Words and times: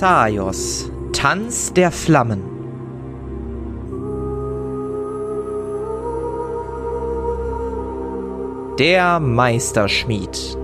Xaios, 0.00 0.90
Tanz 1.12 1.72
der 1.72 1.92
Flammen. 1.92 2.42
Der 8.76 9.20
Meisterschmied. 9.20 10.58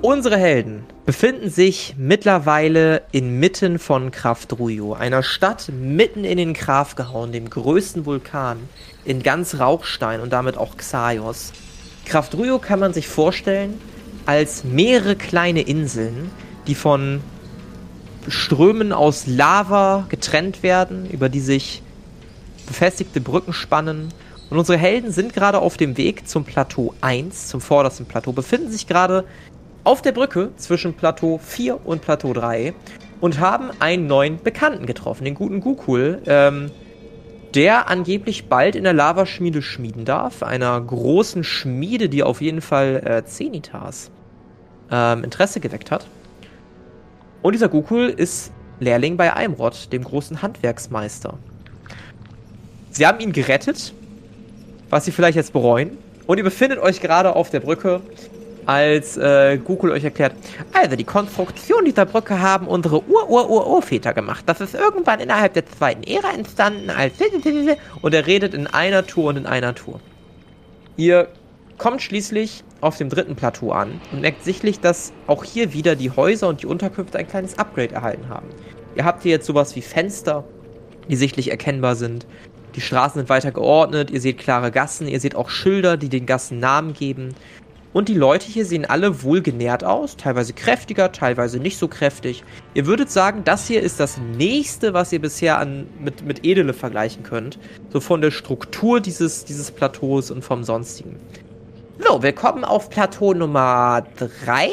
Unsere 0.00 0.38
Helden 0.38 0.73
befinden 1.06 1.50
sich 1.50 1.94
mittlerweile 1.98 3.02
inmitten 3.12 3.78
von 3.78 4.10
Krafdrujo, 4.10 4.94
einer 4.94 5.22
Stadt 5.22 5.70
mitten 5.70 6.24
in 6.24 6.38
den 6.38 6.54
Graf 6.54 6.94
gehauen, 6.94 7.32
dem 7.32 7.50
größten 7.50 8.06
Vulkan 8.06 8.58
in 9.04 9.22
ganz 9.22 9.58
Rauchstein 9.58 10.20
und 10.20 10.32
damit 10.32 10.56
auch 10.56 10.76
Xaios. 10.76 11.52
Krafdrujo 12.06 12.58
kann 12.58 12.80
man 12.80 12.94
sich 12.94 13.06
vorstellen 13.06 13.80
als 14.24 14.64
mehrere 14.64 15.16
kleine 15.16 15.60
Inseln, 15.60 16.30
die 16.66 16.74
von 16.74 17.20
Strömen 18.26 18.94
aus 18.94 19.26
Lava 19.26 20.06
getrennt 20.08 20.62
werden, 20.62 21.08
über 21.10 21.28
die 21.28 21.40
sich 21.40 21.82
befestigte 22.66 23.20
Brücken 23.20 23.52
spannen. 23.52 24.14
Und 24.48 24.58
unsere 24.58 24.78
Helden 24.78 25.12
sind 25.12 25.34
gerade 25.34 25.58
auf 25.58 25.76
dem 25.76 25.98
Weg 25.98 26.26
zum 26.26 26.44
Plateau 26.44 26.94
1, 27.02 27.48
zum 27.48 27.60
vordersten 27.60 28.06
Plateau, 28.06 28.32
befinden 28.32 28.70
sich 28.70 28.86
gerade 28.86 29.24
auf 29.84 30.00
der 30.00 30.12
Brücke 30.12 30.50
zwischen 30.56 30.94
Plateau 30.94 31.38
4 31.38 31.86
und 31.86 32.02
Plateau 32.02 32.32
3 32.32 32.74
und 33.20 33.38
haben 33.38 33.70
einen 33.78 34.06
neuen 34.06 34.42
Bekannten 34.42 34.86
getroffen, 34.86 35.24
den 35.24 35.34
guten 35.34 35.60
Gukul, 35.60 36.22
ähm, 36.26 36.70
der 37.54 37.88
angeblich 37.88 38.48
bald 38.48 38.74
in 38.74 38.84
der 38.84 38.94
Lavaschmiede 38.94 39.62
schmieden 39.62 40.04
darf, 40.04 40.42
einer 40.42 40.80
großen 40.80 41.44
Schmiede, 41.44 42.08
die 42.08 42.22
auf 42.22 42.40
jeden 42.40 42.60
Fall 42.60 43.02
äh, 43.04 43.24
Zenitas 43.24 44.10
ähm, 44.90 45.22
Interesse 45.22 45.60
geweckt 45.60 45.90
hat. 45.90 46.06
Und 47.42 47.52
dieser 47.52 47.68
Gukul 47.68 48.06
ist 48.08 48.52
Lehrling 48.80 49.16
bei 49.16 49.32
Eimrod, 49.32 49.92
dem 49.92 50.02
großen 50.02 50.42
Handwerksmeister. 50.42 51.38
Sie 52.90 53.06
haben 53.06 53.20
ihn 53.20 53.32
gerettet, 53.32 53.92
was 54.90 55.04
sie 55.04 55.12
vielleicht 55.12 55.36
jetzt 55.36 55.52
bereuen. 55.52 55.98
Und 56.26 56.38
ihr 56.38 56.44
befindet 56.44 56.78
euch 56.78 57.00
gerade 57.00 57.36
auf 57.36 57.50
der 57.50 57.60
Brücke 57.60 58.00
als 58.66 59.16
äh, 59.16 59.58
Google 59.58 59.92
euch 59.92 60.04
erklärt, 60.04 60.32
also 60.72 60.96
die 60.96 61.04
Konstruktion 61.04 61.84
dieser 61.84 62.06
Brücke 62.06 62.40
haben 62.40 62.66
unsere 62.66 63.02
Ur-Ur-Ur-Urväter 63.08 64.12
gemacht. 64.14 64.44
Das 64.46 64.60
ist 64.60 64.74
irgendwann 64.74 65.20
innerhalb 65.20 65.54
der 65.54 65.66
zweiten 65.66 66.02
Ära 66.04 66.32
entstanden 66.32 66.90
als 66.90 67.14
und 68.02 68.14
er 68.14 68.26
redet 68.26 68.54
in 68.54 68.66
einer 68.66 69.06
Tour 69.06 69.30
und 69.30 69.36
in 69.36 69.46
einer 69.46 69.74
Tour. 69.74 70.00
Ihr 70.96 71.28
kommt 71.78 72.02
schließlich 72.02 72.64
auf 72.80 72.98
dem 72.98 73.08
dritten 73.08 73.34
Plateau 73.34 73.72
an 73.72 74.00
und 74.12 74.20
merkt 74.20 74.44
sichtlich, 74.44 74.80
dass 74.80 75.12
auch 75.26 75.44
hier 75.44 75.72
wieder 75.72 75.96
die 75.96 76.10
Häuser 76.10 76.48
und 76.48 76.62
die 76.62 76.66
Unterkünfte 76.66 77.18
ein 77.18 77.26
kleines 77.26 77.58
Upgrade 77.58 77.94
erhalten 77.94 78.28
haben. 78.28 78.48
Ihr 78.94 79.04
habt 79.04 79.22
hier 79.22 79.32
jetzt 79.32 79.46
sowas 79.46 79.74
wie 79.74 79.82
Fenster, 79.82 80.44
die 81.08 81.16
sichtlich 81.16 81.50
erkennbar 81.50 81.96
sind. 81.96 82.26
Die 82.74 82.80
Straßen 82.80 83.20
sind 83.20 83.28
weiter 83.28 83.52
geordnet, 83.52 84.10
ihr 84.10 84.20
seht 84.20 84.38
klare 84.38 84.70
Gassen, 84.70 85.06
ihr 85.06 85.20
seht 85.20 85.36
auch 85.36 85.48
Schilder, 85.48 85.96
die 85.96 86.08
den 86.08 86.26
Gassen 86.26 86.58
Namen 86.60 86.92
geben. 86.92 87.34
Und 87.94 88.08
die 88.08 88.14
Leute 88.14 88.46
hier 88.46 88.66
sehen 88.66 88.84
alle 88.84 89.22
wohlgenährt 89.22 89.84
aus, 89.84 90.16
teilweise 90.16 90.52
kräftiger, 90.52 91.12
teilweise 91.12 91.60
nicht 91.60 91.78
so 91.78 91.86
kräftig. 91.86 92.42
Ihr 92.74 92.86
würdet 92.86 93.08
sagen, 93.08 93.42
das 93.44 93.68
hier 93.68 93.80
ist 93.80 94.00
das 94.00 94.18
nächste, 94.18 94.94
was 94.94 95.12
ihr 95.12 95.20
bisher 95.20 95.58
an, 95.60 95.86
mit, 96.00 96.26
mit 96.26 96.44
Edele 96.44 96.72
vergleichen 96.72 97.22
könnt. 97.22 97.56
So 97.90 98.00
von 98.00 98.20
der 98.20 98.32
Struktur 98.32 99.00
dieses, 99.00 99.44
dieses 99.44 99.70
Plateaus 99.70 100.32
und 100.32 100.42
vom 100.44 100.64
sonstigen. 100.64 101.20
So, 102.00 102.20
willkommen 102.20 102.64
auf 102.64 102.90
Plateau 102.90 103.32
Nummer 103.32 104.04
3. 104.44 104.70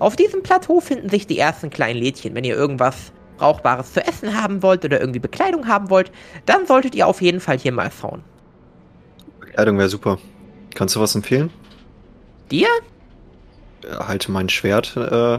Auf 0.00 0.16
diesem 0.16 0.42
Plateau 0.42 0.80
finden 0.80 1.08
sich 1.08 1.28
die 1.28 1.38
ersten 1.38 1.70
kleinen 1.70 2.00
Lädchen. 2.00 2.34
Wenn 2.34 2.42
ihr 2.42 2.56
irgendwas 2.56 3.12
Brauchbares 3.38 3.92
zu 3.92 4.04
essen 4.04 4.42
haben 4.42 4.64
wollt 4.64 4.84
oder 4.84 4.98
irgendwie 4.98 5.20
Bekleidung 5.20 5.68
haben 5.68 5.88
wollt, 5.88 6.10
dann 6.46 6.66
solltet 6.66 6.96
ihr 6.96 7.06
auf 7.06 7.22
jeden 7.22 7.38
Fall 7.38 7.58
hier 7.58 7.70
mal 7.70 7.92
schauen. 7.92 8.24
Bekleidung 9.38 9.78
wäre 9.78 9.88
super. 9.88 10.18
Kannst 10.74 10.96
du 10.96 11.00
was 11.00 11.14
empfehlen? 11.14 11.50
Dir? 12.50 12.68
Halte 13.98 14.30
mein 14.30 14.48
Schwert 14.48 14.96
äh, 14.96 15.38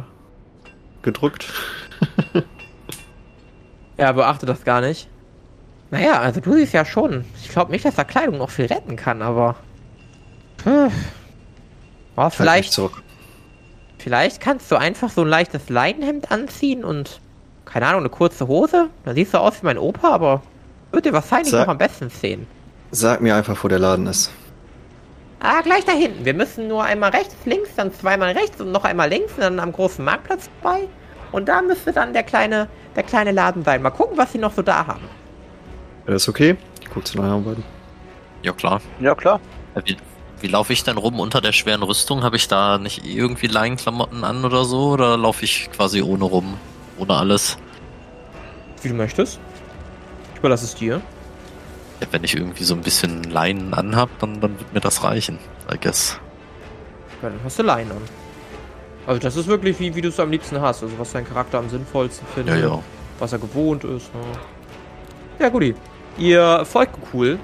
gedrückt. 1.02 1.52
ja, 3.98 4.12
beachte 4.12 4.46
das 4.46 4.64
gar 4.64 4.82
nicht. 4.82 5.10
Naja, 5.90 6.20
also 6.20 6.42
du 6.42 6.54
siehst 6.54 6.74
ja 6.74 6.86
schon. 6.86 7.24
Ich 7.42 7.50
glaube 7.50 7.72
nicht, 7.72 7.86
dass 7.86 7.96
da 7.96 8.04
Kleidung 8.04 8.38
noch 8.38 8.50
viel 8.50 8.66
retten 8.66 8.96
kann, 8.96 9.22
aber. 9.22 9.56
Hm. 10.64 10.92
Oh, 12.16 12.24
halt 12.24 12.34
vielleicht. 12.34 12.80
Vielleicht 14.00 14.42
kannst 14.42 14.72
du 14.72 14.76
einfach 14.76 15.10
so 15.10 15.22
ein 15.22 15.28
leichtes 15.28 15.70
Leinenhemd 15.70 16.32
anziehen 16.32 16.84
und. 16.84 17.22
Keine 17.66 17.86
Ahnung, 17.88 18.02
eine 18.02 18.10
kurze 18.10 18.48
Hose. 18.48 18.90
Da 19.04 19.14
siehst 19.14 19.34
du 19.34 19.40
aus 19.40 19.62
wie 19.62 19.66
mein 19.66 19.78
Opa, 19.78 20.10
aber. 20.10 20.42
Wird 20.92 21.06
dir 21.06 21.14
wahrscheinlich 21.14 21.52
sag, 21.52 21.68
noch 21.68 21.72
am 21.74 21.78
besten 21.78 22.10
sehen. 22.10 22.48
Sag 22.92 23.20
mir 23.22 23.36
einfach, 23.36 23.62
wo 23.62 23.68
der 23.68 23.80
Laden 23.80 24.08
ist. 24.08 24.32
Ah, 25.40 25.62
gleich 25.62 25.86
da 25.86 25.92
hinten. 25.92 26.26
Wir 26.26 26.34
müssen 26.34 26.68
nur 26.68 26.84
einmal 26.84 27.12
rechts, 27.12 27.36
links, 27.46 27.70
dann 27.76 27.94
zweimal 27.94 28.32
rechts 28.32 28.60
und 28.60 28.72
noch 28.72 28.84
einmal 28.84 29.10
links 29.10 29.34
und 29.34 29.42
dann 29.42 29.60
am 29.60 29.72
großen 29.72 30.04
Marktplatz 30.04 30.50
vorbei. 30.62 30.88
Und 31.32 31.48
da 31.48 31.62
müsste 31.62 31.94
dann 31.94 32.14
der 32.14 32.24
kleine, 32.24 32.68
der 32.96 33.04
kleine 33.04 33.32
Laden 33.32 33.64
sein. 33.64 33.82
Mal 33.82 33.92
gucken, 33.92 34.18
was 34.18 34.32
sie 34.32 34.40
noch 34.40 34.54
so 34.54 34.62
da 34.62 34.88
haben. 34.88 35.08
Das 36.06 36.24
ist 36.24 36.30
okay. 36.30 36.58
Ich 36.82 36.90
guck 36.90 37.06
zu 37.06 37.20
euren 37.20 37.44
beiden. 37.44 37.64
Ja, 38.42 38.54
klar. 38.54 38.82
Ja, 39.00 39.14
klar. 39.14 39.40
Wie, 39.84 39.98
wie 40.40 40.48
laufe 40.48 40.74
ich 40.74 40.84
denn 40.84 40.98
rum 40.98 41.20
unter 41.20 41.42
der 41.42 41.52
schweren 41.52 41.84
Rüstung? 41.84 42.24
Habe 42.24 42.38
ich 42.38 42.48
da 42.48 42.78
nicht 42.78 43.06
irgendwie 43.06 43.48
Leinenklamotten 43.48 44.24
an 44.24 44.46
oder 44.46 44.64
so? 44.64 44.92
Oder 44.92 45.18
laufe 45.18 45.46
ich 45.46 45.70
quasi 45.72 46.02
ohne 46.02 46.24
rum? 46.24 46.58
Ohne 46.98 47.14
alles? 47.14 47.58
Wie 48.82 48.90
du 48.90 48.96
möchtest. 48.96 49.40
Ich 50.34 50.40
überlasse 50.40 50.66
es 50.66 50.76
dir. 50.76 51.02
Ja, 52.00 52.08
wenn 52.12 52.24
ich 52.24 52.36
irgendwie 52.36 52.64
so 52.64 52.76
ein 52.76 52.82
bisschen 52.82 53.24
Leinen 53.24 53.74
anhab, 53.74 54.10
dann, 54.20 54.40
dann 54.40 54.60
wird 54.60 54.74
mir 54.74 54.80
das 54.80 55.04
reichen, 55.04 55.40
I 55.72 55.78
guess. 55.80 56.20
Ja, 57.22 57.30
dann 57.30 57.40
hast 57.44 57.58
du 57.58 57.64
Leinen 57.64 57.92
an. 57.92 58.02
Also 59.08 59.22
das 59.22 59.36
ist 59.38 59.48
wirklich 59.48 59.80
wie, 59.80 59.96
wie 59.96 60.02
du 60.02 60.10
es 60.10 60.20
am 60.20 60.30
liebsten 60.30 60.60
hast, 60.62 60.84
also 60.84 61.00
was 61.00 61.14
dein 61.14 61.26
Charakter 61.26 61.60
am 61.60 61.70
sinnvollsten 61.70 62.28
findet. 62.36 62.56
Ja, 62.56 62.68
ja. 62.68 62.84
Was 63.20 63.32
er 63.32 63.40
gewohnt 63.40 63.84
ist. 63.86 64.14
Ne? 64.14 64.22
Ja, 65.40 65.50
guti. 65.50 65.74
Ihr 66.18 66.66
folgt 66.66 66.96
cool 67.14 67.40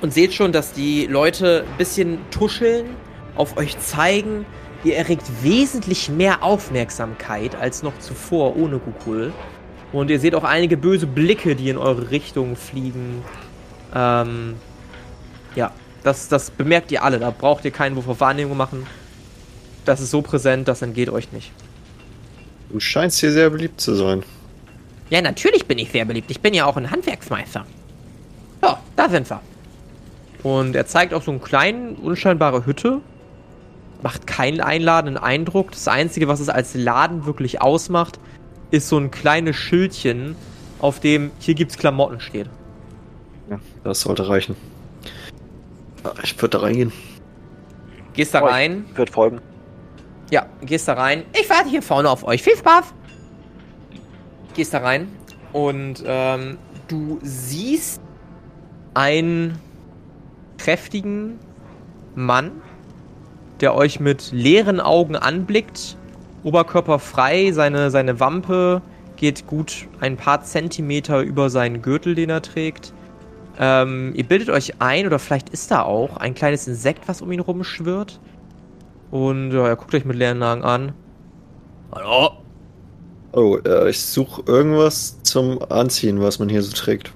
und 0.00 0.14
seht 0.14 0.32
schon, 0.34 0.52
dass 0.52 0.72
die 0.72 1.06
Leute 1.06 1.64
ein 1.68 1.76
bisschen 1.78 2.18
tuscheln, 2.30 2.86
auf 3.34 3.56
euch 3.56 3.78
zeigen. 3.80 4.46
Ihr 4.84 4.96
erregt 4.96 5.24
wesentlich 5.42 6.08
mehr 6.08 6.42
Aufmerksamkeit 6.42 7.56
als 7.56 7.82
noch 7.82 7.98
zuvor 7.98 8.56
ohne 8.56 8.78
Gukul. 8.78 9.32
Und 9.92 10.10
ihr 10.10 10.20
seht 10.20 10.34
auch 10.34 10.44
einige 10.44 10.76
böse 10.76 11.06
Blicke, 11.06 11.56
die 11.56 11.70
in 11.70 11.78
eure 11.78 12.10
Richtung 12.10 12.56
fliegen. 12.56 13.24
Ähm, 13.94 14.56
ja, 15.54 15.72
das, 16.04 16.28
das 16.28 16.50
bemerkt 16.50 16.92
ihr 16.92 17.02
alle. 17.02 17.18
Da 17.18 17.30
braucht 17.30 17.64
ihr 17.64 17.70
keinen 17.70 17.96
Wurf 17.96 18.08
auf 18.08 18.20
Wahrnehmung 18.20 18.56
machen. 18.56 18.86
Das 19.84 20.00
ist 20.00 20.10
so 20.10 20.22
präsent, 20.22 20.68
das 20.68 20.82
entgeht 20.82 21.08
euch 21.08 21.32
nicht. 21.32 21.52
Du 22.70 22.80
scheinst 22.80 23.18
hier 23.20 23.32
sehr 23.32 23.48
beliebt 23.50 23.80
zu 23.80 23.94
sein. 23.94 24.22
Ja, 25.10 25.22
natürlich 25.22 25.66
bin 25.66 25.78
ich 25.78 25.90
sehr 25.90 26.04
beliebt. 26.04 26.30
Ich 26.30 26.40
bin 26.40 26.52
ja 26.52 26.66
auch 26.66 26.76
ein 26.76 26.90
Handwerksmeister. 26.90 27.64
So, 28.60 28.76
da 28.96 29.08
sind 29.08 29.30
wir. 29.30 29.40
Und 30.42 30.76
er 30.76 30.86
zeigt 30.86 31.14
auch 31.14 31.22
so 31.22 31.30
eine 31.30 31.40
kleine, 31.40 31.92
unscheinbare 31.92 32.66
Hütte. 32.66 33.00
Macht 34.02 34.26
keinen 34.26 34.60
einladenden 34.60 35.22
Eindruck. 35.22 35.72
Das 35.72 35.88
Einzige, 35.88 36.28
was 36.28 36.40
es 36.40 36.48
als 36.48 36.74
Laden 36.74 37.24
wirklich 37.26 37.60
ausmacht, 37.62 38.20
ist 38.70 38.88
so 38.88 38.98
ein 38.98 39.10
kleines 39.10 39.56
Schildchen, 39.56 40.36
auf 40.78 41.00
dem 41.00 41.30
hier 41.40 41.54
gibt's 41.54 41.78
Klamotten 41.78 42.20
steht. 42.20 42.48
Ja, 43.50 43.58
das 43.84 44.00
sollte 44.00 44.28
reichen. 44.28 44.56
Ich 46.22 46.40
würde 46.40 46.58
da 46.58 46.64
reingehen. 46.64 46.92
Gehst 48.12 48.34
da 48.34 48.40
rein. 48.40 48.84
Ich 48.90 48.98
würde 48.98 49.12
folgen. 49.12 49.40
Ja, 50.30 50.46
gehst 50.62 50.88
da 50.88 50.94
rein. 50.94 51.24
Ich 51.40 51.48
warte 51.48 51.68
hier 51.68 51.82
vorne 51.82 52.10
auf 52.10 52.24
euch. 52.24 52.42
Viel 52.42 52.56
Spaß! 52.56 52.92
Gehst 54.54 54.74
da 54.74 54.78
rein 54.78 55.08
und 55.52 56.02
ähm, 56.04 56.58
du 56.88 57.18
siehst 57.22 58.00
einen 58.94 59.58
kräftigen 60.58 61.38
Mann, 62.14 62.50
der 63.60 63.74
euch 63.74 64.00
mit 64.00 64.32
leeren 64.32 64.80
Augen 64.80 65.16
anblickt, 65.16 65.96
Oberkörper 66.42 66.98
frei, 66.98 67.52
seine, 67.52 67.90
seine 67.90 68.20
Wampe 68.20 68.82
geht 69.16 69.46
gut 69.46 69.88
ein 70.00 70.16
paar 70.16 70.42
Zentimeter 70.44 71.20
über 71.20 71.50
seinen 71.50 71.82
Gürtel, 71.82 72.14
den 72.14 72.30
er 72.30 72.42
trägt. 72.42 72.92
Ähm, 73.58 74.12
ihr 74.14 74.24
bildet 74.24 74.50
euch 74.50 74.80
ein, 74.80 75.06
oder 75.06 75.18
vielleicht 75.18 75.50
ist 75.50 75.70
da 75.70 75.82
auch 75.82 76.16
ein 76.16 76.34
kleines 76.34 76.68
Insekt, 76.68 77.08
was 77.08 77.20
um 77.20 77.32
ihn 77.32 77.40
rumschwirrt. 77.40 78.20
Und 79.10 79.52
ja, 79.52 79.66
er 79.66 79.76
guckt 79.76 79.94
euch 79.94 80.04
mit 80.04 80.16
leeren 80.16 80.42
Augen 80.42 80.62
an. 80.62 80.92
Hallo? 81.92 82.30
Oh, 83.32 83.58
äh, 83.64 83.90
ich 83.90 84.00
suche 84.00 84.42
irgendwas 84.46 85.22
zum 85.22 85.60
Anziehen, 85.70 86.20
was 86.20 86.38
man 86.38 86.48
hier 86.48 86.62
so 86.62 86.72
trägt. 86.72 87.12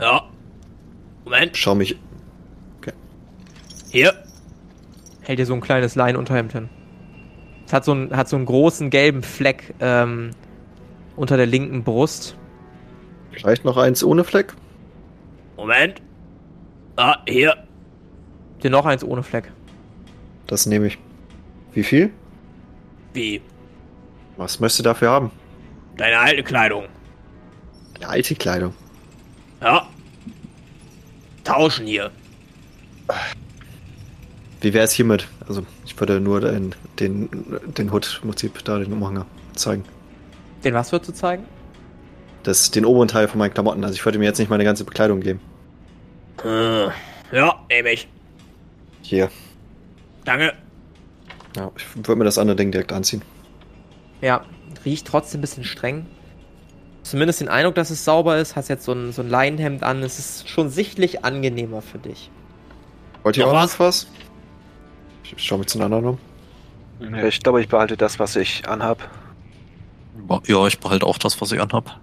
Ja. 0.00 0.22
Moment. 1.24 1.56
Schau 1.56 1.74
mich. 1.74 1.96
Okay. 2.78 2.92
Hier. 3.90 4.12
Hält 5.20 5.38
dir 5.38 5.46
so 5.46 5.54
ein 5.54 5.60
kleines 5.60 5.94
Leinenunterhemd 5.94 6.52
hin. 6.52 6.68
Es 7.66 7.72
hat 7.72 7.84
so 7.84 7.92
einen, 7.92 8.16
hat 8.16 8.28
so 8.28 8.36
einen 8.36 8.46
großen 8.46 8.90
gelben 8.90 9.22
Fleck 9.22 9.74
ähm, 9.80 10.30
unter 11.16 11.36
der 11.36 11.46
linken 11.46 11.84
Brust. 11.84 12.36
Vielleicht 13.32 13.64
noch 13.64 13.76
eins 13.76 14.02
ohne 14.04 14.24
Fleck? 14.24 14.54
Moment. 15.56 16.02
Ah, 16.96 17.18
hier. 17.26 17.56
Dir 18.62 18.70
noch 18.70 18.86
eins 18.86 19.04
ohne 19.04 19.22
Fleck. 19.22 19.50
Das 20.46 20.66
nehme 20.66 20.86
ich. 20.86 20.98
Wie 21.72 21.82
viel? 21.82 22.10
Wie? 23.12 23.40
Was 24.36 24.60
möchtest 24.60 24.80
du 24.80 24.82
dafür 24.84 25.10
haben? 25.10 25.30
Deine 25.96 26.18
alte 26.18 26.42
Kleidung. 26.42 26.84
Eine 27.96 28.08
alte 28.08 28.34
Kleidung. 28.34 28.74
Ja. 29.62 29.88
Tauschen 31.44 31.86
hier. 31.86 32.10
Wie 34.60 34.74
wäre 34.74 34.84
es 34.84 34.92
hiermit? 34.92 35.28
Also, 35.48 35.64
ich 35.84 35.98
würde 35.98 36.20
nur 36.20 36.40
den, 36.40 36.74
den, 36.98 37.28
den 37.66 37.92
Hut 37.92 38.20
im 38.22 38.30
Prinzip 38.30 38.64
da, 38.64 38.78
den 38.78 38.92
Umhanger 38.92 39.26
zeigen. 39.54 39.84
Den 40.64 40.74
was 40.74 40.92
würdest 40.92 41.10
du 41.10 41.14
zeigen? 41.14 41.44
Das, 42.46 42.70
den 42.70 42.84
oberen 42.84 43.08
Teil 43.08 43.26
von 43.26 43.40
meinen 43.40 43.52
Klamotten. 43.52 43.82
Also, 43.82 43.96
ich 43.96 44.04
würde 44.04 44.20
mir 44.20 44.26
jetzt 44.26 44.38
nicht 44.38 44.48
meine 44.48 44.62
ganze 44.62 44.84
Bekleidung 44.84 45.18
geben. 45.18 45.40
Äh, 46.44 46.84
ja, 47.32 47.60
nehme 47.68 47.90
ich. 47.90 48.06
Hier. 49.02 49.30
Danke. 50.24 50.52
Ja, 51.56 51.72
ich 51.76 51.96
würde 51.96 52.14
mir 52.14 52.24
das 52.24 52.38
andere 52.38 52.56
Ding 52.56 52.70
direkt 52.70 52.92
anziehen. 52.92 53.22
Ja, 54.20 54.44
riecht 54.84 55.08
trotzdem 55.08 55.38
ein 55.38 55.40
bisschen 55.40 55.64
streng. 55.64 56.06
Zumindest 57.02 57.40
den 57.40 57.48
Eindruck, 57.48 57.74
dass 57.74 57.90
es 57.90 58.04
sauber 58.04 58.38
ist. 58.38 58.54
Hast 58.54 58.68
jetzt 58.68 58.84
so 58.84 58.92
ein, 58.92 59.10
so 59.10 59.22
ein 59.22 59.28
Leinenhemd 59.28 59.82
an. 59.82 60.04
Es 60.04 60.20
ist 60.20 60.48
schon 60.48 60.70
sichtlich 60.70 61.24
angenehmer 61.24 61.82
für 61.82 61.98
dich. 61.98 62.30
Wollt 63.24 63.36
ihr 63.36 63.44
Noch 63.46 63.54
auch 63.54 63.56
was? 63.56 63.80
was? 63.80 64.06
was? 64.06 65.32
Ich 65.36 65.44
schau 65.44 65.58
mich 65.58 65.66
zu 65.66 65.78
den 65.78 65.84
anderen 65.86 66.04
um. 66.04 66.18
Ja, 67.00 67.24
ich 67.24 67.40
glaube, 67.40 67.60
ich 67.60 67.66
behalte 67.66 67.96
das, 67.96 68.20
was 68.20 68.36
ich 68.36 68.68
anhab. 68.68 69.10
Ja, 70.46 70.64
ich 70.68 70.78
behalte 70.78 71.06
auch 71.06 71.18
das, 71.18 71.40
was 71.40 71.50
ich 71.50 71.60
anhab. 71.60 71.98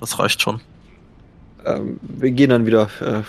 Das 0.00 0.18
reicht 0.18 0.42
schon. 0.42 0.60
Ähm, 1.64 1.98
wir 2.02 2.30
gehen 2.30 2.50
dann 2.50 2.66
wieder. 2.66 2.88
Äh, 3.00 3.22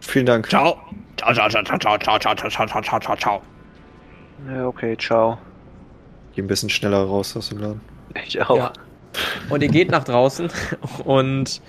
vielen 0.00 0.26
Dank. 0.26 0.48
Ciao. 0.48 0.78
Ciao, 1.16 1.32
ciao, 1.32 1.48
ciao, 1.48 1.62
ciao, 1.62 1.78
ciao, 1.78 1.98
ciao, 1.98 2.18
ciao, 2.18 2.34
ciao, 2.34 2.50
ciao, 2.50 2.66
ciao, 2.66 2.82
ciao, 2.82 3.00
ciao, 3.00 3.16
ciao. 3.16 3.42
Ja, 4.48 4.66
okay, 4.66 4.96
ciao. 4.96 5.38
Geh 6.34 6.42
ein 6.42 6.46
bisschen 6.46 6.70
schneller 6.70 7.02
raus 7.02 7.36
aus 7.36 7.48
dem 7.48 7.58
Laden. 7.58 7.80
Ich 8.24 8.40
auch. 8.42 8.56
Ja. 8.56 8.72
Und 9.48 9.62
ihr 9.62 9.68
geht 9.68 9.90
nach 9.90 10.04
draußen 10.04 10.50
und 11.04 11.60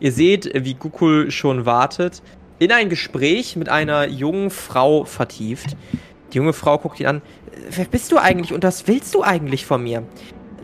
ihr 0.00 0.12
seht, 0.12 0.50
wie 0.54 0.74
Gukul 0.74 1.30
schon 1.30 1.64
wartet, 1.64 2.22
in 2.58 2.72
ein 2.72 2.88
Gespräch 2.88 3.56
mit 3.56 3.68
einer 3.68 4.06
jungen 4.06 4.50
Frau 4.50 5.04
vertieft. 5.04 5.76
Die 6.32 6.38
junge 6.38 6.52
Frau 6.52 6.78
guckt 6.78 7.00
ihn 7.00 7.06
an. 7.06 7.22
Wer 7.70 7.86
bist 7.86 8.12
du 8.12 8.18
eigentlich 8.18 8.52
und 8.52 8.62
was 8.64 8.86
willst 8.86 9.14
du 9.14 9.22
eigentlich 9.22 9.64
von 9.64 9.82
mir? 9.82 10.02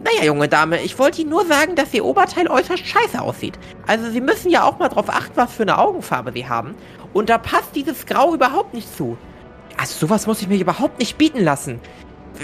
Naja, 0.04 0.26
junge 0.26 0.48
Dame, 0.48 0.82
ich 0.82 0.98
wollte 0.98 1.22
Ihnen 1.22 1.30
nur 1.30 1.46
sagen, 1.46 1.76
dass 1.76 1.94
Ihr 1.94 2.04
Oberteil 2.04 2.46
äußerst 2.46 2.86
scheiße 2.86 3.20
aussieht. 3.20 3.58
Also 3.86 4.10
Sie 4.10 4.20
müssen 4.20 4.50
ja 4.50 4.64
auch 4.64 4.78
mal 4.78 4.88
drauf 4.88 5.08
achten, 5.08 5.36
was 5.36 5.54
für 5.54 5.62
eine 5.62 5.78
Augenfarbe 5.78 6.32
Sie 6.32 6.46
haben. 6.46 6.74
Und 7.14 7.30
da 7.30 7.38
passt 7.38 7.74
dieses 7.74 8.04
Grau 8.04 8.34
überhaupt 8.34 8.74
nicht 8.74 8.94
zu. 8.94 9.16
Also 9.78 10.06
sowas 10.06 10.26
muss 10.26 10.42
ich 10.42 10.48
mir 10.48 10.60
überhaupt 10.60 10.98
nicht 10.98 11.16
bieten 11.16 11.42
lassen. 11.42 11.80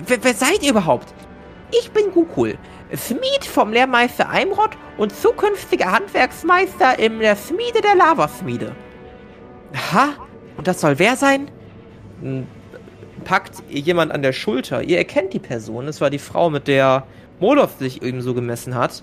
Wer, 0.07 0.25
wer 0.25 0.35
seid 0.35 0.63
ihr 0.63 0.71
überhaupt? 0.71 1.13
Ich 1.79 1.91
bin 1.91 2.11
Gukul, 2.13 2.57
Schmied 2.95 3.45
vom 3.45 3.73
Lehrmeister 3.73 4.29
Eimrod 4.29 4.71
und 4.97 5.15
zukünftiger 5.15 5.93
Handwerksmeister 5.93 6.99
in 6.99 7.19
der 7.21 7.37
Schmiede 7.37 7.81
der 7.83 7.95
Lavasmiede. 7.95 8.75
Aha, 9.75 10.09
und 10.57 10.67
das 10.67 10.81
soll 10.81 10.99
wer 10.99 11.15
sein? 11.15 11.51
Hm, 12.21 12.47
Packt 13.25 13.63
jemand 13.69 14.13
an 14.13 14.23
der 14.23 14.33
Schulter. 14.33 14.83
Ihr 14.83 14.97
erkennt 14.99 15.35
die 15.35 15.39
Person. 15.39 15.87
Es 15.89 16.01
war 16.01 16.11
die 16.11 16.19
Frau, 16.19 16.49
mit 16.49 16.67
der 16.69 17.07
Moloth 17.41 17.79
sich 17.79 18.03
eben 18.03 18.23
so 18.23 18.35
gemessen 18.35 18.75
hat. 18.75 19.03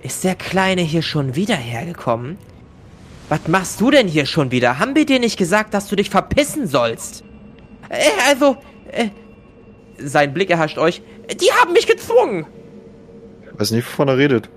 Ist 0.00 0.24
der 0.24 0.34
Kleine 0.34 0.82
hier 0.82 1.02
schon 1.02 1.36
wieder 1.36 1.56
hergekommen? 1.56 2.38
Was 3.28 3.46
machst 3.46 3.80
du 3.80 3.90
denn 3.90 4.08
hier 4.08 4.26
schon 4.26 4.50
wieder? 4.50 4.78
Haben 4.78 4.94
wir 4.94 5.06
dir 5.06 5.18
nicht 5.18 5.36
gesagt, 5.36 5.74
dass 5.74 5.88
du 5.88 5.96
dich 5.96 6.10
verpissen 6.10 6.66
sollst? 6.66 7.24
Äh, 7.88 8.10
also, 8.28 8.56
äh, 8.90 9.08
sein 9.98 10.34
Blick 10.34 10.50
erhascht 10.50 10.78
euch. 10.78 11.02
Die 11.40 11.52
haben 11.52 11.72
mich 11.72 11.86
gezwungen. 11.86 12.46
Ich 13.52 13.60
weiß 13.60 13.70
nicht, 13.72 13.86
wovon 13.86 14.08
er 14.08 14.18
redet. 14.18 14.48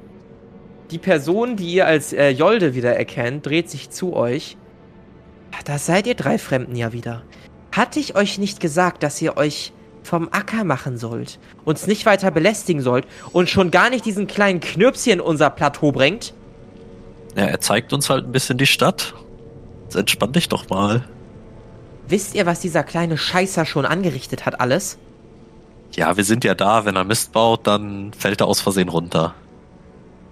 Die 0.91 0.97
Person, 0.97 1.55
die 1.55 1.73
ihr 1.73 1.87
als 1.87 2.13
äh, 2.13 2.29
Jolde 2.29 2.75
wieder 2.75 2.95
erkennt, 2.95 3.45
dreht 3.45 3.69
sich 3.69 3.89
zu 3.89 4.15
euch. 4.15 4.57
Da 5.63 5.77
seid 5.77 6.05
ihr 6.05 6.15
drei 6.15 6.37
Fremden 6.37 6.75
ja 6.75 6.93
wieder. 6.93 7.23
Hatte 7.71 7.99
ich 7.99 8.15
euch 8.15 8.37
nicht 8.37 8.59
gesagt, 8.59 9.03
dass 9.03 9.21
ihr 9.21 9.37
euch 9.37 9.73
vom 10.05 10.29
Acker 10.31 10.63
machen 10.63 10.97
sollt, 10.97 11.39
uns 11.63 11.87
nicht 11.87 12.05
weiter 12.05 12.31
belästigen 12.31 12.81
sollt 12.81 13.05
und 13.31 13.49
schon 13.49 13.71
gar 13.71 13.89
nicht 13.89 14.05
diesen 14.05 14.27
kleinen 14.27 14.59
Knirps 14.59 15.03
hier 15.03 15.13
in 15.13 15.21
unser 15.21 15.49
Plateau 15.49 15.91
bringt? 15.91 16.33
Ja, 17.35 17.45
er 17.45 17.59
zeigt 17.59 17.91
uns 17.91 18.09
halt 18.09 18.25
ein 18.25 18.31
bisschen 18.31 18.57
die 18.57 18.65
Stadt. 18.65 19.13
Jetzt 19.83 19.95
entspann 19.95 20.31
dich 20.31 20.49
doch 20.49 20.69
mal. 20.69 21.03
Wisst 22.07 22.35
ihr, 22.35 22.45
was 22.45 22.59
dieser 22.59 22.83
kleine 22.83 23.17
Scheißer 23.17 23.65
schon 23.65 23.85
angerichtet 23.85 24.45
hat 24.45 24.59
alles? 24.59 24.97
Ja, 25.93 26.17
wir 26.17 26.23
sind 26.23 26.43
ja 26.43 26.55
da. 26.55 26.85
Wenn 26.85 26.95
er 26.95 27.03
Mist 27.03 27.31
baut, 27.31 27.67
dann 27.67 28.13
fällt 28.13 28.41
er 28.41 28.47
aus 28.47 28.61
Versehen 28.61 28.89
runter. 28.89 29.33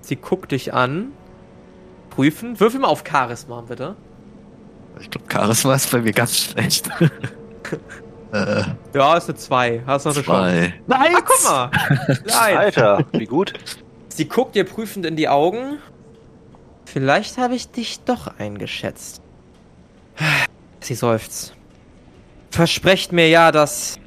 Sie 0.02 0.16
guckt 0.16 0.52
dich 0.52 0.74
an. 0.74 1.12
Prüfen. 2.10 2.60
Würfel 2.60 2.80
mal 2.80 2.90
auf 2.90 3.04
Charisma, 3.10 3.62
bitte. 3.62 3.96
Ich 5.00 5.10
glaube, 5.10 5.28
Charisma 5.31 5.74
ist 5.74 5.90
bei 5.92 6.02
mir 6.02 6.12
ganz 6.12 6.38
schlecht. 6.38 6.90
äh, 8.34 8.64
Ja, 8.94 9.18
ist 9.18 9.30
eine 9.30 9.38
2. 9.38 9.84
Hast 9.86 10.06
noch 10.06 10.16
eine 10.16 10.24
Chance. 10.24 10.74
zwei. 10.88 10.96
Ah, 10.96 11.22
guck 11.24 11.44
mal. 11.44 11.72
Nein. 12.26 12.58
Alter, 12.58 13.06
wie 13.14 13.26
gut. 13.26 13.54
Sie 14.10 14.28
guckt 14.28 14.56
dir 14.56 14.64
prüfend 14.64 15.06
in 15.06 15.16
die 15.16 15.28
Augen. 15.30 15.80
Vielleicht 16.86 17.38
habe 17.38 17.56
ich 17.56 17.70
dich 17.70 18.02
doch 18.02 18.28
eingeschätzt. 18.38 19.22
Sie 20.82 20.94
seufzt. 20.96 21.56
Versprecht 22.52 23.12
mir 23.12 23.30
ja, 23.30 23.52
dass 23.52 23.98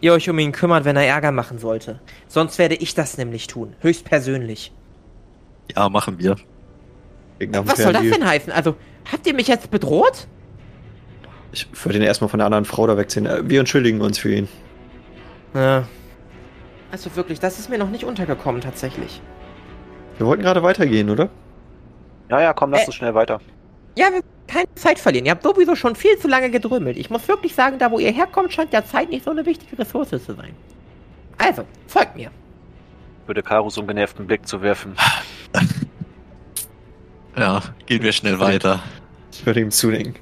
ihr 0.00 0.12
euch 0.12 0.28
um 0.28 0.38
ihn 0.38 0.52
kümmert, 0.52 0.84
wenn 0.84 0.96
er 0.96 1.06
Ärger 1.06 1.32
machen 1.32 1.58
sollte. 1.58 2.00
Sonst 2.28 2.58
werde 2.58 2.74
ich 2.74 2.94
das 2.94 3.16
nämlich 3.16 3.46
tun. 3.46 3.74
Höchstpersönlich. 3.80 4.72
Ja, 5.74 5.88
machen 5.88 6.18
wir. 6.18 6.36
Was 7.64 7.78
soll 7.78 7.92
das 7.94 8.02
denn 8.02 8.26
heißen? 8.26 8.52
Also, 8.52 8.76
habt 9.10 9.26
ihr 9.26 9.34
mich 9.34 9.48
jetzt 9.48 9.70
bedroht? 9.70 10.26
Ich 11.54 11.68
würde 11.84 11.98
ihn 11.98 12.04
erstmal 12.04 12.28
von 12.28 12.38
der 12.38 12.46
anderen 12.46 12.64
Frau 12.64 12.84
da 12.86 12.96
wegziehen. 12.96 13.26
Äh, 13.26 13.48
Wir 13.48 13.60
entschuldigen 13.60 14.00
uns 14.00 14.18
für 14.18 14.34
ihn. 14.34 14.48
Ja. 15.54 15.84
Also 16.90 17.14
wirklich, 17.14 17.38
das 17.38 17.60
ist 17.60 17.70
mir 17.70 17.78
noch 17.78 17.90
nicht 17.90 18.04
untergekommen 18.04 18.60
tatsächlich. 18.60 19.20
Wir 20.18 20.26
wollten 20.26 20.42
gerade 20.42 20.62
weitergehen, 20.64 21.10
oder? 21.10 21.28
Ja, 22.28 22.40
ja, 22.40 22.52
komm, 22.52 22.72
lass 22.72 22.82
Äh. 22.82 22.86
uns 22.86 22.94
schnell 22.96 23.14
weiter. 23.14 23.40
Ja, 23.96 24.06
wir 24.12 24.22
keine 24.48 24.66
Zeit 24.74 24.98
verlieren. 24.98 25.26
Ihr 25.26 25.30
habt 25.32 25.44
sowieso 25.44 25.76
schon 25.76 25.94
viel 25.94 26.18
zu 26.18 26.26
lange 26.26 26.50
gedrümmelt. 26.50 26.96
Ich 26.96 27.08
muss 27.08 27.28
wirklich 27.28 27.54
sagen, 27.54 27.78
da 27.78 27.90
wo 27.92 28.00
ihr 28.00 28.10
herkommt, 28.10 28.52
scheint 28.52 28.72
ja 28.72 28.84
Zeit 28.84 29.10
nicht 29.10 29.24
so 29.24 29.30
eine 29.30 29.46
wichtige 29.46 29.78
Ressource 29.78 30.10
zu 30.10 30.18
sein. 30.18 30.54
Also, 31.38 31.64
folgt 31.86 32.16
mir. 32.16 32.30
Würde 33.26 33.42
so 33.68 33.80
einen 33.80 33.88
genervten 33.88 34.26
Blick 34.26 34.46
zu 34.46 34.60
werfen. 34.60 34.96
Ja, 37.36 37.62
gehen 37.86 38.02
wir 38.02 38.12
schnell 38.12 38.38
weiter. 38.40 38.80
Ich 39.32 39.46
würde 39.46 39.60
ihm 39.60 39.70
zudenken. 39.70 40.16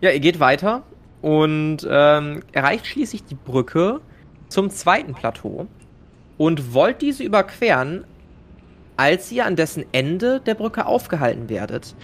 Ja, 0.00 0.10
ihr 0.10 0.20
geht 0.20 0.40
weiter 0.40 0.82
und 1.22 1.78
ähm, 1.88 2.42
erreicht 2.52 2.86
schließlich 2.86 3.24
die 3.24 3.34
Brücke 3.34 4.00
zum 4.48 4.70
zweiten 4.70 5.14
Plateau 5.14 5.66
und 6.38 6.74
wollt 6.74 7.02
diese 7.02 7.24
überqueren, 7.24 8.04
als 8.96 9.30
ihr 9.32 9.44
an 9.46 9.56
dessen 9.56 9.84
Ende 9.92 10.40
der 10.40 10.54
Brücke 10.54 10.86
aufgehalten 10.86 11.48
werdet. 11.48 11.94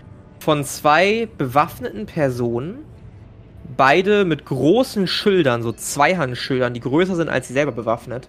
Von 0.41 0.65
zwei 0.65 1.29
bewaffneten 1.39 2.07
Personen, 2.07 2.79
beide 3.77 4.25
mit 4.25 4.45
großen 4.45 5.07
Schildern, 5.07 5.63
so 5.63 5.73
Zweihandschildern, 5.73 6.75
die 6.75 6.81
größer 6.81 7.15
sind 7.15 7.29
als 7.29 7.49
sie 7.49 7.55
selber 7.55 7.73
bewaffnet. 7.73 8.29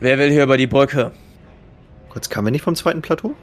Wer 0.00 0.18
will 0.18 0.30
hier 0.30 0.44
über 0.44 0.56
die 0.56 0.66
Brücke? 0.66 1.12
Kurz, 2.08 2.28
kamen 2.30 2.46
wir 2.46 2.52
nicht 2.52 2.62
vom 2.64 2.74
zweiten 2.74 3.02
Plateau? 3.02 3.34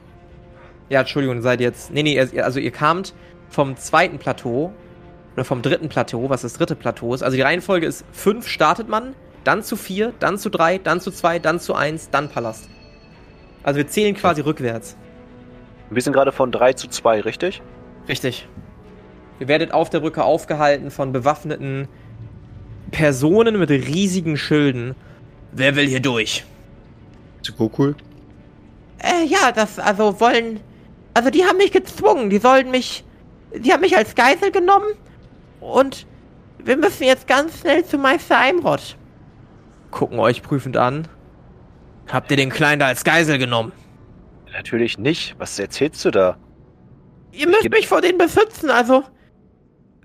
Ja, 0.89 1.01
Entschuldigung, 1.01 1.41
seid 1.41 1.61
jetzt. 1.61 1.91
Nee, 1.91 2.03
nee, 2.03 2.15
ihr- 2.15 2.43
also 2.45 2.59
ihr 2.59 2.71
kamt 2.71 3.13
vom 3.49 3.75
zweiten 3.77 4.17
Plateau 4.17 4.73
oder 5.37 5.45
vom 5.45 5.61
dritten 5.61 5.87
Plateau, 5.87 6.31
was 6.31 6.41
das 6.41 6.53
dritte 6.53 6.75
Plateau 6.75 7.13
ist. 7.13 7.21
Also 7.21 7.37
die 7.37 7.43
Reihenfolge 7.43 7.85
ist: 7.85 8.03
fünf 8.11 8.47
startet 8.47 8.89
man, 8.89 9.13
dann 9.43 9.61
zu 9.61 9.75
vier, 9.75 10.11
dann 10.19 10.39
zu 10.39 10.49
drei, 10.49 10.79
dann 10.79 10.99
zu 10.99 11.11
zwei, 11.11 11.37
dann 11.37 11.59
zu 11.59 11.75
eins, 11.75 12.09
dann 12.09 12.27
Palast. 12.27 12.67
Also 13.61 13.77
wir 13.77 13.87
zählen 13.87 14.15
quasi 14.15 14.41
rückwärts. 14.41 14.97
Wir 15.91 16.01
sind 16.01 16.13
gerade 16.13 16.31
von 16.31 16.51
3 16.51 16.73
zu 16.73 16.87
2, 16.89 17.21
richtig? 17.21 17.61
Richtig. 18.09 18.47
Ihr 19.39 19.47
werdet 19.47 19.73
auf 19.73 19.89
der 19.89 20.01
Brücke 20.01 20.23
aufgehalten 20.23 20.91
von 20.91 21.13
bewaffneten 21.13 21.87
Personen 22.91 23.59
mit 23.59 23.69
riesigen 23.69 24.37
Schilden. 24.37 24.95
Wer 25.51 25.75
will 25.75 25.87
hier 25.87 26.01
durch? 26.01 26.45
Zu 27.41 27.53
Gokul? 27.53 27.95
Äh, 28.99 29.25
ja, 29.27 29.51
das, 29.53 29.79
also 29.79 30.19
wollen. 30.19 30.59
Also 31.13 31.29
die 31.29 31.45
haben 31.45 31.57
mich 31.57 31.71
gezwungen, 31.71 32.29
die 32.29 32.39
sollten 32.39 32.71
mich. 32.71 33.05
Die 33.55 33.71
haben 33.71 33.81
mich 33.81 33.95
als 33.95 34.15
Geisel 34.15 34.51
genommen 34.51 34.87
und 35.59 36.05
wir 36.59 36.77
müssen 36.77 37.03
jetzt 37.03 37.27
ganz 37.27 37.59
schnell 37.59 37.85
zu 37.85 37.97
Meister 37.97 38.37
Eimrod. 38.39 38.97
Gucken 39.91 40.19
euch 40.19 40.41
prüfend 40.41 40.77
an. 40.77 41.07
Habt 42.07 42.31
ihr 42.31 42.37
den 42.37 42.49
Kleinen 42.49 42.79
da 42.79 42.87
als 42.87 43.03
Geisel 43.03 43.37
genommen? 43.37 43.71
Natürlich 44.51 44.97
nicht. 44.97 45.35
Was 45.37 45.57
erzählst 45.59 46.03
du 46.05 46.11
da? 46.11 46.37
Ihr 47.31 47.47
müsst 47.47 47.69
mich 47.69 47.87
vor 47.87 48.01
denen 48.01 48.17
beschützen, 48.17 48.69
also. 48.69 49.03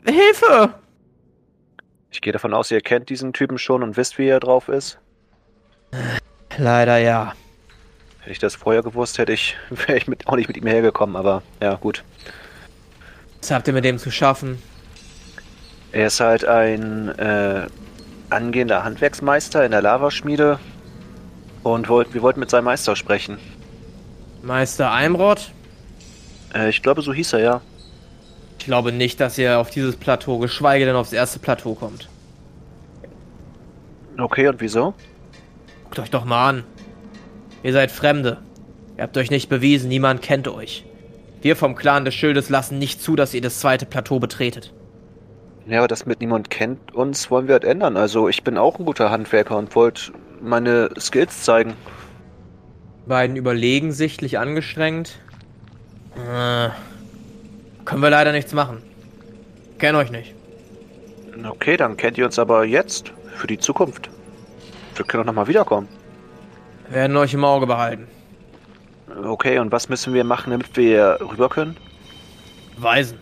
Hilfe! 0.04 0.74
Ich 2.10 2.20
gehe 2.20 2.32
davon 2.32 2.52
aus, 2.52 2.70
ihr 2.70 2.80
kennt 2.80 3.08
diesen 3.08 3.32
Typen 3.32 3.56
schon 3.56 3.82
und 3.82 3.96
wisst, 3.96 4.18
wie 4.18 4.26
er 4.26 4.40
drauf 4.40 4.68
ist. 4.68 4.98
Leider 6.58 6.98
ja. 6.98 7.34
Hätte 8.20 8.32
ich 8.32 8.38
das 8.38 8.54
vorher 8.54 8.82
gewusst, 8.82 9.18
hätte 9.18 9.32
ich, 9.32 9.56
wäre 9.70 9.96
ich 9.96 10.06
mit, 10.06 10.28
auch 10.28 10.36
nicht 10.36 10.48
mit 10.48 10.56
ihm 10.56 10.66
hergekommen, 10.66 11.16
aber 11.16 11.42
ja, 11.60 11.74
gut. 11.76 12.04
Was 13.40 13.50
habt 13.50 13.66
ihr 13.66 13.74
mit 13.74 13.84
dem 13.84 13.98
zu 13.98 14.10
schaffen? 14.10 14.62
Er 15.92 16.06
ist 16.06 16.20
halt 16.20 16.44
ein 16.46 17.10
äh, 17.18 17.66
angehender 18.30 18.82
Handwerksmeister 18.82 19.64
in 19.64 19.72
der 19.72 19.82
Lavaschmiede 19.82 20.58
und 21.62 21.88
wollt, 21.88 22.14
wir 22.14 22.22
wollten 22.22 22.40
mit 22.40 22.48
seinem 22.50 22.64
Meister 22.64 22.96
sprechen. 22.96 23.38
Meister 24.42 24.90
Eimrod? 24.90 25.52
Äh, 26.54 26.70
ich 26.70 26.82
glaube, 26.82 27.02
so 27.02 27.12
hieß 27.12 27.34
er 27.34 27.40
ja. 27.40 27.60
Ich 28.58 28.64
glaube 28.64 28.90
nicht, 28.90 29.20
dass 29.20 29.36
ihr 29.36 29.58
auf 29.58 29.70
dieses 29.70 29.96
Plateau, 29.96 30.38
geschweige 30.38 30.86
denn 30.86 30.96
aufs 30.96 31.12
erste 31.12 31.38
Plateau 31.38 31.74
kommt. 31.74 32.08
Okay, 34.18 34.48
und 34.48 34.60
wieso? 34.60 34.94
Guckt 35.84 35.98
euch 35.98 36.10
doch 36.10 36.24
mal 36.24 36.48
an. 36.48 36.64
Ihr 37.62 37.72
seid 37.72 37.90
Fremde. 37.90 38.38
Ihr 38.96 39.02
habt 39.02 39.16
euch 39.16 39.30
nicht 39.30 39.48
bewiesen, 39.48 39.88
niemand 39.88 40.22
kennt 40.22 40.48
euch. 40.48 40.86
Wir 41.42 41.56
vom 41.56 41.74
Clan 41.74 42.04
des 42.04 42.14
Schildes 42.14 42.48
lassen 42.48 42.78
nicht 42.78 43.02
zu, 43.02 43.14
dass 43.14 43.34
ihr 43.34 43.40
das 43.40 43.60
zweite 43.60 43.84
Plateau 43.84 44.18
betretet. 44.18 44.72
Ja, 45.66 45.78
aber 45.78 45.88
das 45.88 46.06
mit 46.06 46.20
niemand 46.20 46.50
kennt 46.50 46.94
uns 46.94 47.30
wollen 47.30 47.46
wir 47.46 47.54
halt 47.54 47.64
ändern. 47.64 47.96
Also 47.96 48.28
ich 48.28 48.42
bin 48.42 48.58
auch 48.58 48.78
ein 48.78 48.84
guter 48.84 49.10
Handwerker 49.10 49.56
und 49.56 49.74
wollte 49.74 50.12
meine 50.40 50.90
Skills 50.98 51.42
zeigen. 51.44 51.74
Beiden 53.06 53.36
überlegen 53.36 53.92
sichtlich 53.92 54.38
angestrengt. 54.38 55.18
Äh, 56.16 56.68
können 57.84 58.02
wir 58.02 58.10
leider 58.10 58.32
nichts 58.32 58.52
machen. 58.52 58.82
Kenn 59.78 59.94
euch 59.94 60.10
nicht. 60.10 60.34
Okay, 61.48 61.76
dann 61.76 61.96
kennt 61.96 62.18
ihr 62.18 62.24
uns 62.24 62.38
aber 62.38 62.64
jetzt 62.64 63.12
für 63.34 63.46
die 63.46 63.58
Zukunft. 63.58 64.10
Wir 64.94 65.04
können 65.04 65.22
doch 65.22 65.32
nochmal 65.32 65.48
wiederkommen. 65.48 65.88
Wir 66.88 66.96
werden 66.96 67.16
euch 67.16 67.34
im 67.34 67.44
Auge 67.44 67.66
behalten. 67.66 68.06
Okay, 69.24 69.58
und 69.58 69.72
was 69.72 69.88
müssen 69.88 70.14
wir 70.14 70.24
machen, 70.24 70.50
damit 70.50 70.76
wir 70.76 71.18
rüber 71.20 71.48
können? 71.48 71.76
Weisen. 72.76 73.18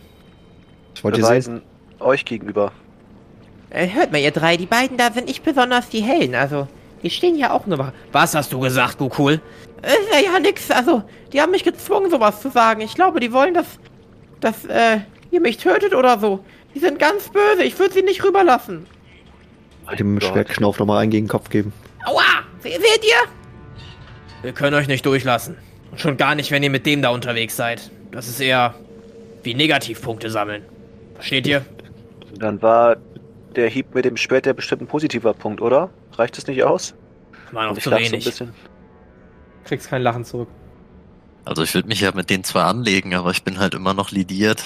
Ich 0.95 1.03
wollte 1.03 1.17
sehen. 1.17 1.27
Beweisen 1.27 1.70
euch 2.01 2.25
gegenüber. 2.25 2.71
Äh, 3.69 3.87
hört 3.89 4.11
mal, 4.11 4.19
ihr 4.19 4.31
drei, 4.31 4.57
die 4.57 4.65
beiden 4.65 4.97
da 4.97 5.11
sind 5.11 5.27
nicht 5.27 5.43
besonders 5.43 5.89
die 5.89 6.01
Hellen. 6.01 6.35
Also, 6.35 6.67
die 7.03 7.09
stehen 7.09 7.37
ja 7.37 7.51
auch 7.51 7.65
nur. 7.65 7.93
Was 8.11 8.35
hast 8.35 8.51
du 8.51 8.59
gesagt, 8.59 8.97
Gukul? 8.97 9.41
Ist 9.81 10.13
ja, 10.13 10.33
ja 10.33 10.39
nix. 10.39 10.69
Also, 10.69 11.03
die 11.31 11.41
haben 11.41 11.51
mich 11.51 11.63
gezwungen, 11.63 12.11
sowas 12.11 12.41
zu 12.41 12.49
sagen. 12.49 12.81
Ich 12.81 12.95
glaube, 12.95 13.19
die 13.19 13.31
wollen, 13.31 13.53
dass, 13.53 13.65
dass, 14.39 14.65
äh, 14.65 14.99
ihr 15.31 15.41
mich 15.41 15.57
tötet 15.57 15.95
oder 15.95 16.19
so. 16.19 16.43
Die 16.75 16.79
sind 16.79 16.99
ganz 16.99 17.29
böse. 17.29 17.63
Ich 17.63 17.79
würde 17.79 17.93
sie 17.93 18.03
nicht 18.03 18.23
rüberlassen. 18.23 18.85
Dem 19.97 20.19
Gott. 20.19 20.29
Schwertknauf 20.29 20.79
nochmal 20.79 20.99
einen 20.99 21.11
gegen 21.11 21.25
den 21.25 21.31
Kopf 21.31 21.49
geben. 21.49 21.73
Aua! 22.05 22.21
Se 22.61 22.69
seht 22.69 23.03
ihr? 23.03 23.31
Wir 24.41 24.53
können 24.53 24.75
euch 24.75 24.87
nicht 24.87 25.05
durchlassen. 25.05 25.57
Und 25.91 25.99
schon 25.99 26.17
gar 26.17 26.35
nicht, 26.35 26.51
wenn 26.51 26.63
ihr 26.63 26.69
mit 26.69 26.85
dem 26.85 27.01
da 27.01 27.09
unterwegs 27.09 27.55
seid. 27.55 27.91
Das 28.11 28.27
ist 28.27 28.39
eher 28.39 28.75
wie 29.43 29.53
Negativpunkte 29.53 30.29
sammeln. 30.29 30.63
Versteht 31.15 31.47
ihr? 31.47 31.65
Dann 32.37 32.61
war 32.61 32.97
der 33.55 33.69
Hieb 33.69 33.93
mit 33.93 34.05
dem 34.05 34.17
Schwert 34.17 34.45
ja 34.45 34.53
bestimmt 34.53 34.83
ein 34.83 34.87
positiver 34.87 35.33
Punkt, 35.33 35.61
oder? 35.61 35.89
Reicht 36.13 36.37
es 36.37 36.47
nicht 36.47 36.63
aus? 36.63 36.95
War 37.51 37.63
noch 37.63 37.71
Und 37.71 37.77
ich 37.77 37.83
zu 37.83 37.89
so 37.89 37.95
wenig. 37.97 38.25
bisschen. 38.25 38.53
Kriegst 39.65 39.89
kein 39.89 40.01
Lachen 40.01 40.23
zurück. 40.25 40.47
Also 41.45 41.63
ich 41.63 41.73
würde 41.73 41.87
mich 41.87 42.01
ja 42.01 42.11
mit 42.13 42.29
den 42.29 42.43
zwei 42.43 42.63
anlegen, 42.63 43.13
aber 43.15 43.31
ich 43.31 43.43
bin 43.43 43.59
halt 43.59 43.73
immer 43.73 43.93
noch 43.93 44.11
lidiert. 44.11 44.63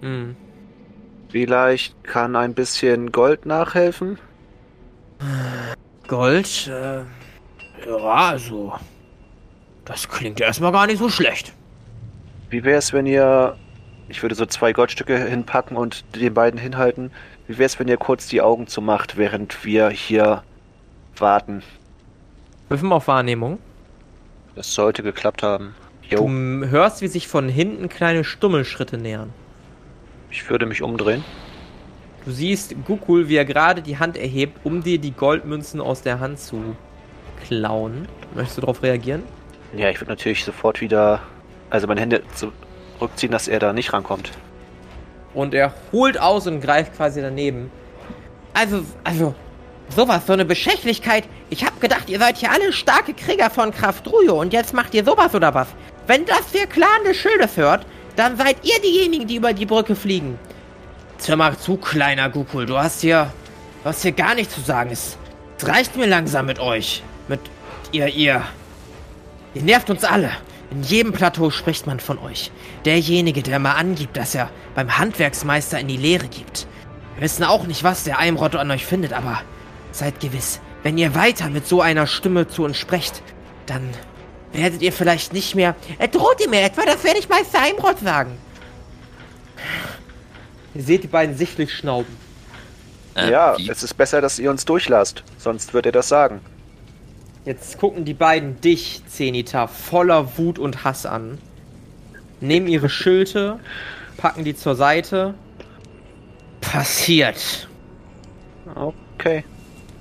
Hm. 0.00 0.36
Vielleicht 1.28 2.02
kann 2.04 2.34
ein 2.36 2.54
bisschen 2.54 3.12
Gold 3.12 3.46
nachhelfen. 3.46 4.18
Gold, 6.08 6.66
äh, 6.68 6.98
ja, 7.88 7.96
also. 7.96 8.74
Das 9.84 10.08
klingt 10.08 10.40
erstmal 10.40 10.72
gar 10.72 10.86
nicht 10.86 10.98
so 10.98 11.08
schlecht. 11.08 11.52
Wie 12.50 12.64
wäre 12.64 12.78
es, 12.78 12.92
wenn 12.92 13.06
ihr. 13.06 13.56
Ich 14.12 14.22
würde 14.22 14.34
so 14.34 14.44
zwei 14.44 14.74
Goldstücke 14.74 15.16
hinpacken 15.18 15.74
und 15.74 16.04
den 16.14 16.34
beiden 16.34 16.60
hinhalten. 16.60 17.10
Wie 17.48 17.56
wäre 17.56 17.64
es, 17.64 17.78
wenn 17.80 17.88
ihr 17.88 17.96
kurz 17.96 18.26
die 18.28 18.42
Augen 18.42 18.66
zumacht, 18.66 19.16
während 19.16 19.64
wir 19.64 19.88
hier 19.88 20.42
warten? 21.16 21.62
Würfen 22.68 22.90
wir 22.90 22.96
auf 22.96 23.08
Wahrnehmung. 23.08 23.58
Das 24.54 24.74
sollte 24.74 25.02
geklappt 25.02 25.42
haben. 25.42 25.74
Du 26.10 26.16
Jo, 26.16 26.26
m- 26.26 26.66
hörst, 26.68 27.00
wie 27.00 27.06
sich 27.08 27.26
von 27.26 27.48
hinten 27.48 27.88
kleine 27.88 28.22
Stummelschritte 28.22 28.98
nähern. 28.98 29.30
ich 30.30 30.48
würde 30.50 30.66
mich 30.66 30.82
umdrehen. 30.82 31.24
Du 32.26 32.32
siehst 32.32 32.74
Gukul, 32.84 33.30
wie 33.30 33.36
er 33.36 33.46
gerade 33.46 33.80
die 33.80 33.98
Hand 33.98 34.18
erhebt, 34.18 34.58
um 34.62 34.82
dir 34.82 34.98
die 34.98 35.12
Goldmünzen 35.12 35.80
aus 35.80 36.02
der 36.02 36.20
Hand 36.20 36.38
zu 36.38 36.76
klauen. 37.48 38.06
Möchtest 38.34 38.58
du 38.58 38.60
darauf 38.60 38.82
reagieren? 38.82 39.22
Ja, 39.74 39.88
ich 39.88 39.98
würde 40.02 40.10
natürlich 40.10 40.44
sofort 40.44 40.82
wieder. 40.82 41.20
Also 41.70 41.86
meine 41.86 42.02
Hände 42.02 42.22
zurückziehen, 43.02 43.32
dass 43.32 43.48
er 43.48 43.58
da 43.58 43.72
nicht 43.72 43.92
rankommt. 43.92 44.30
Und 45.34 45.54
er 45.54 45.74
holt 45.92 46.20
aus 46.20 46.46
und 46.46 46.60
greift 46.60 46.96
quasi 46.96 47.20
daneben. 47.20 47.70
Also, 48.54 48.84
also, 49.02 49.34
sowas, 49.88 50.26
so 50.26 50.34
eine 50.34 50.44
Bestechlichkeit. 50.44 51.24
Ich 51.50 51.64
hab 51.64 51.80
gedacht, 51.80 52.08
ihr 52.08 52.18
seid 52.18 52.36
hier 52.36 52.52
alle 52.52 52.72
starke 52.72 53.14
Krieger 53.14 53.50
von 53.50 53.72
Kraftrujo 53.72 54.40
und 54.40 54.52
jetzt 54.52 54.74
macht 54.74 54.94
ihr 54.94 55.04
sowas 55.04 55.34
oder 55.34 55.54
was? 55.54 55.68
Wenn 56.06 56.24
das 56.26 56.52
der 56.52 56.66
Clan 56.66 57.04
des 57.06 57.16
Schildes 57.16 57.56
hört, 57.56 57.86
dann 58.16 58.36
seid 58.36 58.56
ihr 58.62 58.80
diejenigen, 58.80 59.26
die 59.26 59.36
über 59.36 59.52
die 59.52 59.66
Brücke 59.66 59.96
fliegen. 59.96 60.38
Hör 61.24 61.36
mal 61.36 61.56
zu, 61.56 61.76
kleiner 61.76 62.28
Gukul, 62.28 62.66
du 62.66 62.76
hast 62.76 63.00
hier, 63.00 63.32
du 63.84 63.90
hier 63.92 64.12
gar 64.12 64.34
nichts 64.34 64.54
zu 64.54 64.60
sagen. 64.60 64.90
Es, 64.90 65.16
es 65.56 65.66
reicht 65.66 65.96
mir 65.96 66.06
langsam 66.06 66.46
mit 66.46 66.58
euch. 66.58 67.02
Mit 67.28 67.40
ihr, 67.92 68.08
ihr. 68.08 68.42
Ihr 69.54 69.62
nervt 69.62 69.88
uns 69.88 70.04
alle. 70.04 70.32
In 70.72 70.82
jedem 70.84 71.12
Plateau 71.12 71.50
spricht 71.50 71.86
man 71.86 72.00
von 72.00 72.18
euch. 72.18 72.50
Derjenige, 72.86 73.42
der 73.42 73.58
mal 73.58 73.74
angibt, 73.74 74.16
dass 74.16 74.34
er 74.34 74.48
beim 74.74 74.96
Handwerksmeister 74.96 75.78
in 75.78 75.86
die 75.86 75.98
Lehre 75.98 76.28
gibt. 76.28 76.66
Wir 77.14 77.24
wissen 77.24 77.44
auch 77.44 77.66
nicht, 77.66 77.84
was 77.84 78.04
der 78.04 78.18
Eimrotto 78.18 78.56
an 78.56 78.70
euch 78.70 78.86
findet, 78.86 79.12
aber 79.12 79.42
seid 79.90 80.18
gewiss, 80.20 80.60
wenn 80.82 80.96
ihr 80.96 81.14
weiter 81.14 81.50
mit 81.50 81.68
so 81.68 81.82
einer 81.82 82.06
Stimme 82.06 82.48
zu 82.48 82.64
uns 82.64 82.78
sprecht, 82.78 83.22
dann 83.66 83.86
werdet 84.54 84.80
ihr 84.80 84.94
vielleicht 84.94 85.34
nicht 85.34 85.54
mehr... 85.54 85.76
Äh, 85.98 86.08
droht 86.08 86.40
ihr 86.40 86.48
mir 86.48 86.62
etwa? 86.62 86.86
Das 86.86 87.04
werde 87.04 87.18
ich 87.18 87.28
Meister 87.28 87.60
Eimrott 87.60 87.98
sagen. 87.98 88.38
Ihr 90.74 90.82
seht 90.82 91.02
die 91.02 91.08
beiden 91.08 91.36
sichtlich 91.36 91.74
schnauben. 91.74 92.16
Äh, 93.14 93.30
ja, 93.30 93.58
wie? 93.58 93.68
es 93.68 93.82
ist 93.82 93.92
besser, 93.92 94.22
dass 94.22 94.38
ihr 94.38 94.50
uns 94.50 94.64
durchlasst. 94.64 95.22
Sonst 95.36 95.74
wird 95.74 95.84
er 95.84 95.92
das 95.92 96.08
sagen. 96.08 96.40
Jetzt 97.44 97.78
gucken 97.78 98.04
die 98.04 98.14
beiden 98.14 98.60
dich, 98.60 99.02
Zenita, 99.08 99.66
voller 99.66 100.38
Wut 100.38 100.58
und 100.58 100.84
Hass 100.84 101.06
an. 101.06 101.38
Nehmen 102.40 102.68
ihre 102.68 102.88
Schilde, 102.88 103.58
packen 104.16 104.44
die 104.44 104.54
zur 104.54 104.76
Seite. 104.76 105.34
Passiert. 106.60 107.68
Okay. 108.74 109.44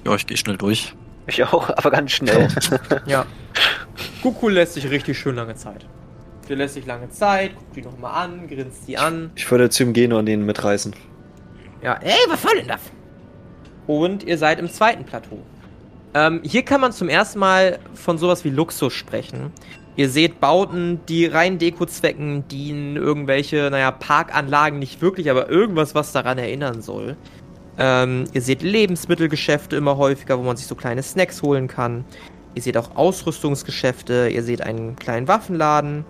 Ja, 0.06 0.16
ich 0.16 0.28
gehe 0.28 0.38
schnell 0.38 0.58
durch. 0.58 0.94
Ich 1.28 1.44
auch, 1.44 1.70
aber 1.70 1.92
ganz 1.92 2.12
schnell. 2.12 2.48
Ja. 3.06 3.26
Kuku 4.22 4.50
lässt 4.50 4.74
sich 4.74 4.90
richtig 4.90 5.18
schön 5.18 5.36
lange 5.36 5.56
Zeit. 5.56 5.86
Der 6.48 6.58
lässt 6.58 6.76
sich 6.76 6.86
lange 6.86 7.10
Zeit, 7.10 7.56
guckt 7.56 7.76
die 7.76 7.82
nochmal 7.82 8.24
an, 8.24 8.48
grinst 8.48 8.88
die 8.88 8.98
an. 8.98 9.32
Ich 9.36 9.50
würde 9.50 9.70
zu 9.70 9.84
ihm 9.84 9.94
gehen 9.94 10.14
und 10.14 10.28
ihn 10.28 10.46
mitreißen. 10.46 10.94
Ja, 11.82 11.94
ey, 12.02 12.18
was 12.28 12.42
soll 12.42 12.56
denn 12.58 12.68
das? 12.68 12.82
Und 13.88 14.24
ihr 14.24 14.38
seid 14.38 14.60
im 14.60 14.70
zweiten 14.70 15.06
Plateau. 15.06 15.40
Ähm, 16.14 16.42
hier 16.44 16.64
kann 16.64 16.82
man 16.82 16.92
zum 16.92 17.10
ersten 17.10 17.40
Mal 17.40 17.80
von 17.94 18.18
sowas 18.18 18.44
wie 18.44 18.50
Luxus 18.50 18.94
sprechen. 18.94 19.52
Ihr 19.96 20.10
seht 20.10 20.40
Bauten, 20.40 21.02
die 21.08 21.26
rein 21.26 21.58
Dekozwecken 21.58 22.48
dienen, 22.48 22.96
irgendwelche, 22.96 23.70
naja, 23.72 23.92
Parkanlagen 23.92 24.80
nicht 24.80 25.02
wirklich, 25.02 25.30
aber 25.30 25.50
irgendwas, 25.50 25.96
was 25.96 26.12
daran 26.12 26.38
erinnern 26.38 26.82
soll. 26.82 27.18
Ähm, 27.78 28.26
ihr 28.34 28.42
seht 28.42 28.62
Lebensmittelgeschäfte 28.62 29.76
immer 29.76 29.98
häufiger, 29.98 30.38
wo 30.40 30.44
man 30.44 30.58
sich 30.58 30.68
so 30.68 30.76
kleine 30.76 31.04
Snacks 31.04 31.42
holen 31.42 31.68
kann. 31.68 32.06
Ihr 32.56 32.62
seht 32.62 32.78
auch 32.78 32.96
Ausrüstungsgeschäfte, 32.96 34.30
ihr 34.30 34.44
seht 34.44 34.62
einen 34.62 34.96
kleinen 34.98 35.28
Waffenladen, 35.28 36.06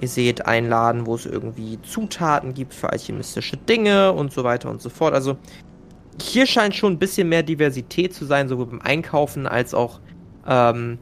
ihr 0.00 0.08
seht 0.08 0.46
einen 0.46 0.68
Laden, 0.68 1.06
wo 1.06 1.14
es 1.14 1.26
irgendwie 1.26 1.80
Zutaten 1.82 2.54
gibt 2.54 2.74
für 2.74 2.90
alchemistische 2.90 3.56
Dinge 3.56 4.12
und 4.12 4.32
so 4.32 4.42
weiter 4.42 4.70
und 4.70 4.82
so 4.82 4.90
fort. 4.90 5.14
Also 5.14 5.36
hier 6.20 6.46
scheint 6.46 6.74
schon 6.74 6.94
ein 6.94 6.98
bisschen 6.98 7.28
mehr 7.28 7.42
Diversität 7.42 8.14
zu 8.14 8.24
sein, 8.24 8.48
sowohl 8.48 8.66
beim 8.66 8.80
Einkaufen 8.80 9.46
als 9.46 9.74
auch 9.74 10.00
ähm, 10.46 10.98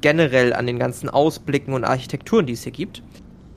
generell 0.00 0.52
an 0.52 0.66
den 0.66 0.78
ganzen 0.78 1.08
Ausblicken 1.08 1.74
und 1.74 1.84
Architekturen, 1.84 2.46
die 2.46 2.52
es 2.54 2.62
hier 2.62 2.72
gibt. 2.72 3.02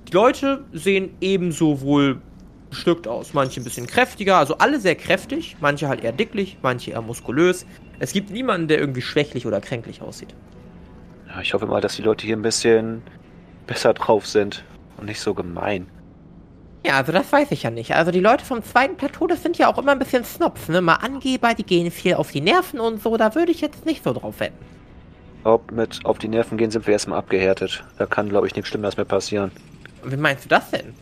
Die 0.07 0.13
Leute 0.13 0.63
sehen 0.71 1.11
ebenso 1.19 1.81
wohl 1.81 2.21
bestückt 2.69 3.07
aus. 3.07 3.33
Manche 3.33 3.61
ein 3.61 3.63
bisschen 3.63 3.87
kräftiger, 3.87 4.37
also 4.37 4.57
alle 4.57 4.79
sehr 4.79 4.95
kräftig, 4.95 5.57
manche 5.59 5.87
halt 5.87 6.03
eher 6.03 6.11
dicklich, 6.11 6.57
manche 6.61 6.91
eher 6.91 7.01
muskulös. 7.01 7.65
Es 7.99 8.13
gibt 8.13 8.29
niemanden, 8.29 8.67
der 8.67 8.79
irgendwie 8.79 9.01
schwächlich 9.01 9.45
oder 9.45 9.61
kränklich 9.61 10.01
aussieht. 10.01 10.33
Ja, 11.27 11.41
ich 11.41 11.53
hoffe 11.53 11.65
mal, 11.65 11.81
dass 11.81 11.95
die 11.95 12.01
Leute 12.01 12.25
hier 12.25 12.37
ein 12.37 12.41
bisschen 12.41 13.01
besser 13.65 13.93
drauf 13.93 14.27
sind 14.27 14.63
und 14.97 15.05
nicht 15.05 15.19
so 15.19 15.33
gemein. 15.33 15.87
Ja, 16.87 16.95
also 16.95 17.11
das 17.11 17.29
weiß 17.33 17.51
ich 17.51 17.63
ja 17.63 17.69
nicht. 17.69 17.93
Also 17.93 18.11
die 18.11 18.21
Leute 18.21 18.45
vom 18.45 18.63
zweiten 18.63 18.95
Plateau, 18.95 19.27
das 19.27 19.43
sind 19.43 19.57
ja 19.57 19.67
auch 19.67 19.77
immer 19.77 19.91
ein 19.91 19.99
bisschen 19.99 20.23
Snobs, 20.23 20.69
ne? 20.69 20.79
Mal 20.79 20.93
Angeber, 20.93 21.53
die 21.53 21.65
gehen 21.65 21.91
viel 21.91 22.13
auf 22.13 22.31
die 22.31 22.39
Nerven 22.39 22.79
und 22.79 23.03
so, 23.03 23.17
da 23.17 23.35
würde 23.35 23.51
ich 23.51 23.59
jetzt 23.59 23.85
nicht 23.85 24.05
so 24.05 24.13
drauf 24.13 24.39
wetten. 24.39 24.55
Ob 25.43 25.69
mit 25.73 25.99
auf 26.05 26.17
die 26.17 26.29
Nerven 26.29 26.57
gehen, 26.57 26.71
sind 26.71 26.87
wir 26.87 26.93
erstmal 26.93 27.19
abgehärtet. 27.19 27.83
Da 27.97 28.05
kann, 28.05 28.29
glaube 28.29 28.47
ich, 28.47 28.55
nichts 28.55 28.69
Schlimmeres 28.69 28.95
mehr 28.95 29.05
passieren. 29.05 29.51
Wie 30.05 30.15
meinst 30.15 30.45
du 30.45 30.49
das 30.49 30.71
denn? 30.71 30.93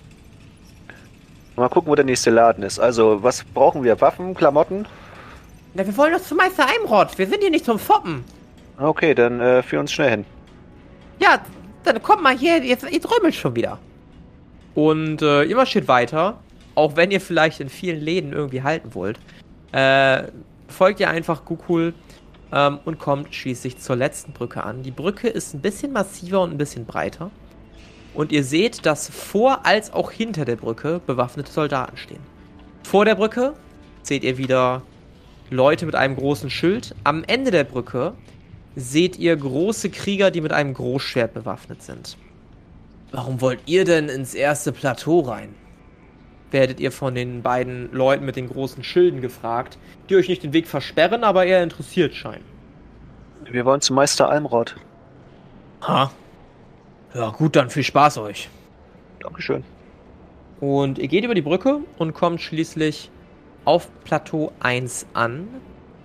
Mal 1.56 1.70
gucken, 1.70 1.92
wo 1.92 1.94
der 1.94 2.06
nächste 2.06 2.32
Laden 2.32 2.64
ist. 2.64 2.80
Also, 2.80 3.22
was 3.22 3.44
brauchen 3.44 3.84
wir? 3.84 4.02
Waffen, 4.02 4.34
Klamotten? 4.34 4.88
Na, 5.76 5.86
wir 5.86 5.96
wollen 5.98 6.14
doch 6.14 6.22
zu 6.22 6.34
Meister 6.34 6.66
Eimrod. 6.66 7.16
Wir 7.16 7.28
sind 7.28 7.42
hier 7.42 7.52
nicht 7.52 7.66
zum 7.66 7.78
Foppen. 7.78 8.24
Okay, 8.80 9.14
dann 9.14 9.40
äh, 9.40 9.62
führ 9.62 9.82
uns 9.82 9.92
schnell 9.92 10.10
hin. 10.10 10.26
Ja, 11.20 11.40
dann 11.84 12.02
komm 12.02 12.24
mal 12.24 12.36
hier, 12.36 12.64
jetzt, 12.64 12.90
ihr 12.90 13.02
trömmelt 13.02 13.36
schon 13.36 13.56
wieder. 13.56 13.78
Und 14.76 15.22
äh, 15.22 15.44
ihr 15.44 15.56
marschiert 15.56 15.88
weiter, 15.88 16.40
auch 16.76 16.96
wenn 16.96 17.10
ihr 17.10 17.22
vielleicht 17.22 17.62
in 17.62 17.70
vielen 17.70 18.00
Läden 18.00 18.34
irgendwie 18.34 18.62
halten 18.62 18.94
wollt. 18.94 19.20
Äh, 19.72 20.24
folgt 20.68 21.00
ihr 21.00 21.10
einfach 21.10 21.46
Gukul 21.46 21.94
ähm, 22.52 22.80
und 22.86 23.00
kommt 23.00 23.34
schließlich 23.34 23.78
zur 23.80 23.96
letzten 23.96 24.34
Brücke 24.34 24.64
an. 24.64 24.84
Die 24.84 24.92
Brücke 24.92 25.30
ist 25.30 25.54
ein 25.54 25.62
bisschen 25.62 25.94
massiver 25.94 26.42
und 26.42 26.52
ein 26.52 26.58
bisschen 26.58 26.86
breiter. 26.86 27.32
Und 28.14 28.32
ihr 28.32 28.44
seht, 28.44 28.86
dass 28.86 29.10
vor 29.10 29.66
als 29.66 29.92
auch 29.92 30.12
hinter 30.12 30.46
der 30.46 30.56
Brücke 30.56 31.02
bewaffnete 31.06 31.52
Soldaten 31.52 31.98
stehen. 31.98 32.22
Vor 32.84 33.06
der 33.06 33.16
Brücke 33.16 33.54
seht 34.04 34.24
ihr 34.24 34.38
wieder 34.38 34.84
Leute 35.50 35.86
mit 35.86 35.96
einem 35.96 36.16
großen 36.16 36.50
Schild. 36.50 36.96
Am 37.04 37.24
Ende 37.26 37.52
der 37.52 37.64
Brücke 37.64 38.14
seht 38.76 39.18
ihr 39.18 39.36
große 39.36 39.90
Krieger, 39.90 40.32
die 40.32 40.42
mit 40.42 40.54
einem 40.54 40.74
Großschwert 40.74 41.34
bewaffnet 41.34 41.82
sind. 41.82 42.18
Warum 43.16 43.40
wollt 43.40 43.62
ihr 43.66 43.86
denn 43.86 44.10
ins 44.10 44.34
erste 44.34 44.74
Plateau 44.74 45.22
rein? 45.22 45.56
Werdet 46.52 46.82
ihr 46.82 46.92
von 46.92 47.16
den 47.16 47.44
beiden 47.44 47.90
Leuten 47.94 48.26
mit 48.26 48.36
den 48.36 48.50
großen 48.50 48.84
Schilden 48.84 49.22
gefragt, 49.22 49.78
die 50.10 50.18
euch 50.18 50.28
nicht 50.28 50.44
den 50.44 50.52
Weg 50.52 50.68
versperren, 50.68 51.24
aber 51.24 51.46
eher 51.46 51.64
interessiert 51.64 52.14
scheinen. 52.14 52.44
Wir 53.50 53.64
wollen 53.64 53.80
zu 53.80 53.94
Meister 53.94 54.28
Almrod. 54.28 54.76
Ha. 55.84 56.12
Ja, 57.14 57.30
gut, 57.30 57.56
dann 57.56 57.70
viel 57.70 57.84
Spaß 57.84 58.18
euch. 58.18 58.50
Dankeschön. 59.22 59.64
Und 60.60 61.00
ihr 61.00 61.08
geht 61.08 61.24
über 61.24 61.36
die 61.36 61.42
Brücke 61.42 61.80
und 61.98 62.14
kommt 62.14 62.42
schließlich 62.42 63.10
auf 63.64 63.88
Plateau 64.04 64.52
1 64.60 65.08
an. 65.14 65.48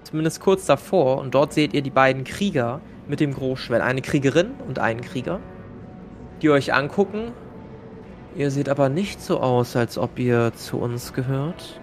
Zumindest 0.05 0.41
kurz 0.41 0.65
davor. 0.65 1.19
Und 1.19 1.35
dort 1.35 1.55
seht 1.55 1.75
ihr 1.75 1.83
die 1.83 1.91
beiden 1.91 2.23
Krieger 2.23 2.81
mit 3.09 3.19
dem 3.19 3.35
Großschwert. 3.35 3.83
Eine 3.83 4.01
Kriegerin 4.01 4.53
und 4.69 4.79
einen 4.79 5.01
Krieger 5.01 5.41
die 6.43 6.51
euch 6.51 6.73
angucken. 6.75 7.33
Ihr 8.37 8.51
seht 8.51 8.69
aber 8.69 8.89
nicht 8.89 9.21
so 9.21 9.41
aus, 9.41 9.77
als 9.77 9.99
ob 9.99 10.19
ihr 10.19 10.53
zu 10.55 10.79
uns 10.79 11.13
gehört. 11.13 11.81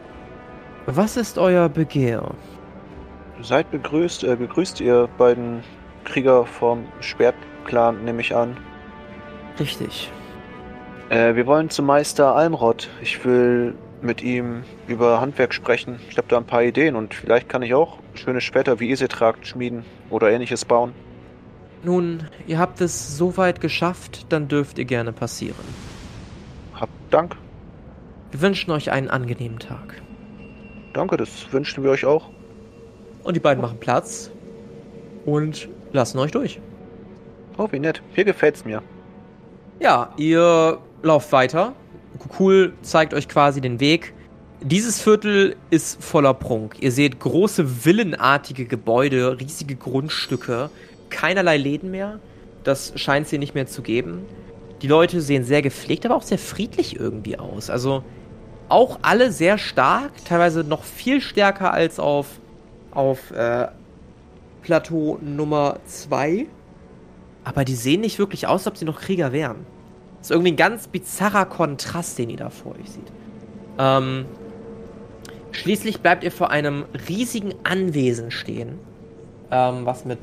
Was 0.85 1.17
ist 1.17 1.37
euer 1.37 1.67
Begehr? 1.69 2.31
Seid 3.41 3.69
begrüßt, 3.71 4.23
äh, 4.23 4.37
gegrüßt, 4.37 4.79
ihr 4.79 5.09
beiden 5.17 5.61
Krieger 6.05 6.45
vom 6.45 6.85
Schwertclan, 7.01 8.03
nehme 8.05 8.21
ich 8.21 8.35
an. 8.35 8.57
Richtig. 9.59 10.11
Äh, 11.09 11.35
wir 11.35 11.45
wollen 11.45 11.69
zum 11.69 11.85
Meister 11.85 12.35
Almrod. 12.35 12.89
Ich 13.01 13.23
will 13.25 13.75
mit 14.01 14.21
ihm 14.23 14.63
über 14.87 15.19
Handwerk 15.19 15.53
sprechen. 15.53 15.99
Ich 16.09 16.17
habe 16.17 16.27
da 16.27 16.37
ein 16.37 16.45
paar 16.45 16.63
Ideen 16.63 16.95
und 16.95 17.13
vielleicht 17.13 17.49
kann 17.49 17.61
ich 17.61 17.73
auch 17.73 17.99
schöne 18.13 18.41
Schwerter 18.41 18.79
wie 18.79 18.89
ihr 18.89 18.97
sie 18.97 19.07
tragt 19.07 19.47
schmieden 19.47 19.85
oder 20.09 20.31
ähnliches 20.31 20.65
bauen. 20.65 20.93
Nun, 21.83 22.23
ihr 22.47 22.59
habt 22.59 22.81
es 22.81 23.17
so 23.17 23.37
weit 23.37 23.61
geschafft, 23.61 24.25
dann 24.29 24.47
dürft 24.47 24.79
ihr 24.79 24.85
gerne 24.85 25.13
passieren. 25.13 25.55
Habt 26.73 26.91
Dank. 27.11 27.35
Wir 28.31 28.41
wünschen 28.41 28.71
euch 28.71 28.91
einen 28.91 29.09
angenehmen 29.09 29.59
Tag. 29.59 30.01
Danke, 30.93 31.17
das 31.17 31.51
wünschen 31.51 31.83
wir 31.83 31.91
euch 31.91 32.05
auch. 32.05 32.29
Und 33.23 33.35
die 33.35 33.39
beiden 33.39 33.61
machen 33.61 33.79
Platz 33.79 34.31
und 35.25 35.69
lassen 35.93 36.17
euch 36.19 36.31
durch. 36.31 36.59
Oh, 37.57 37.67
wie 37.71 37.79
nett. 37.79 38.01
Hier 38.13 38.25
gefällt's 38.25 38.65
mir. 38.65 38.81
Ja, 39.79 40.11
ihr 40.17 40.79
lauft 41.03 41.31
weiter. 41.31 41.73
Kukul 42.19 42.73
zeigt 42.81 43.13
euch 43.13 43.27
quasi 43.27 43.61
den 43.61 43.79
Weg. 43.79 44.13
Dieses 44.61 44.99
Viertel 44.99 45.55
ist 45.69 46.03
voller 46.03 46.33
Prunk. 46.33 46.77
Ihr 46.79 46.91
seht 46.91 47.19
große 47.19 47.85
villenartige 47.85 48.65
Gebäude, 48.65 49.39
riesige 49.39 49.75
Grundstücke, 49.75 50.71
keinerlei 51.09 51.57
Läden 51.57 51.91
mehr. 51.91 52.19
Das 52.63 52.93
scheint 52.95 53.25
es 53.25 53.29
hier 53.29 53.39
nicht 53.39 53.55
mehr 53.55 53.67
zu 53.67 53.81
geben. 53.81 54.25
Die 54.81 54.87
Leute 54.87 55.21
sehen 55.21 55.43
sehr 55.43 55.61
gepflegt, 55.61 56.05
aber 56.05 56.15
auch 56.15 56.23
sehr 56.23 56.37
friedlich 56.37 56.99
irgendwie 56.99 57.39
aus. 57.39 57.69
Also 57.69 58.03
auch 58.69 58.99
alle 59.01 59.31
sehr 59.31 59.57
stark, 59.57 60.11
teilweise 60.25 60.63
noch 60.63 60.83
viel 60.83 61.21
stärker 61.21 61.73
als 61.73 61.99
auf, 61.99 62.27
auf 62.91 63.31
äh, 63.31 63.67
Plateau 64.61 65.17
Nummer 65.21 65.79
2. 65.85 66.47
Aber 67.43 67.63
die 67.63 67.75
sehen 67.75 68.01
nicht 68.01 68.19
wirklich 68.19 68.47
aus, 68.47 68.61
als 68.61 68.67
ob 68.67 68.77
sie 68.77 68.85
noch 68.85 68.99
Krieger 68.99 69.31
wären. 69.31 69.65
Das 70.19 70.27
ist 70.27 70.31
irgendwie 70.31 70.51
ein 70.51 70.57
ganz 70.57 70.87
bizarrer 70.87 71.45
Kontrast, 71.45 72.17
den 72.17 72.29
ihr 72.29 72.37
da 72.37 72.49
vor 72.49 72.73
euch 72.73 72.89
seht. 72.89 73.11
Ähm, 73.79 74.25
schließlich 75.51 76.01
bleibt 76.01 76.23
ihr 76.23 76.31
vor 76.31 76.51
einem 76.51 76.85
riesigen 77.07 77.53
Anwesen 77.63 78.31
stehen, 78.31 78.79
ähm, 79.51 79.85
was 79.85 80.03
mit 80.03 80.19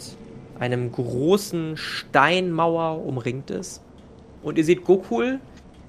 einem 0.64 0.90
großen 0.90 1.76
Steinmauer 1.76 3.04
umringt 3.04 3.50
ist. 3.50 3.82
Und 4.42 4.56
ihr 4.56 4.64
seht 4.64 4.84
Gokul, 4.84 5.38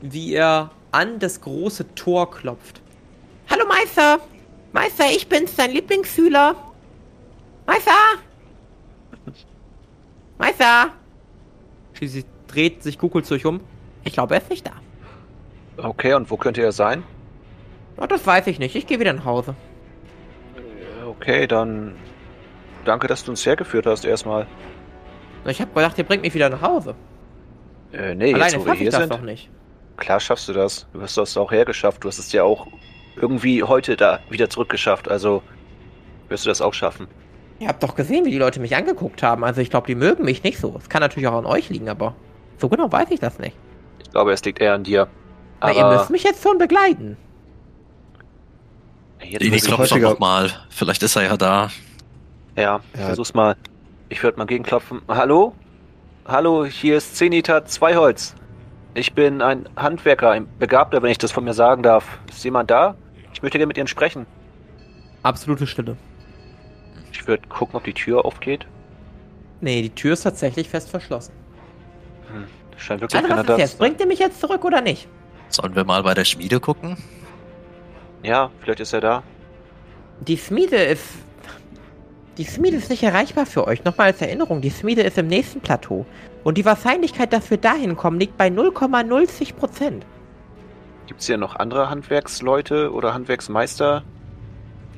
wie 0.01 0.33
er 0.33 0.71
an 0.91 1.19
das 1.19 1.39
große 1.39 1.95
Tor 1.95 2.29
klopft. 2.29 2.81
Hallo 3.49 3.65
Meister! 3.67 4.19
Meister, 4.73 5.05
ich 5.09 5.27
bin's, 5.29 5.55
dein 5.55 5.71
Lieblingsschüler. 5.71 6.55
Meister! 7.65 7.91
Meister! 10.37 10.91
Schließlich 11.93 12.25
dreht 12.47 12.83
sich 12.83 12.97
Gokul 12.97 13.23
zu 13.23 13.35
euch 13.35 13.45
um. 13.45 13.61
Ich 14.03 14.11
glaube, 14.11 14.35
er 14.35 14.41
ist 14.41 14.49
nicht 14.49 14.67
da. 14.67 14.73
Okay, 15.77 16.13
und 16.13 16.29
wo 16.29 16.35
könnte 16.35 16.61
er 16.61 16.73
sein? 16.73 17.03
Oh, 17.95 18.05
das 18.05 18.27
weiß 18.27 18.47
ich 18.47 18.59
nicht. 18.59 18.75
Ich 18.75 18.87
gehe 18.87 18.99
wieder 18.99 19.13
nach 19.13 19.25
Hause. 19.25 19.55
Okay, 21.07 21.47
dann 21.47 21.95
danke, 22.85 23.07
dass 23.07 23.23
du 23.23 23.31
uns 23.31 23.45
hergeführt 23.45 23.85
hast 23.85 24.05
erstmal. 24.05 24.47
Ich 25.45 25.61
habe 25.61 25.71
gedacht, 25.73 25.97
ihr 25.97 26.03
bringt 26.03 26.23
mich 26.23 26.33
wieder 26.33 26.49
nach 26.49 26.61
Hause. 26.61 26.95
Äh, 27.91 28.15
nee, 28.15 28.33
Alleine 28.33 28.53
jetzt 28.53 28.59
wo 28.61 28.65
wir 28.65 28.71
schaffe 28.71 28.73
ich 28.75 28.79
hier 28.81 28.91
das 28.91 28.99
sind. 29.01 29.13
doch 29.13 29.21
nicht. 29.21 29.49
Klar 29.97 30.19
schaffst 30.19 30.47
du 30.47 30.53
das. 30.53 30.87
Du 30.93 31.01
hast 31.01 31.17
das 31.17 31.37
auch 31.37 31.51
hergeschafft. 31.51 32.03
Du 32.03 32.07
hast 32.07 32.17
es 32.17 32.31
ja 32.31 32.43
auch 32.43 32.67
irgendwie 33.15 33.63
heute 33.63 33.95
da 33.95 34.19
wieder 34.29 34.49
zurückgeschafft. 34.49 35.09
Also 35.09 35.41
wirst 36.29 36.45
du 36.45 36.49
das 36.49 36.61
auch 36.61 36.73
schaffen. 36.73 37.07
Ihr 37.59 37.69
habt 37.69 37.81
doch 37.83 37.95
gesehen, 37.95 38.25
wie 38.25 38.31
die 38.31 38.37
Leute 38.37 38.59
mich 38.59 38.75
angeguckt 38.75 39.23
haben. 39.23 39.43
Also 39.45 39.61
ich 39.61 39.69
glaube, 39.69 39.87
die 39.87 39.95
mögen 39.95 40.25
mich 40.25 40.43
nicht 40.43 40.59
so. 40.59 40.75
Es 40.77 40.89
kann 40.89 41.01
natürlich 41.01 41.27
auch 41.27 41.37
an 41.37 41.45
euch 41.45 41.69
liegen, 41.69 41.87
aber 41.87 42.15
so 42.57 42.67
genau 42.67 42.91
weiß 42.91 43.11
ich 43.11 43.19
das 43.19 43.39
nicht. 43.39 43.55
Ich 44.03 44.11
glaube, 44.11 44.33
es 44.33 44.43
liegt 44.43 44.59
eher 44.59 44.73
an 44.73 44.83
dir. 44.83 45.07
Aber 45.61 45.73
ihr 45.73 45.85
müsst 45.85 46.09
mich 46.09 46.23
jetzt 46.23 46.43
schon 46.43 46.57
begleiten. 46.57 47.15
Jetzt 49.23 49.41
ich- 49.41 49.63
doch 49.69 49.97
nochmal. 49.97 50.51
Vielleicht 50.69 51.01
ist 51.03 51.15
er 51.15 51.23
ja 51.23 51.37
da. 51.37 51.69
Ja, 52.55 52.79
Ja. 52.97 53.05
versuch's 53.05 53.33
mal. 53.33 53.55
Ich 54.09 54.21
würde 54.23 54.37
mal 54.37 54.45
gegenklopfen. 54.45 55.01
Hallo? 55.07 55.53
Hallo, 56.25 56.65
hier 56.65 56.97
ist 56.97 57.15
Zenita 57.17 57.65
Zweiholz. 57.65 58.35
Ich 58.93 59.13
bin 59.13 59.41
ein 59.41 59.67
Handwerker, 59.75 60.31
ein 60.31 60.47
Begabter, 60.57 61.01
wenn 61.01 61.11
ich 61.11 61.17
das 61.17 61.31
von 61.31 61.43
mir 61.43 61.53
sagen 61.53 61.83
darf. 61.83 62.17
Ist 62.29 62.43
jemand 62.43 62.71
da? 62.71 62.95
Ich 63.33 63.41
möchte 63.41 63.57
gerne 63.57 63.67
mit 63.67 63.77
Ihnen 63.77 63.87
sprechen. 63.87 64.25
Absolute 65.23 65.67
Stille. 65.67 65.97
Ich 67.11 67.27
würde 67.27 67.47
gucken, 67.49 67.75
ob 67.75 67.83
die 67.83 67.93
Tür 67.93 68.23
aufgeht. 68.25 68.65
Nee, 69.61 69.81
die 69.81 69.89
Tür 69.89 70.13
ist 70.13 70.21
tatsächlich 70.23 70.69
fest 70.69 70.89
verschlossen. 70.89 71.33
Hm, 72.31 72.45
scheint 72.77 73.01
wirklich 73.01 73.15
Also 73.17 73.27
keiner 73.27 73.41
was 73.41 73.47
da 73.47 73.57
jetzt? 73.57 73.71
sein. 73.71 73.79
Bringt 73.79 73.99
ihr 73.99 74.07
mich 74.07 74.19
jetzt 74.19 74.39
zurück 74.39 74.63
oder 74.63 74.81
nicht? 74.81 75.07
Sollen 75.49 75.75
wir 75.75 75.83
mal 75.83 76.03
bei 76.03 76.13
der 76.13 76.25
Schmiede 76.25 76.59
gucken? 76.59 76.97
Ja, 78.23 78.49
vielleicht 78.61 78.79
ist 78.79 78.93
er 78.93 79.01
da. 79.01 79.23
Die 80.21 80.37
Schmiede 80.37 80.77
ist... 80.77 81.03
Die 82.37 82.45
Schmiede 82.45 82.75
ist 82.75 82.89
nicht 82.89 83.03
erreichbar 83.03 83.45
für 83.45 83.65
euch. 83.65 83.85
Nochmal 83.85 84.07
als 84.07 84.21
Erinnerung, 84.21 84.59
die 84.59 84.71
Schmiede 84.71 85.03
ist 85.03 85.17
im 85.17 85.27
nächsten 85.27 85.61
Plateau. 85.61 86.05
Und 86.43 86.57
die 86.57 86.65
Wahrscheinlichkeit, 86.65 87.31
dass 87.31 87.49
wir 87.49 87.57
dahin 87.57 87.95
kommen, 87.95 88.19
liegt 88.19 88.37
bei 88.37 88.47
0,0 88.47 89.53
Prozent. 89.55 90.05
Gibt 91.07 91.21
es 91.21 91.27
hier 91.27 91.37
noch 91.37 91.55
andere 91.55 91.89
Handwerksleute 91.89 92.91
oder 92.91 93.13
Handwerksmeister, 93.13 94.03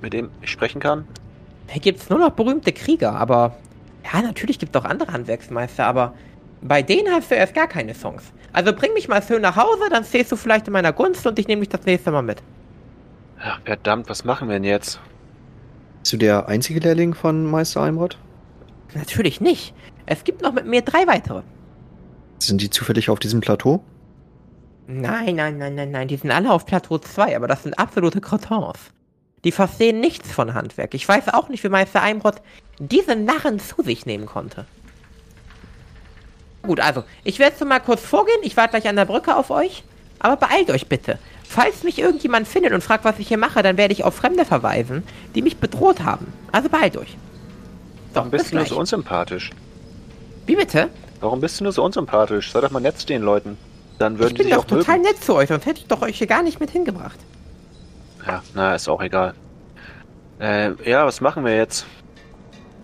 mit 0.02 0.14
dem 0.14 0.32
ich 0.42 0.50
sprechen 0.50 0.82
kann? 0.82 1.08
Hier 1.68 1.82
gibt's 1.82 2.10
nur 2.10 2.20
noch 2.20 2.32
berühmte 2.32 2.72
Krieger, 2.72 3.14
aber... 3.14 3.56
Ja, 4.12 4.22
natürlich 4.22 4.58
gibt 4.58 4.76
es 4.76 4.82
auch 4.82 4.86
andere 4.86 5.14
Handwerksmeister, 5.14 5.86
aber... 5.86 6.14
Bei 6.62 6.82
denen 6.82 7.14
hast 7.14 7.30
du 7.30 7.36
erst 7.36 7.54
gar 7.54 7.68
keine 7.68 7.94
Songs. 7.94 8.24
Also 8.52 8.74
bring 8.74 8.92
mich 8.94 9.08
mal 9.08 9.22
schön 9.22 9.44
nach 9.44 9.56
Hause, 9.56 9.90
dann 9.92 10.04
stehst 10.04 10.32
du 10.32 10.36
vielleicht 10.36 10.66
in 10.66 10.74
meiner 10.74 10.92
Gunst 10.92 11.28
und 11.28 11.38
ich 11.38 11.48
nehme 11.48 11.60
dich 11.60 11.70
das 11.70 11.86
nächste 11.86 12.10
Mal 12.10 12.24
mit. 12.24 12.42
Ja, 13.40 13.60
verdammt, 13.64 14.10
was 14.10 14.26
machen 14.26 14.48
wir 14.48 14.56
denn 14.56 14.64
jetzt? 14.64 15.00
Bist 16.08 16.14
du 16.14 16.18
der 16.20 16.48
einzige 16.48 16.80
Lehrling 16.80 17.14
von 17.14 17.44
Meister 17.44 17.82
Eimrod? 17.82 18.18
Natürlich 18.94 19.42
nicht. 19.42 19.74
Es 20.06 20.24
gibt 20.24 20.42
noch 20.42 20.54
mit 20.54 20.66
mir 20.66 20.82
drei 20.82 21.06
weitere. 21.06 21.42
Sind 22.40 22.62
die 22.62 22.70
zufällig 22.70 23.10
auf 23.10 23.20
diesem 23.20 23.42
Plateau? 23.42 23.84
Nein, 24.88 25.36
nein, 25.36 25.58
nein, 25.58 25.76
nein, 25.76 25.92
nein. 25.92 26.08
Die 26.08 26.16
sind 26.16 26.32
alle 26.32 26.50
auf 26.50 26.66
Plateau 26.66 26.98
2, 26.98 27.36
aber 27.36 27.50
das 27.50 27.64
sind 27.64 27.78
absolute 27.78 28.22
Crotons. 28.22 28.80
Die 29.44 29.52
verstehen 29.52 30.00
nichts 30.00 30.32
von 30.32 30.54
Handwerk. 30.54 30.94
Ich 30.94 31.06
weiß 31.06 31.34
auch 31.34 31.50
nicht, 31.50 31.62
wie 31.66 31.68
Meister 31.68 32.02
Eimrod 32.02 32.36
diese 32.80 33.18
Narren 33.18 33.60
zu 33.60 33.84
sich 33.84 34.06
nehmen 34.06 34.28
konnte. 34.28 34.64
Gut, 36.62 36.80
also, 36.80 37.04
ich 37.26 37.38
werde 37.38 37.58
jetzt 37.60 37.68
mal 37.68 37.82
kurz 37.82 38.00
vorgehen. 38.00 38.40
Ich 38.44 38.56
warte 38.56 38.80
gleich 38.80 38.88
an 38.88 38.96
der 38.96 39.04
Brücke 39.04 39.36
auf 39.36 39.50
euch. 39.50 39.84
Aber 40.20 40.38
beeilt 40.38 40.72
euch 40.72 40.88
bitte. 40.88 41.20
Falls 41.48 41.84
mich 41.84 41.98
irgendjemand 42.00 42.48
findet 42.48 42.74
und 42.74 42.84
fragt, 42.84 43.06
was 43.06 43.20
ich 43.20 43.28
hier 43.30 43.38
mache, 43.38 43.64
dann 43.64 43.78
werde 43.78 43.94
ich 43.94 44.04
auf 44.04 44.16
Fremde 44.16 44.44
verweisen, 44.46 45.04
die 45.34 45.42
mich 45.42 45.58
bedroht 45.58 46.04
haben. 46.04 46.28
Also 46.52 46.70
beeilt 46.70 46.98
euch. 46.98 47.12
So, 48.10 48.16
Warum 48.16 48.32
bist 48.32 48.46
bis 48.46 48.52
du 48.52 48.58
nur 48.58 48.66
so 48.66 48.78
unsympathisch? 48.80 49.52
Wie 50.46 50.56
bitte? 50.56 50.90
Warum 51.22 51.40
bist 51.42 51.60
du 51.60 51.64
nur 51.64 51.74
so 51.74 51.84
unsympathisch? 51.84 52.52
Sei 52.52 52.62
doch 52.62 52.72
mal 52.72 52.80
nett 52.80 53.00
zu 53.00 53.08
den 53.08 53.22
Leuten. 53.22 53.58
Dann 53.98 54.20
würden 54.20 54.36
Ich 54.36 54.38
bin 54.44 54.50
doch 54.50 54.60
auch 54.60 54.66
total 54.66 54.98
mögen. 55.00 55.10
nett 55.10 55.24
zu 55.24 55.34
euch, 55.36 55.48
sonst 55.50 55.66
hätte 55.66 55.80
ich 55.80 55.88
doch 55.88 56.02
euch 56.02 56.18
hier 56.18 56.28
gar 56.28 56.44
nicht 56.44 56.60
mit 56.60 56.70
hingebracht. 56.70 57.18
Ja, 58.26 58.44
na, 58.54 58.76
ist 58.76 58.88
auch 58.90 59.02
egal. 59.02 59.34
Äh, 60.40 60.72
ja, 60.90 61.06
was 61.06 61.22
machen 61.22 61.46
wir 61.46 61.56
jetzt? 61.56 61.86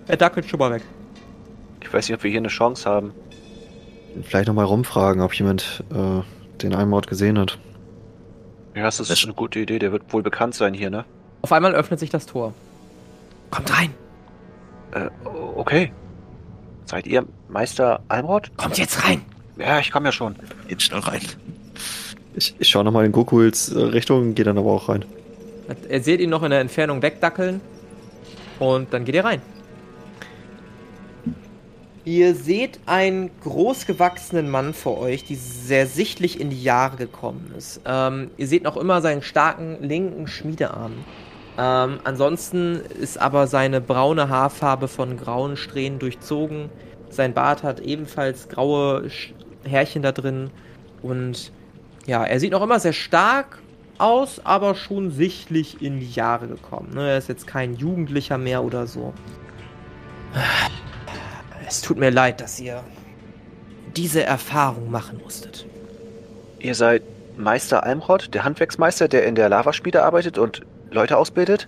Er 0.08 0.18
dackelt 0.18 0.50
schon 0.50 0.60
mal 0.60 0.72
weg. 0.72 0.84
Ich 1.82 1.94
weiß 1.94 2.08
nicht, 2.08 2.16
ob 2.18 2.24
wir 2.24 2.32
hier 2.32 2.40
eine 2.40 2.48
Chance 2.48 2.90
haben. 2.90 3.12
Vielleicht 4.24 4.48
nochmal 4.48 4.66
rumfragen, 4.66 5.22
ob 5.22 5.34
jemand 5.34 5.84
äh, 5.92 6.22
den 6.62 6.74
Eimrod 6.74 7.08
gesehen 7.08 7.38
hat. 7.38 7.60
Ja, 8.76 8.84
das 8.84 9.00
ist 9.00 9.24
eine 9.24 9.34
gute 9.34 9.60
Idee. 9.60 9.80
Der 9.80 9.92
wird 9.92 10.12
wohl 10.12 10.24
bekannt 10.24 10.56
sein 10.56 10.74
hier, 10.74 10.90
ne? 10.90 11.06
Auf 11.42 11.52
einmal 11.52 11.76
öffnet 11.76 12.00
sich 12.00 12.10
das 12.10 12.26
Tor. 12.26 12.54
Kommt 13.52 13.78
rein. 13.78 13.94
Äh, 14.94 15.10
okay. 15.56 15.92
Seid 16.86 17.08
ihr 17.08 17.26
Meister 17.50 18.02
Almrod? 18.08 18.52
Kommt 18.58 18.78
jetzt 18.78 19.06
rein. 19.06 19.22
Ja, 19.58 19.80
ich 19.80 19.92
komme 19.92 20.08
ja 20.08 20.12
schon. 20.12 20.36
Geht 20.68 20.82
schnell 20.82 21.02
rein. 21.02 21.22
Ich, 22.36 22.56
ich 22.58 22.68
schaue 22.68 22.84
nochmal 22.84 23.06
in 23.06 23.12
Gokuls 23.12 23.70
äh, 23.72 23.80
Richtung, 23.80 24.34
gehe 24.34 24.46
dann 24.46 24.58
aber 24.58 24.72
auch 24.72 24.90
rein. 24.90 25.06
Ihr 25.90 26.02
seht 26.02 26.20
ihn 26.20 26.30
noch 26.30 26.44
in 26.44 26.50
der 26.50 26.62
Entfernung 26.62 27.02
wegdackeln. 27.02 27.62
Und 28.60 28.94
dann 28.94 29.06
geht 29.06 29.16
ihr 29.16 29.24
rein. 29.24 29.42
Ihr 32.06 32.36
seht 32.36 32.82
einen 32.86 33.32
großgewachsenen 33.44 34.50
Mann 34.50 34.74
vor 34.74 34.98
euch, 34.98 35.24
die 35.24 35.36
sehr 35.36 35.88
sichtlich 35.88 36.40
in 36.40 36.50
die 36.50 36.62
Jahre 36.62 36.98
gekommen 36.98 37.54
ist. 37.58 37.80
Ähm, 37.86 38.30
ihr 38.36 38.48
seht 38.48 38.64
noch 38.64 38.76
immer 38.76 39.02
seinen 39.02 39.22
starken 39.22 39.78
linken 39.82 40.28
Schmiedearm. 40.28 40.92
Ähm, 41.58 42.00
ansonsten 42.04 42.82
ist 43.00 43.18
aber 43.18 43.48
seine 43.48 43.80
braune 43.80 44.28
Haarfarbe 44.28 44.90
von 44.90 45.16
grauen 45.16 45.56
Strähnen 45.56 46.00
durchzogen. 46.00 46.70
Sein 47.10 47.34
Bart 47.34 47.64
hat 47.64 47.80
ebenfalls 47.80 48.50
graue 48.50 49.10
Härchen 49.64 50.02
da 50.02 50.12
drin. 50.12 50.50
Und 51.02 51.54
ja, 52.06 52.26
er 52.26 52.40
sieht 52.42 52.52
noch 52.52 52.64
immer 52.64 52.82
sehr 52.82 52.92
stark 52.94 53.60
aus, 53.98 54.42
aber 54.44 54.76
schon 54.76 55.12
sichtlich 55.12 55.82
in 55.82 56.02
die 56.02 56.12
Jahre 56.12 56.48
gekommen. 56.48 56.90
Ne? 56.96 57.12
Er 57.12 57.18
ist 57.18 57.30
jetzt 57.30 57.48
kein 57.48 57.76
Jugendlicher 57.76 58.38
mehr 58.38 58.62
oder 58.62 58.88
so. 58.88 59.14
Es 61.68 61.82
tut 61.82 61.98
mir 61.98 62.10
leid, 62.10 62.42
dass 62.42 62.60
ihr 62.60 62.84
diese 63.96 64.24
Erfahrung 64.24 64.90
machen 64.92 65.20
musstet. 65.22 65.66
Ihr 66.60 66.76
seid 66.76 67.04
Meister 67.38 67.84
Almrod, 67.84 68.34
der 68.34 68.44
Handwerksmeister, 68.44 69.08
der 69.08 69.26
in 69.26 69.36
der 69.36 69.50
Lavaschmiede 69.50 70.04
arbeitet 70.04 70.38
und 70.38 70.62
Leute 70.92 71.18
ausbildet? 71.18 71.68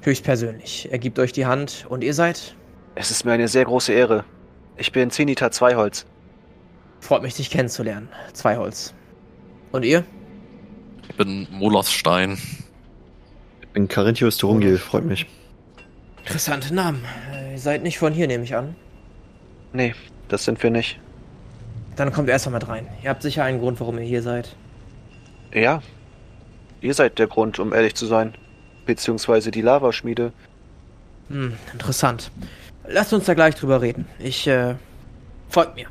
Höchstpersönlich. 0.00 0.88
Er 0.90 0.98
gibt 0.98 1.18
euch 1.18 1.32
die 1.32 1.46
Hand 1.46 1.86
und 1.88 2.02
ihr 2.02 2.14
seid? 2.14 2.56
Es 2.94 3.10
ist 3.10 3.24
mir 3.24 3.32
eine 3.32 3.48
sehr 3.48 3.64
große 3.64 3.92
Ehre. 3.92 4.24
Ich 4.76 4.92
bin 4.92 5.10
Zenita 5.10 5.50
Zweiholz. 5.50 6.06
Freut 7.00 7.22
mich, 7.22 7.34
dich 7.34 7.50
kennenzulernen. 7.50 8.08
Zweiholz. 8.32 8.94
Und 9.70 9.84
ihr? 9.84 10.04
Ich 11.08 11.16
bin 11.16 11.46
Molosstein. 11.50 12.38
Ich 13.60 13.68
bin 13.68 13.88
Carinthius 13.88 14.36
Turungil, 14.36 14.78
freut 14.78 15.04
mich. 15.04 15.26
Interessante 16.20 16.74
Namen. 16.74 17.04
Äh, 17.32 17.52
Ihr 17.52 17.58
seid 17.58 17.82
nicht 17.82 17.98
von 17.98 18.12
hier, 18.12 18.26
nehme 18.26 18.44
ich 18.44 18.56
an. 18.56 18.74
Nee, 19.72 19.94
das 20.28 20.44
sind 20.44 20.62
wir 20.62 20.70
nicht. 20.70 20.98
Dann 21.96 22.12
kommt 22.12 22.28
erst 22.28 22.46
mal 22.46 22.52
mit 22.52 22.68
rein. 22.68 22.86
Ihr 23.02 23.10
habt 23.10 23.22
sicher 23.22 23.44
einen 23.44 23.60
Grund, 23.60 23.80
warum 23.80 23.98
ihr 23.98 24.04
hier 24.04 24.22
seid. 24.22 24.54
Ja. 25.52 25.82
Ihr 26.80 26.94
seid 26.94 27.18
der 27.18 27.26
Grund, 27.26 27.58
um 27.58 27.72
ehrlich 27.72 27.94
zu 27.94 28.06
sein. 28.06 28.34
Beziehungsweise 28.86 29.50
die 29.50 29.60
Lavaschmiede. 29.60 30.32
Hm, 31.28 31.54
interessant. 31.72 32.30
Lasst 32.88 33.12
uns 33.12 33.26
da 33.26 33.34
gleich 33.34 33.54
drüber 33.54 33.80
reden. 33.80 34.06
Ich, 34.18 34.46
äh, 34.46 34.74
folgt 35.48 35.76
mir. 35.76 35.86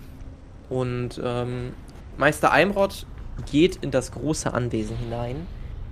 Und, 0.70 1.22
ähm, 1.24 1.74
Meister 2.18 2.52
Eimrod 2.52 3.06
geht 3.52 3.78
in 3.78 3.92
das 3.92 4.12
große 4.12 4.54
Anwesen 4.54 4.98
hinein, 4.98 5.48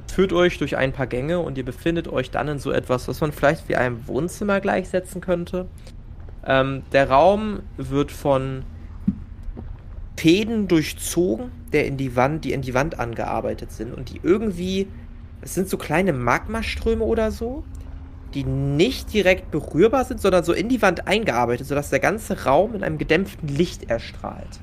führt 0.08 0.34
euch 0.34 0.58
durch 0.58 0.78
ein 0.78 0.92
paar 0.92 1.08
Gänge 1.08 1.40
und 1.40 1.58
ihr 1.58 1.66
befindet 1.66 2.08
euch 2.08 2.32
dann 2.32 2.48
in 2.48 2.60
so 2.60 2.72
etwas, 2.72 3.08
was 3.08 3.22
man 3.22 3.32
vielleicht 3.32 3.70
wie 3.70 3.76
einem 3.76 4.08
Wohnzimmer 4.08 4.60
gleichsetzen 4.60 5.22
könnte. 5.22 5.68
Ähm, 6.50 6.82
der 6.92 7.10
Raum 7.10 7.60
wird 7.78 8.12
von 8.12 8.64
Fäden 10.18 10.68
durchzogen, 10.68 11.52
der 11.72 11.86
in 11.86 11.96
die 11.96 12.16
Wand, 12.16 12.44
die 12.44 12.52
in 12.52 12.62
die 12.62 12.74
Wand 12.74 13.00
angearbeitet 13.00 13.72
sind 13.72 13.94
und 13.94 14.10
die 14.10 14.20
irgendwie, 14.22 14.88
es 15.42 15.54
sind 15.54 15.70
so 15.70 15.78
kleine 15.78 16.12
Magmaströme 16.12 17.06
oder 17.06 17.32
so, 17.32 17.64
die 18.34 18.44
nicht 18.44 19.14
direkt 19.14 19.52
berührbar 19.52 20.06
sind, 20.06 20.20
sondern 20.22 20.44
so 20.44 20.52
in 20.52 20.70
die 20.70 20.82
Wand 20.82 21.08
eingearbeitet, 21.08 21.68
sodass 21.68 21.90
der 21.90 22.00
ganze 22.00 22.44
Raum 22.44 22.76
in 22.76 22.84
einem 22.84 22.98
gedämpften 22.98 23.48
Licht 23.48 23.90
erstrahlt. 23.90 24.60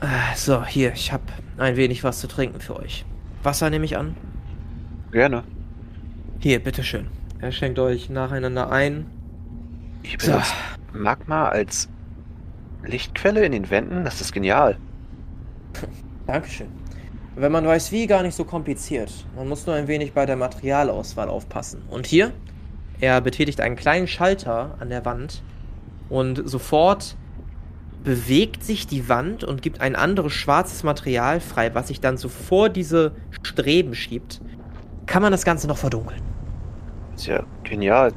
Äh, 0.00 0.34
So, 0.34 0.64
hier, 0.64 0.92
ich 0.94 1.12
habe 1.12 1.24
ein 1.58 1.76
wenig 1.76 2.04
was 2.04 2.20
zu 2.20 2.26
trinken 2.26 2.60
für 2.60 2.76
euch. 2.76 3.04
Wasser 3.42 3.70
nehme 3.70 3.84
ich 3.84 3.96
an. 3.96 4.16
Gerne. 5.12 5.44
Hier, 6.40 6.58
bitteschön. 6.58 7.06
Er 7.38 7.52
schenkt 7.52 7.78
euch 7.78 8.10
nacheinander 8.10 8.70
ein. 8.70 9.06
Ihr 10.02 10.18
So. 10.20 10.40
Magma 10.96 11.48
als 11.48 11.88
Lichtquelle 12.84 13.44
in 13.44 13.52
den 13.52 13.70
Wänden? 13.70 14.04
Das 14.04 14.20
ist 14.20 14.32
genial. 14.32 14.78
Dankeschön. 16.26 16.68
Wenn 17.34 17.52
man 17.52 17.66
weiß 17.66 17.92
wie, 17.92 18.06
gar 18.06 18.22
nicht 18.22 18.34
so 18.34 18.44
kompliziert. 18.44 19.12
Man 19.36 19.48
muss 19.48 19.66
nur 19.66 19.76
ein 19.76 19.88
wenig 19.88 20.12
bei 20.12 20.24
der 20.24 20.36
Materialauswahl 20.36 21.28
aufpassen. 21.28 21.82
Und 21.90 22.06
hier, 22.06 22.32
er 23.00 23.20
betätigt 23.20 23.60
einen 23.60 23.76
kleinen 23.76 24.08
Schalter 24.08 24.76
an 24.80 24.88
der 24.88 25.04
Wand 25.04 25.42
und 26.08 26.48
sofort 26.48 27.16
bewegt 28.04 28.64
sich 28.64 28.86
die 28.86 29.08
Wand 29.08 29.44
und 29.44 29.62
gibt 29.62 29.80
ein 29.80 29.96
anderes 29.96 30.32
schwarzes 30.32 30.82
Material 30.82 31.40
frei, 31.40 31.74
was 31.74 31.88
sich 31.88 32.00
dann 32.00 32.16
so 32.16 32.28
vor 32.28 32.68
diese 32.68 33.12
Streben 33.42 33.94
schiebt. 33.94 34.40
Kann 35.06 35.22
man 35.22 35.32
das 35.32 35.44
Ganze 35.44 35.66
noch 35.66 35.76
verdunkeln? 35.76 36.22
Ist 37.16 37.26
ja 37.26 37.44
genial. 37.64 38.12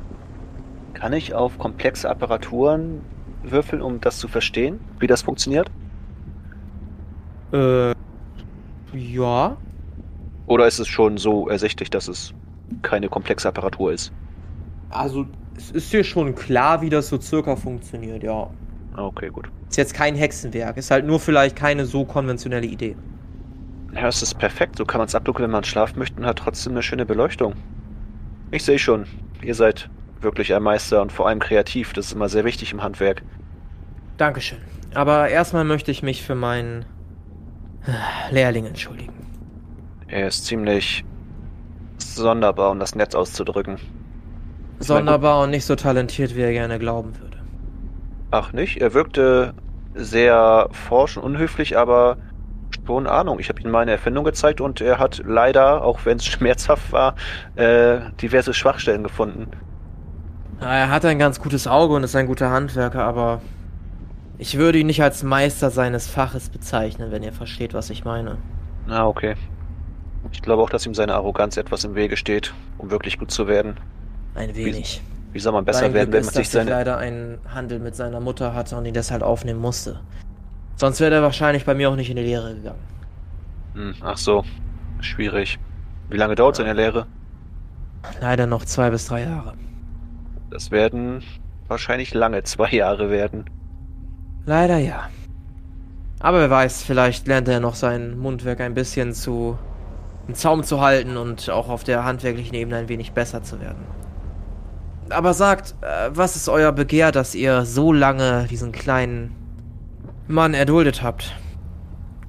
Kann 0.94 1.14
ich 1.14 1.34
auf 1.34 1.58
komplexe 1.58 2.10
Apparaturen 2.10 3.02
würfeln, 3.44 3.82
um 3.82 4.02
das 4.02 4.18
zu 4.18 4.28
verstehen, 4.28 4.80
wie 5.00 5.08
das 5.08 5.22
funktioniert? 5.22 5.70
Äh, 7.54 7.94
ja. 8.94 9.58
Oder 10.48 10.68
ist 10.68 10.80
es 10.80 10.88
schon 10.88 11.18
so 11.18 11.48
ersichtlich, 11.48 11.90
dass 11.90 12.08
es 12.08 12.34
keine 12.82 13.08
komplexe 13.10 13.48
Apparatur 13.48 13.94
ist? 13.94 14.12
Also, 14.90 15.26
es 15.56 15.72
ist 15.72 15.94
dir 15.94 16.04
schon 16.04 16.36
klar, 16.36 16.82
wie 16.82 16.90
das 16.90 17.10
so 17.10 17.20
circa 17.20 17.56
funktioniert, 17.56 18.24
ja. 18.24 18.50
Ah, 18.96 19.04
Okay, 19.06 19.30
gut. 19.30 19.50
Ist 19.70 19.78
jetzt 19.78 19.94
kein 19.94 20.16
Hexenwerk, 20.16 20.78
ist 20.78 20.90
halt 20.90 21.06
nur 21.06 21.20
vielleicht 21.20 21.56
keine 21.56 21.86
so 21.86 22.04
konventionelle 22.06 22.66
Idee. 22.66 22.96
Ja, 23.94 24.08
es 24.08 24.22
ist 24.22 24.36
perfekt. 24.36 24.78
So 24.78 24.86
kann 24.86 25.00
man 25.00 25.08
es 25.08 25.16
abdunkeln, 25.16 25.44
wenn 25.46 25.52
man 25.52 25.64
schlafen 25.64 26.00
möchte 26.00 26.20
und 26.20 26.26
hat 26.26 26.40
trotzdem 26.40 26.74
eine 26.74 26.84
schöne 26.84 27.06
Beleuchtung. 27.06 27.54
Ich 28.52 28.64
sehe 28.64 28.80
schon, 28.80 29.06
ihr 29.42 29.56
seid 29.56 29.90
wirklich 30.22 30.54
ein 30.54 30.64
Meister 30.64 31.02
und 31.02 31.12
vor 31.12 31.28
allem 31.28 31.40
kreativ. 31.40 31.94
Das 31.94 32.08
ist 32.08 32.14
immer 32.14 32.30
sehr 32.30 32.46
wichtig 32.46 32.72
im 32.72 32.84
Handwerk. 32.84 33.24
Dankeschön. 34.18 34.60
Aber 34.94 35.30
erstmal 35.30 35.64
möchte 35.64 35.92
ich 35.92 36.04
mich 36.04 36.24
für 36.24 36.36
meinen 36.36 36.86
äh, 37.86 38.34
Lehrling 38.34 38.66
entschuldigen. 38.66 39.14
Er 40.08 40.28
ist 40.28 40.46
ziemlich 40.46 41.06
sonderbar, 41.98 42.72
um 42.72 42.80
das 42.80 42.96
Netz 42.96 43.16
auszudrücken. 43.16 43.78
Sonderbar 44.80 45.44
und 45.44 45.52
nicht 45.52 45.66
so 45.66 45.76
talentiert, 45.76 46.36
wie 46.36 46.42
er 46.42 46.52
gerne 46.52 46.80
glauben 46.80 47.20
würde. 47.20 47.38
Ach 48.32 48.54
nicht? 48.54 48.78
Er 48.78 48.94
wirkte 48.94 49.54
sehr 49.94 50.70
forsch 50.72 51.18
und 51.18 51.24
unhöflich, 51.24 51.78
aber 51.78 52.18
schon 52.86 53.08
Ahnung. 53.08 53.40
Ich 53.40 53.50
habe 53.50 53.62
ihm 53.62 53.70
meine 53.70 53.92
Erfindung 53.92 54.24
gezeigt 54.24 54.62
und 54.62 54.82
er 54.82 54.98
hat 54.98 55.22
leider, 55.26 55.84
auch 55.84 56.06
wenn 56.06 56.18
es 56.18 56.26
schmerzhaft 56.34 56.92
war, 56.92 57.16
äh, 57.56 58.00
diverse 58.22 58.54
Schwachstellen 58.54 59.04
gefunden. 59.04 59.52
Er 60.62 60.90
hat 60.90 61.06
ein 61.06 61.20
ganz 61.20 61.40
gutes 61.40 61.68
Auge 61.68 61.96
und 61.96 62.04
ist 62.04 62.16
ein 62.16 62.28
guter 62.28 62.50
Handwerker, 62.50 63.04
aber 63.04 63.42
ich 64.38 64.58
würde 64.58 64.80
ihn 64.80 64.88
nicht 64.88 65.02
als 65.02 65.24
Meister 65.24 65.70
seines 65.70 66.08
Faches 66.08 66.50
bezeichnen, 66.50 67.12
wenn 67.12 67.24
ihr 67.24 67.34
versteht, 67.34 67.74
was 67.74 67.90
ich 67.90 68.06
meine. 68.06 68.38
Na, 68.88 69.06
okay. 69.06 69.36
Ich 70.32 70.42
glaube 70.42 70.62
auch, 70.62 70.70
dass 70.70 70.86
ihm 70.86 70.94
seine 70.94 71.16
Arroganz 71.16 71.58
etwas 71.58 71.84
im 71.86 71.96
Wege 71.96 72.18
steht, 72.18 72.54
um 72.78 72.92
wirklich 72.92 73.18
gut 73.18 73.32
zu 73.32 73.48
werden. 73.48 73.78
Ein 74.36 74.56
wenig. 74.56 75.02
Wie 75.32 75.40
soll 75.40 75.54
man 75.54 75.64
besser 75.64 75.82
Sein 75.82 75.94
werden, 75.94 76.12
Glück 76.12 76.26
wenn 76.26 76.26
man 76.26 76.30
ist, 76.30 76.36
sich 76.36 76.48
dass 76.48 76.62
ich 76.62 76.68
seine... 76.68 76.72
leider 76.72 76.98
einen 76.98 77.38
Handel 77.54 77.80
mit 77.80 77.96
seiner 77.96 78.20
Mutter 78.20 78.54
hatte 78.54 78.76
und 78.76 78.86
ihn 78.86 78.94
deshalb 78.94 79.22
aufnehmen 79.22 79.60
musste. 79.60 80.00
Sonst 80.76 81.00
wäre 81.00 81.16
er 81.16 81.22
wahrscheinlich 81.22 81.66
bei 81.66 81.74
mir 81.74 81.90
auch 81.90 81.96
nicht 81.96 82.10
in 82.10 82.16
die 82.16 82.24
Lehre 82.24 82.56
gegangen. 82.56 82.80
Hm, 83.76 83.94
ach 84.02 84.18
so, 84.18 84.44
schwierig. 85.00 85.60
Wie 86.10 86.18
lange 86.18 86.36
dauert 86.36 86.56
seine 86.56 86.74
Lehre? 86.74 87.06
Leider 88.22 88.48
noch 88.48 88.66
zwei 88.66 88.90
bis 88.90 89.06
drei 89.08 89.24
Jahre. 89.24 89.54
Das 90.50 90.72
werden 90.72 91.24
wahrscheinlich 91.68 92.14
lange 92.14 92.44
zwei 92.44 92.72
Jahre 92.72 93.10
werden. 93.10 93.46
Leider 94.46 94.78
ja. 94.78 95.10
Aber 96.20 96.40
wer 96.40 96.50
weiß, 96.50 96.84
vielleicht 96.84 97.28
lernt 97.28 97.48
er 97.48 97.60
noch 97.60 97.76
sein 97.76 98.18
Mundwerk 98.18 98.60
ein 98.62 98.74
bisschen 98.74 99.14
zu 99.14 99.58
im 100.28 100.36
Zaum 100.36 100.64
zu 100.64 100.80
halten 100.80 101.18
und 101.18 101.50
auch 101.50 101.70
auf 101.70 101.84
der 101.84 102.04
handwerklichen 102.04 102.54
Ebene 102.54 102.78
ein 102.78 102.90
wenig 102.90 103.14
besser 103.14 103.42
zu 103.42 103.60
werden. 103.60 103.84
Aber 105.10 105.34
sagt, 105.34 105.74
äh, 105.82 106.12
was 106.14 106.36
ist 106.36 106.48
euer 106.50 106.72
Begehr, 106.72 107.12
dass 107.12 107.34
ihr 107.34 107.66
so 107.66 107.92
lange 107.92 108.46
diesen 108.48 108.72
kleinen 108.72 109.36
Mann 110.28 110.54
erduldet 110.54 111.02
habt? 111.02 111.36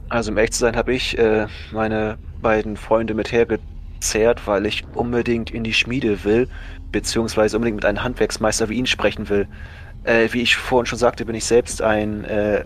Also 0.08 0.30
um 0.30 0.38
ehrlich 0.38 0.52
zu 0.52 0.60
sein, 0.60 0.76
habe 0.76 0.94
ich 0.94 1.18
äh, 1.18 1.46
meine 1.72 2.16
beiden 2.40 2.78
Freunde 2.78 3.12
mit 3.12 3.30
hergezerrt, 4.00 4.46
weil 4.46 4.66
ich 4.66 4.84
unbedingt 4.94 5.50
in 5.50 5.64
die 5.64 5.74
Schmiede 5.74 6.24
will, 6.24 6.48
beziehungsweise 6.90 7.56
unbedingt 7.56 7.76
mit 7.76 7.84
einem 7.84 8.02
Handwerksmeister 8.02 8.68
wie 8.68 8.74
ihn 8.74 8.86
sprechen 8.86 9.28
will. 9.28 9.46
Äh, 10.04 10.28
wie 10.32 10.42
ich 10.42 10.56
vorhin 10.56 10.86
schon 10.86 10.98
sagte, 10.98 11.24
bin 11.24 11.34
ich 11.34 11.44
selbst 11.44 11.82
ein 11.82 12.24
äh, 12.24 12.64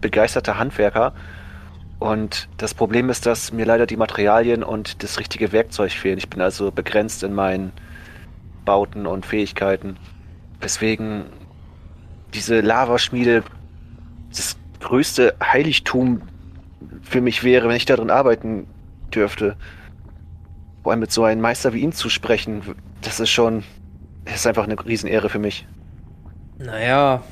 begeisterter 0.00 0.58
Handwerker. 0.58 1.14
Und 1.98 2.48
das 2.58 2.74
Problem 2.74 3.08
ist, 3.08 3.24
dass 3.24 3.52
mir 3.52 3.64
leider 3.64 3.86
die 3.86 3.96
Materialien 3.96 4.62
und 4.62 5.02
das 5.02 5.18
richtige 5.18 5.52
Werkzeug 5.52 5.92
fehlen. 5.92 6.18
Ich 6.18 6.28
bin 6.28 6.42
also 6.42 6.70
begrenzt 6.70 7.22
in 7.22 7.32
meinen 7.32 7.72
Bauten 8.66 9.06
und 9.06 9.24
Fähigkeiten. 9.24 9.96
Weswegen 10.60 11.24
diese 12.34 12.60
Lavaschmiede 12.60 13.44
das 14.28 14.58
größte 14.80 15.34
Heiligtum 15.42 16.20
für 17.02 17.22
mich 17.22 17.42
wäre, 17.42 17.68
wenn 17.68 17.76
ich 17.76 17.86
darin 17.86 18.10
arbeiten 18.10 18.66
dürfte. 19.14 19.56
Vor 20.86 20.92
allem 20.92 21.00
mit 21.00 21.10
so 21.10 21.24
einem 21.24 21.40
Meister 21.40 21.72
wie 21.72 21.80
ihm 21.80 21.90
zu 21.90 22.08
sprechen, 22.08 22.62
das 23.00 23.18
ist 23.18 23.30
schon, 23.30 23.64
das 24.24 24.36
ist 24.36 24.46
einfach 24.46 24.62
eine 24.62 24.76
Riesenehre 24.78 25.28
für 25.28 25.40
mich. 25.40 25.66
Naja, 26.60 27.24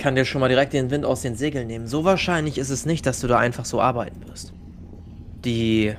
kann 0.00 0.16
dir 0.16 0.24
schon 0.24 0.40
mal 0.40 0.48
direkt 0.48 0.72
den 0.72 0.90
Wind 0.90 1.04
aus 1.04 1.22
den 1.22 1.36
Segeln 1.36 1.68
nehmen. 1.68 1.86
So 1.86 2.02
wahrscheinlich 2.04 2.58
ist 2.58 2.70
es 2.70 2.84
nicht, 2.84 3.06
dass 3.06 3.20
du 3.20 3.28
da 3.28 3.38
einfach 3.38 3.64
so 3.64 3.80
arbeiten 3.80 4.26
wirst. 4.26 4.52
Die 5.44 5.94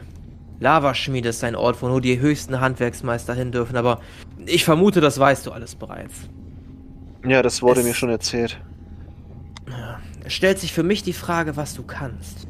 Lavaschmiede 0.60 1.30
ist 1.30 1.42
ein 1.46 1.56
Ort, 1.56 1.82
wo 1.82 1.88
nur 1.88 2.02
die 2.02 2.20
höchsten 2.20 2.60
Handwerksmeister 2.60 3.34
hin 3.34 3.54
dürfen, 3.54 3.78
aber 3.78 4.02
ich 4.46 4.66
vermute, 4.66 5.00
das 5.00 5.18
weißt 5.18 5.46
du 5.46 5.54
alles 5.54 5.76
bereits. 5.76 6.14
Ja, 7.26 7.42
das 7.42 7.62
wurde 7.62 7.80
Es- 7.80 7.86
mir 7.88 7.94
schon 7.94 8.10
erzählt. 8.10 8.60
Es 10.26 10.34
stellt 10.34 10.60
sich 10.60 10.74
für 10.74 10.84
mich 10.84 11.04
die 11.04 11.14
Frage, 11.14 11.56
was 11.56 11.74
du 11.74 11.84
kannst. 11.84 12.50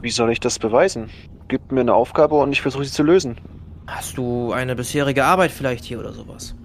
Wie 0.00 0.10
soll 0.10 0.32
ich 0.32 0.40
das 0.40 0.58
beweisen? 0.58 1.10
Gib 1.48 1.72
mir 1.72 1.80
eine 1.80 1.94
Aufgabe 1.94 2.36
und 2.36 2.52
ich 2.52 2.62
versuche 2.62 2.84
sie 2.84 2.92
zu 2.92 3.02
lösen. 3.02 3.40
Hast 3.88 4.16
du 4.18 4.52
eine 4.52 4.76
bisherige 4.76 5.24
Arbeit 5.24 5.50
vielleicht 5.52 5.84
hier 5.84 5.98
oder 6.00 6.12
sowas? 6.12 6.56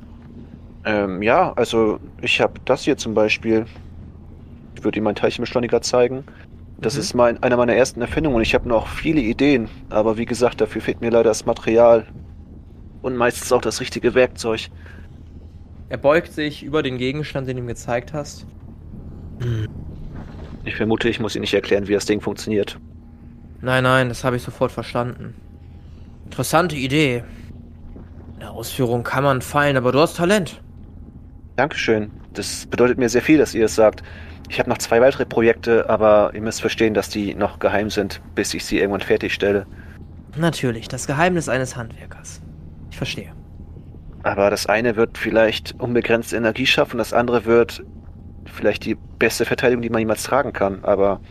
Ähm, 0.84 1.22
ja, 1.22 1.54
also 1.54 2.00
ich 2.22 2.42
habe 2.42 2.60
das 2.66 2.84
hier 2.84 2.98
zum 2.98 3.14
Beispiel. 3.14 3.66
Ich 4.76 4.84
würde 4.84 4.98
ihm 5.00 5.04
meinen 5.04 5.16
Teilchenbeschleuniger 5.16 5.82
zeigen. 5.82 6.26
Das 6.82 6.96
Mhm. 6.96 7.00
ist 7.00 7.14
mein, 7.14 7.44
einer 7.44 7.58
meiner 7.58 7.76
ersten 7.76 8.02
Erfindungen 8.02 8.38
und 8.38 8.42
ich 8.42 8.56
habe 8.56 8.68
noch 8.68 8.88
viele 8.88 9.22
Ideen. 9.22 9.70
Aber 9.90 10.18
wie 10.18 10.26
gesagt, 10.26 10.62
dafür 10.62 10.82
fehlt 10.82 11.02
mir 11.02 11.12
leider 11.12 11.26
das 11.26 11.46
Material. 11.46 12.08
Und 13.02 13.16
meistens 13.18 13.52
auch 13.52 13.62
das 13.62 13.82
richtige 13.82 14.14
Werkzeug. 14.16 14.70
Er 15.90 15.98
beugt 15.98 16.34
sich 16.34 16.64
über 16.64 16.82
den 16.82 16.98
Gegenstand, 16.98 17.48
den 17.48 17.58
du 17.58 17.64
ihm 17.64 17.68
gezeigt 17.68 18.14
hast. 18.14 18.48
Ich 20.64 20.76
vermute, 20.76 21.10
ich 21.10 21.20
muss 21.20 21.36
Ihnen 21.36 21.42
nicht 21.42 21.54
erklären, 21.54 21.88
wie 21.88 21.94
das 21.94 22.06
Ding 22.06 22.22
funktioniert. 22.22 22.80
Nein, 23.62 23.84
nein, 23.84 24.10
das 24.10 24.24
habe 24.24 24.36
ich 24.36 24.42
sofort 24.42 24.72
verstanden. 24.72 25.36
Interessante 26.26 26.76
Idee. 26.76 27.24
In 28.34 28.40
der 28.40 28.52
Ausführung 28.52 29.04
kann 29.04 29.24
man 29.24 29.42
fallen, 29.42 29.78
aber 29.78 29.92
du 29.92 30.00
hast 30.00 30.18
Talent. 30.18 30.62
Dankeschön. 31.58 32.12
Das 32.34 32.66
bedeutet 32.66 32.98
mir 32.98 33.10
sehr 33.10 33.22
viel, 33.22 33.38
dass 33.38 33.54
ihr 33.54 33.66
es 33.66 33.76
sagt. 33.76 34.02
Ich 34.50 34.60
habe 34.60 34.70
noch 34.70 34.80
zwei 34.80 35.00
weitere 35.00 35.26
Projekte, 35.26 35.90
aber 35.90 36.32
ihr 36.34 36.42
müsst 36.42 36.62
verstehen, 36.62 36.94
dass 36.94 37.10
die 37.10 37.36
noch 37.36 37.60
geheim 37.60 37.90
sind, 37.90 38.22
bis 38.36 38.54
ich 38.54 38.66
sie 38.66 38.80
irgendwann 38.80 39.02
fertigstelle. 39.02 39.66
Natürlich, 40.36 40.88
das 40.88 41.08
Geheimnis 41.08 41.50
eines 41.50 41.76
Handwerkers. 41.76 42.42
Ich 42.90 42.98
verstehe. 42.98 43.32
Aber 44.24 44.50
das 44.50 44.66
eine 44.66 44.96
wird 44.96 45.18
vielleicht 45.18 45.80
unbegrenzte 45.80 46.36
Energie 46.36 46.66
schaffen, 46.66 46.98
das 46.98 47.14
andere 47.14 47.46
wird 47.46 47.84
vielleicht 48.46 48.86
die 48.86 48.96
beste 49.20 49.46
Verteidigung, 49.46 49.82
die 49.82 49.90
man 49.90 50.00
jemals 50.00 50.24
tragen 50.24 50.54
kann. 50.54 50.84
Aber 50.84 51.22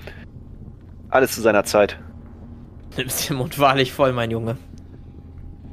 alles 1.09 1.35
zu 1.35 1.41
seiner 1.41 1.65
Zeit. 1.65 1.99
Nimmst 2.97 3.29
den 3.29 3.37
Mund 3.37 3.59
wahrlich 3.59 3.93
voll, 3.93 4.13
mein 4.13 4.31
Junge. 4.31 4.57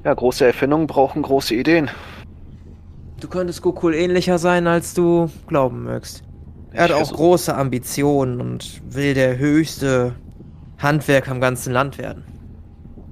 Ja, 0.04 0.14
große 0.14 0.46
Erfindungen 0.46 0.88
brauchen 0.88 1.22
große 1.22 1.56
Ideen. 1.56 1.90
Du 3.20 3.28
könntest 3.28 3.62
Gokul 3.62 3.96
ähnlicher 3.96 4.38
sein, 4.38 4.68
als 4.68 4.94
du 4.94 5.30
glauben 5.48 5.84
mögst. 5.84 6.24
Er 6.72 6.84
hat 6.84 6.92
auch 6.92 7.12
große 7.12 7.56
Ambitionen 7.56 8.40
und 8.40 8.82
will 8.88 9.16
der 9.16 9.38
höchste 9.38 10.14
Handwerker 10.78 11.32
im 11.32 11.42
ganzen 11.42 11.74
Land 11.74 11.98
werden. 11.98 12.24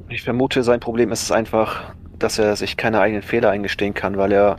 Ich 0.09 0.21
vermute, 0.21 0.61
sein 0.61 0.79
Problem 0.79 1.11
ist 1.11 1.23
es 1.23 1.31
einfach, 1.31 1.95
dass 2.19 2.37
er 2.37 2.55
sich 2.55 2.77
keine 2.77 2.99
eigenen 2.99 3.23
Fehler 3.23 3.49
eingestehen 3.49 3.95
kann, 3.95 4.17
weil 4.17 4.31
er 4.31 4.57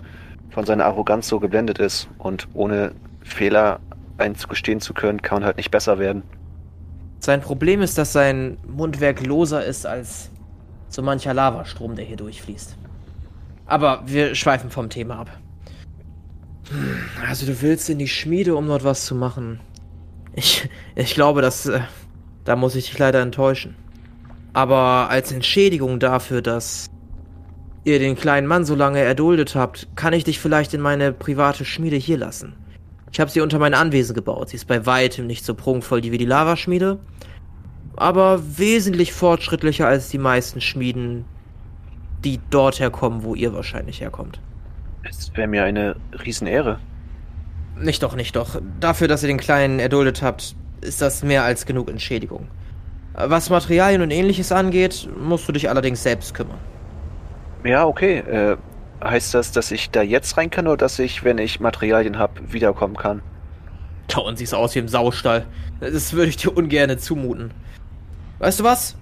von 0.51 0.67
seiner 0.67 0.87
Arroganz 0.87 1.29
so 1.29 1.39
geblendet 1.39 1.79
ist. 1.79 2.09
Und 2.19 2.49
ohne 2.53 2.93
Fehler 3.23 3.79
einzugestehen 4.19 4.81
zu 4.81 4.93
können, 4.93 5.23
kann 5.23 5.37
man 5.37 5.45
halt 5.45 5.57
nicht 5.57 5.71
besser 5.71 5.99
werden. 5.99 6.25
Sein 7.19 7.41
Problem 7.41 7.83
ist, 7.83 7.99
dass 7.99 8.13
sein 8.13 8.59
Mundwerk 8.67 9.25
loser 9.25 9.65
ist 9.65 9.87
als 9.87 10.31
so 10.89 11.03
mancher 11.03 11.35
Lavastrom, 11.35 11.97
der 11.97 12.05
hier 12.05 12.17
durchfließt. 12.17 12.77
Aber 13.67 14.03
wir 14.07 14.35
schweifen 14.35 14.71
vom 14.71 14.91
Thema 14.91 15.21
ab. 15.21 15.31
Also 17.27 17.47
du 17.47 17.61
willst 17.63 17.91
in 17.91 17.99
die 17.99 18.09
Schmiede, 18.09 18.57
um 18.57 18.67
dort 18.67 18.85
was 18.85 19.05
zu 19.05 19.15
machen. 19.15 19.61
Ich, 20.35 20.69
ich 20.95 21.15
glaube, 21.15 21.43
dass 21.43 21.67
äh, 21.67 21.81
da 22.45 22.57
muss 22.57 22.75
ich 22.75 22.87
dich 22.91 22.99
leider 22.99 23.21
enttäuschen. 23.21 23.75
Aber 24.53 25.11
als 25.11 25.33
Entschädigung 25.33 25.99
dafür, 25.99 26.43
dass 26.43 26.87
ihr 27.85 27.99
den 27.99 28.17
kleinen 28.17 28.47
Mann 28.47 28.65
so 28.65 28.75
lange 28.75 29.01
erduldet 29.01 29.55
habt, 29.55 29.89
kann 29.97 30.13
ich 30.13 30.25
dich 30.25 30.41
vielleicht 30.41 30.75
in 30.75 30.81
meine 30.81 31.13
private 31.13 31.65
Schmiede 31.65 31.97
hier 31.97 32.19
lassen. 32.19 32.55
Ich 33.13 33.21
habe 33.21 33.31
sie 33.31 33.41
unter 33.41 33.59
mein 33.59 33.75
Anwesen 33.75 34.15
gebaut. 34.15 34.51
Sie 34.51 34.57
ist 34.57 34.67
bei 34.67 34.85
weitem 34.85 35.27
nicht 35.27 35.45
so 35.45 35.55
prunkvoll 35.55 36.03
wie 36.03 36.19
die 36.19 36.25
Lavaschmiede, 36.25 36.99
aber 37.97 38.41
wesentlich 38.59 39.13
fortschrittlicher 39.13 39.87
als 39.87 40.09
die 40.09 40.19
meisten 40.19 40.61
Schmieden, 40.61 41.25
die 42.25 42.41
dort 42.51 42.81
herkommen, 42.81 43.23
wo 43.23 43.35
ihr 43.35 43.55
wahrscheinlich 43.55 44.01
herkommt. 44.01 44.41
Es 45.09 45.31
wäre 45.35 45.47
mir 45.47 45.65
eine 45.65 45.97
Riesenehre. 46.25 46.79
Nicht 47.81 48.03
doch, 48.03 48.17
nicht 48.17 48.35
doch. 48.37 48.61
Dafür, 48.81 49.09
dass 49.09 49.23
ihr 49.23 49.29
den 49.29 49.39
Kleinen 49.39 49.79
erduldet 49.79 50.23
habt, 50.23 50.57
ist 50.81 51.01
das 51.03 51.23
mehr 51.23 51.45
als 51.45 51.67
genug 51.67 51.89
Entschädigung. 51.89 52.49
Was 53.15 53.49
Materialien 53.49 54.03
und 54.03 54.11
ähnliches 54.11 54.53
angeht, 54.53 55.09
musst 55.19 55.49
du 55.49 55.53
dich 55.53 55.71
allerdings 55.71 56.03
selbst 56.03 56.35
kümmern. 56.35 56.59
Ja, 57.65 57.87
okay. 57.87 58.19
Äh, 58.19 58.57
heißt 59.03 59.35
das, 59.35 59.53
dass 59.53 59.71
ich 59.71 59.91
da 59.91 60.03
jetzt 60.03 60.37
rein 60.37 60.51
kann 60.51 60.67
oder 60.67 60.77
dass 60.77 60.99
ich, 60.99 61.25
wenn 61.25 61.39
ich 61.39 61.61
Materialien 61.61 62.19
habe, 62.19 62.53
wiederkommen 62.53 62.97
kann? 62.97 63.23
Da 64.09 64.21
und 64.21 64.39
siehst 64.39 64.55
aus 64.55 64.75
wie 64.75 64.79
im 64.81 64.89
Saustall. 64.89 65.47
Das 65.81 66.13
würde 66.13 66.29
ich 66.29 66.37
dir 66.37 66.57
ungerne 66.57 66.97
zumuten. 66.97 67.53
Weißt 68.39 68.61
du 68.61 68.65
was? 68.65 68.97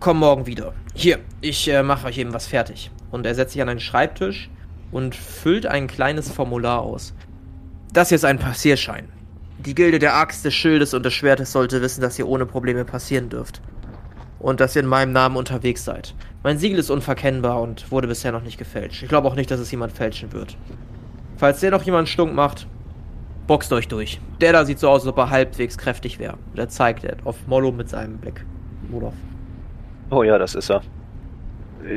Komm 0.00 0.18
morgen 0.18 0.46
wieder. 0.46 0.72
Hier, 0.94 1.18
ich 1.40 1.68
äh, 1.68 1.82
mache 1.82 2.06
euch 2.06 2.18
eben 2.18 2.32
was 2.32 2.46
fertig. 2.46 2.90
Und 3.10 3.26
er 3.26 3.34
setzt 3.34 3.52
sich 3.52 3.62
an 3.62 3.68
einen 3.68 3.80
Schreibtisch 3.80 4.50
und 4.90 5.14
füllt 5.14 5.66
ein 5.66 5.86
kleines 5.86 6.30
Formular 6.30 6.80
aus. 6.80 7.14
Das 7.92 8.08
hier 8.08 8.16
ist 8.16 8.24
ein 8.24 8.38
Passierschein. 8.38 9.08
Die 9.58 9.74
Gilde 9.74 9.98
der 9.98 10.16
Axt, 10.16 10.44
des 10.44 10.54
Schildes 10.54 10.92
und 10.92 11.04
des 11.04 11.14
Schwertes 11.14 11.52
sollte 11.52 11.80
wissen, 11.80 12.02
dass 12.02 12.18
ihr 12.18 12.28
ohne 12.28 12.46
Probleme 12.46 12.84
passieren 12.84 13.28
dürft. 13.28 13.62
Und 14.38 14.60
dass 14.60 14.76
ihr 14.76 14.82
in 14.82 14.88
meinem 14.88 15.12
Namen 15.12 15.36
unterwegs 15.36 15.84
seid. 15.84 16.14
Mein 16.46 16.58
Siegel 16.58 16.78
ist 16.78 16.90
unverkennbar 16.90 17.60
und 17.60 17.90
wurde 17.90 18.06
bisher 18.06 18.30
noch 18.30 18.44
nicht 18.44 18.56
gefälscht. 18.56 19.02
Ich 19.02 19.08
glaube 19.08 19.26
auch 19.26 19.34
nicht, 19.34 19.50
dass 19.50 19.58
es 19.58 19.68
jemand 19.72 19.90
fälschen 19.90 20.32
wird. 20.32 20.56
Falls 21.36 21.58
der 21.58 21.72
noch 21.72 21.82
jemand 21.82 22.08
stunk 22.08 22.34
macht, 22.34 22.68
boxt 23.48 23.72
euch 23.72 23.88
durch. 23.88 24.20
Der 24.40 24.52
da 24.52 24.64
sieht 24.64 24.78
so 24.78 24.88
aus, 24.88 25.00
als 25.00 25.08
ob 25.08 25.18
er 25.18 25.30
halbwegs 25.30 25.76
kräftig 25.76 26.20
wäre. 26.20 26.38
Der 26.56 26.68
zeigt 26.68 27.02
er 27.02 27.16
auf 27.24 27.34
Mollo 27.48 27.72
mit 27.72 27.88
seinem 27.88 28.18
Blick. 28.18 28.46
Rudolf. 28.92 29.16
Oh 30.10 30.22
ja, 30.22 30.38
das 30.38 30.54
ist 30.54 30.70
er. 30.70 30.82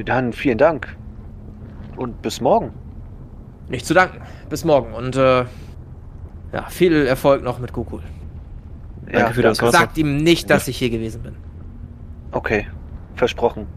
Dann 0.05 0.33
vielen 0.33 0.57
Dank. 0.57 0.97
Und 1.95 2.19
bis 2.23 2.41
morgen. 2.41 2.73
Nicht 3.67 3.85
zu 3.85 3.93
danken. 3.93 4.19
Bis 4.49 4.65
morgen 4.65 4.95
und 4.95 5.15
äh, 5.15 5.45
ja, 6.53 6.69
viel 6.69 7.05
Erfolg 7.05 7.43
noch 7.43 7.59
mit 7.59 7.71
Gokul. 7.71 8.01
Danke 9.11 9.35
für 9.35 9.43
das 9.43 9.61
Wasser. 9.61 9.77
Sagt 9.77 9.99
ihm 9.99 10.17
nicht, 10.17 10.49
dass 10.49 10.67
ich 10.67 10.79
hier 10.79 10.89
gewesen 10.89 11.21
bin. 11.21 11.35
Okay. 12.31 12.65
Versprochen. 13.13 13.67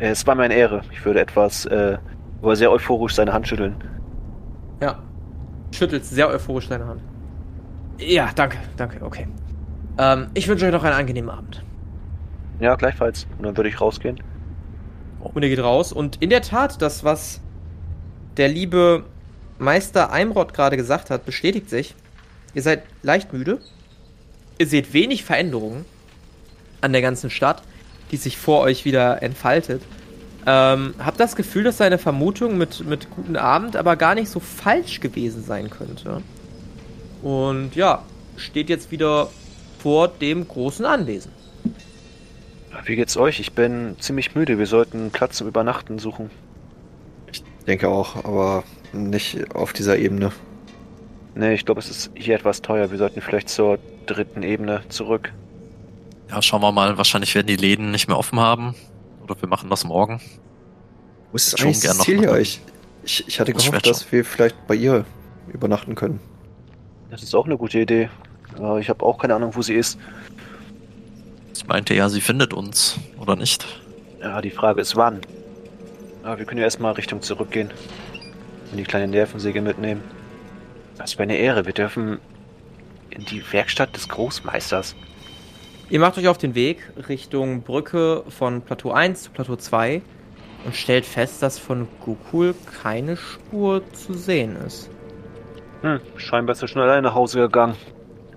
Äh, 0.00 0.10
Es 0.10 0.26
war 0.26 0.34
mir 0.34 0.44
eine 0.44 0.54
Ehre. 0.54 0.82
Ich 0.90 1.04
würde 1.04 1.20
etwas, 1.20 1.66
äh, 1.66 1.98
aber 2.42 2.56
sehr 2.56 2.70
euphorisch 2.72 3.14
seine 3.14 3.32
Hand 3.32 3.46
schütteln. 3.46 3.76
Ja. 4.80 4.98
Schüttelt 5.72 6.04
sehr 6.04 6.28
euphorisch 6.28 6.68
deine 6.68 6.86
Hand. 6.86 7.00
Ja, 7.98 8.30
danke, 8.34 8.58
danke, 8.76 9.04
okay. 9.04 9.28
Ähm, 9.98 10.28
ich 10.34 10.48
wünsche 10.48 10.64
euch 10.66 10.72
noch 10.72 10.82
einen 10.84 10.94
angenehmen 10.94 11.30
Abend. 11.30 11.62
Ja, 12.58 12.74
gleichfalls. 12.74 13.26
Und 13.38 13.44
dann 13.44 13.56
würde 13.56 13.68
ich 13.68 13.80
rausgehen. 13.80 14.20
Und 15.20 15.42
ihr 15.42 15.50
geht 15.50 15.62
raus. 15.62 15.92
Und 15.92 16.20
in 16.22 16.30
der 16.30 16.42
Tat, 16.42 16.80
das, 16.80 17.04
was 17.04 17.40
der 18.36 18.48
liebe 18.48 19.04
Meister 19.58 20.10
Eimrod 20.10 20.54
gerade 20.54 20.76
gesagt 20.76 21.10
hat, 21.10 21.26
bestätigt 21.26 21.68
sich. 21.68 21.94
Ihr 22.54 22.62
seid 22.62 22.82
leicht 23.02 23.32
müde. 23.32 23.60
Ihr 24.58 24.66
seht 24.66 24.92
wenig 24.92 25.24
Veränderungen 25.24 25.84
an 26.80 26.92
der 26.92 27.02
ganzen 27.02 27.30
Stadt, 27.30 27.62
die 28.10 28.16
sich 28.16 28.36
vor 28.36 28.60
euch 28.60 28.84
wieder 28.84 29.22
entfaltet. 29.22 29.82
Ähm, 30.46 30.94
habt 30.98 31.20
das 31.20 31.36
Gefühl, 31.36 31.64
dass 31.64 31.76
seine 31.76 31.98
Vermutung 31.98 32.56
mit, 32.56 32.86
mit 32.86 33.10
guten 33.10 33.36
Abend 33.36 33.76
aber 33.76 33.96
gar 33.96 34.14
nicht 34.14 34.28
so 34.28 34.40
falsch 34.40 35.00
gewesen 35.00 35.44
sein 35.44 35.68
könnte. 35.68 36.22
Und 37.22 37.76
ja, 37.76 38.02
steht 38.36 38.70
jetzt 38.70 38.90
wieder 38.90 39.28
vor 39.78 40.08
dem 40.08 40.48
großen 40.48 40.84
Anwesen. 40.86 41.32
Wie 42.84 42.96
geht's 42.96 43.16
euch? 43.16 43.40
Ich 43.40 43.52
bin 43.52 43.96
ziemlich 43.98 44.34
müde. 44.34 44.58
Wir 44.58 44.66
sollten 44.66 45.10
Platz 45.10 45.36
zum 45.36 45.48
Übernachten 45.48 45.98
suchen. 45.98 46.30
Ich 47.30 47.44
denke 47.66 47.88
auch, 47.88 48.16
aber 48.16 48.64
nicht 48.92 49.54
auf 49.54 49.72
dieser 49.72 49.98
Ebene. 49.98 50.32
Nee, 51.34 51.54
ich 51.54 51.64
glaube, 51.64 51.80
es 51.80 51.90
ist 51.90 52.10
hier 52.14 52.34
etwas 52.34 52.62
teuer. 52.62 52.90
Wir 52.90 52.98
sollten 52.98 53.20
vielleicht 53.20 53.48
zur 53.48 53.78
dritten 54.06 54.42
Ebene 54.42 54.82
zurück. 54.88 55.32
Ja, 56.30 56.40
schauen 56.42 56.62
wir 56.62 56.72
mal. 56.72 56.96
Wahrscheinlich 56.96 57.34
werden 57.34 57.46
die 57.48 57.56
Läden 57.56 57.90
nicht 57.90 58.08
mehr 58.08 58.18
offen 58.18 58.38
haben. 58.40 58.74
Oder 59.22 59.40
wir 59.40 59.48
machen 59.48 59.68
das 59.68 59.84
morgen. 59.84 60.20
Wo 61.30 61.36
ist 61.36 61.58
Schon 61.58 61.68
eigentlich 61.68 61.84
noch 61.84 61.94
Cecilia? 62.04 62.30
mal. 62.30 62.40
Ich, 62.40 62.60
ich, 63.04 63.28
ich 63.28 63.40
hatte 63.40 63.52
Das 63.52 63.64
gehofft, 63.66 63.86
dass 63.86 64.10
wir 64.12 64.24
vielleicht 64.24 64.66
bei 64.66 64.74
ihr 64.74 65.04
übernachten 65.52 65.94
können. 65.94 66.20
Das 67.10 67.22
ist 67.22 67.34
auch 67.34 67.46
eine 67.46 67.56
gute 67.56 67.80
Idee. 67.80 68.08
Aber 68.56 68.78
ich 68.78 68.88
habe 68.88 69.04
auch 69.04 69.18
keine 69.18 69.34
Ahnung, 69.34 69.54
wo 69.56 69.62
sie 69.62 69.74
ist. 69.74 69.98
Ich 71.54 71.66
meinte 71.66 71.94
ja, 71.94 72.08
sie 72.08 72.20
findet 72.20 72.52
uns. 72.52 72.98
Oder 73.18 73.36
nicht? 73.36 73.66
Ja, 74.20 74.40
die 74.40 74.50
Frage 74.50 74.80
ist 74.80 74.96
wann. 74.96 75.20
Aber 76.22 76.38
wir 76.38 76.44
können 76.44 76.58
ja 76.58 76.64
erstmal 76.64 76.92
Richtung 76.92 77.22
zurückgehen. 77.22 77.70
Und 78.70 78.76
die 78.76 78.84
kleine 78.84 79.08
Nervensäge 79.08 79.60
mitnehmen. 79.62 80.02
Das 80.98 81.14
wäre 81.14 81.24
eine 81.24 81.36
Ehre. 81.36 81.66
Wir 81.66 81.72
dürfen 81.72 82.18
in 83.10 83.24
die 83.24 83.42
Werkstatt 83.52 83.96
des 83.96 84.08
Großmeisters. 84.08 84.94
Ihr 85.90 85.98
macht 85.98 86.16
euch 86.18 86.28
auf 86.28 86.38
den 86.38 86.54
Weg 86.54 86.78
Richtung 87.08 87.62
Brücke 87.62 88.22
von 88.28 88.62
Plateau 88.62 88.92
1 88.92 89.24
zu 89.24 89.30
Plateau 89.32 89.56
2 89.56 90.02
und 90.64 90.76
stellt 90.76 91.04
fest, 91.04 91.42
dass 91.42 91.58
von 91.58 91.88
Gokul 92.04 92.54
keine 92.80 93.16
Spur 93.16 93.82
zu 93.92 94.14
sehen 94.14 94.54
ist. 94.64 94.88
Hm, 95.82 95.98
scheinbar 96.16 96.52
ist 96.54 96.62
er 96.62 96.68
schon 96.68 96.82
alleine 96.82 97.02
nach 97.02 97.14
Hause 97.14 97.40
gegangen. 97.40 97.74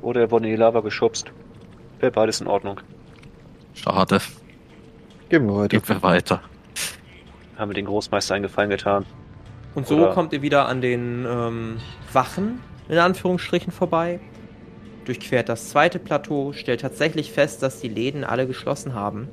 Oder 0.02 0.22
er 0.22 0.32
wurde 0.32 0.46
in 0.46 0.52
die 0.52 0.58
Lava 0.58 0.80
geschubst. 0.80 1.32
Wäre 2.00 2.12
beides 2.12 2.42
in 2.42 2.48
Ordnung. 2.48 2.80
Schade. 3.76 4.20
Gehen 5.30 5.46
wir 5.46 5.56
weiter. 5.56 5.68
Gehen 5.78 5.88
wir 5.88 6.02
weiter. 6.02 6.42
Haben 7.56 7.70
wir 7.70 7.76
den 7.76 7.86
Großmeister 7.86 8.34
einen 8.34 8.44
Gefallen 8.44 8.72
getan. 8.72 9.06
Und 9.76 9.86
so 9.88 9.98
Oder- 9.98 10.14
kommt 10.14 10.34
ihr 10.34 10.42
wieder 10.42 10.68
an 10.68 10.82
den 10.82 11.26
ähm, 11.30 11.78
Wachen, 12.12 12.62
in 12.90 12.98
Anführungsstrichen, 12.98 13.72
vorbei. 13.72 14.20
Durchquert 15.06 15.50
das 15.50 15.70
zweite 15.70 16.00
Plateau, 16.00 16.54
stellt 16.54 16.82
tatsächlich 16.82 17.32
fest, 17.32 17.62
dass 17.62 17.80
die 17.80 17.90
Läden 17.90 18.24
alle 18.24 18.48
geschlossen 18.48 18.94
haben. 18.94 19.28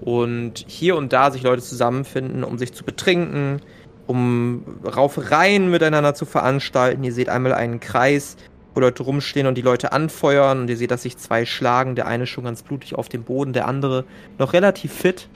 Und 0.00 0.64
hier 0.68 0.96
und 0.96 1.12
da 1.12 1.30
sich 1.30 1.42
Leute 1.42 1.62
zusammenfinden, 1.62 2.44
um 2.44 2.58
sich 2.58 2.74
zu 2.74 2.84
betrinken, 2.84 3.60
um 4.06 4.64
Raufereien 4.84 5.70
miteinander 5.70 6.14
zu 6.14 6.26
veranstalten. 6.26 7.04
Ihr 7.04 7.12
seht 7.12 7.28
einmal 7.28 7.54
einen 7.54 7.80
Kreis, 7.80 8.36
wo 8.74 8.80
Leute 8.80 9.02
rumstehen 9.02 9.46
und 9.46 9.56
die 9.56 9.62
Leute 9.62 9.92
anfeuern. 9.92 10.60
Und 10.60 10.70
ihr 10.70 10.76
seht, 10.76 10.90
dass 10.90 11.02
sich 11.02 11.16
zwei 11.16 11.46
schlagen. 11.46 11.94
Der 11.94 12.06
eine 12.06 12.26
schon 12.26 12.44
ganz 12.44 12.62
blutig 12.62 12.94
auf 12.94 13.08
dem 13.08 13.22
Boden, 13.22 13.52
der 13.52 13.66
andere 13.66 14.04
noch 14.38 14.52
relativ 14.52 14.92
fit. 14.92 15.28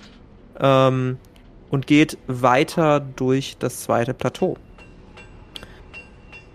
Ähm, 0.61 1.17
und 1.71 1.87
geht 1.87 2.19
weiter 2.27 3.01
durch 3.01 3.57
das 3.59 3.83
zweite 3.83 4.15
Plateau. 4.15 4.57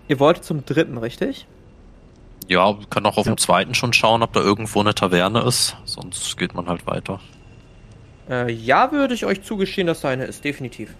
Ihr 0.08 0.20
wolltet 0.20 0.44
zum 0.44 0.64
dritten, 0.64 0.98
richtig? 0.98 1.46
Ja, 2.48 2.78
wir 2.78 2.86
können 2.86 3.06
auch 3.06 3.16
auf 3.16 3.24
dem 3.24 3.38
zweiten 3.38 3.74
schon 3.74 3.92
schauen, 3.92 4.22
ob 4.22 4.32
da 4.32 4.40
irgendwo 4.40 4.80
eine 4.80 4.94
Taverne 4.94 5.40
ist. 5.42 5.76
Sonst 5.84 6.36
geht 6.36 6.54
man 6.54 6.68
halt 6.68 6.86
weiter. 6.86 7.20
Äh, 8.28 8.52
ja, 8.52 8.92
würde 8.92 9.14
ich 9.14 9.24
euch 9.24 9.42
zugestehen, 9.42 9.86
dass 9.86 10.00
da 10.00 10.08
eine 10.08 10.24
ist, 10.24 10.44
definitiv. 10.44 10.94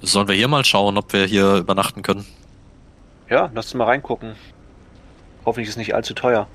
Sollen 0.00 0.28
wir 0.28 0.34
hier 0.34 0.48
mal 0.48 0.64
schauen, 0.64 0.96
ob 0.96 1.12
wir 1.12 1.24
hier 1.26 1.56
übernachten 1.56 2.02
können? 2.02 2.26
Ja, 3.28 3.50
lass 3.54 3.66
uns 3.66 3.74
mal 3.74 3.84
reingucken. 3.84 4.34
Hoffentlich 5.44 5.68
ist 5.68 5.74
es 5.74 5.78
nicht 5.78 5.94
allzu 5.94 6.14
teuer. 6.14 6.46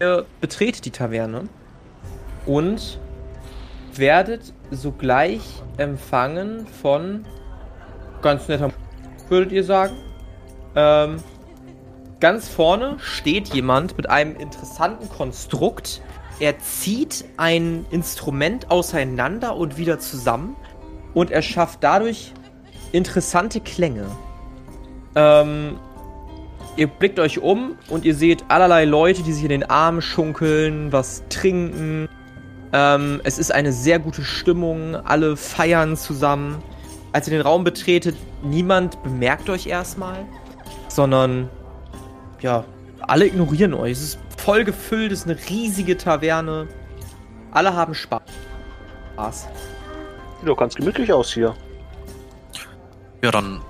Ihr 0.00 0.26
betretet 0.40 0.84
die 0.84 0.90
Taverne 0.90 1.48
und 2.46 2.98
werdet 3.94 4.52
sogleich 4.70 5.42
empfangen 5.76 6.66
von 6.66 7.24
ganz 8.22 8.48
netter, 8.48 8.70
würdet 9.28 9.52
ihr 9.52 9.64
sagen. 9.64 9.96
Ähm, 10.74 11.16
ganz 12.20 12.48
vorne 12.48 12.96
steht 13.00 13.48
jemand 13.48 13.96
mit 13.96 14.08
einem 14.08 14.36
interessanten 14.36 15.08
Konstrukt. 15.08 16.02
Er 16.38 16.58
zieht 16.58 17.24
ein 17.36 17.86
Instrument 17.90 18.70
auseinander 18.70 19.56
und 19.56 19.78
wieder 19.78 19.98
zusammen 19.98 20.56
und 21.14 21.30
er 21.30 21.42
schafft 21.42 21.82
dadurch 21.82 22.32
interessante 22.92 23.60
Klänge. 23.60 24.06
Ähm, 25.14 25.78
ihr 26.76 26.86
blickt 26.86 27.18
euch 27.18 27.40
um 27.40 27.76
und 27.88 28.04
ihr 28.04 28.14
seht 28.14 28.44
allerlei 28.48 28.84
Leute, 28.84 29.22
die 29.22 29.32
sich 29.32 29.42
in 29.42 29.50
den 29.50 29.64
Armen 29.64 30.02
schunkeln, 30.02 30.92
was 30.92 31.24
trinken. 31.28 32.08
Ähm, 32.72 33.20
es 33.24 33.38
ist 33.38 33.52
eine 33.52 33.72
sehr 33.72 33.98
gute 33.98 34.22
Stimmung, 34.22 34.94
alle 34.94 35.36
feiern 35.36 35.96
zusammen. 35.96 36.62
Als 37.12 37.26
ihr 37.26 37.32
den 37.32 37.42
Raum 37.42 37.64
betretet, 37.64 38.16
niemand 38.42 39.02
bemerkt 39.02 39.50
euch 39.50 39.66
erstmal, 39.66 40.26
sondern 40.88 41.50
ja, 42.40 42.64
alle 43.00 43.26
ignorieren 43.26 43.74
euch. 43.74 43.92
Es 43.92 44.02
ist 44.02 44.18
voll 44.36 44.64
gefüllt, 44.64 45.12
es 45.12 45.20
ist 45.20 45.26
eine 45.26 45.38
riesige 45.48 45.96
Taverne. 45.96 46.68
Alle 47.52 47.74
haben 47.74 47.94
Spaß. 47.94 48.22
Sieht 50.38 50.48
doch 50.48 50.56
ganz 50.56 50.74
gemütlich 50.74 51.12
aus 51.12 51.32
hier. 51.32 51.54
Ja, 53.22 53.30
dann 53.30 53.60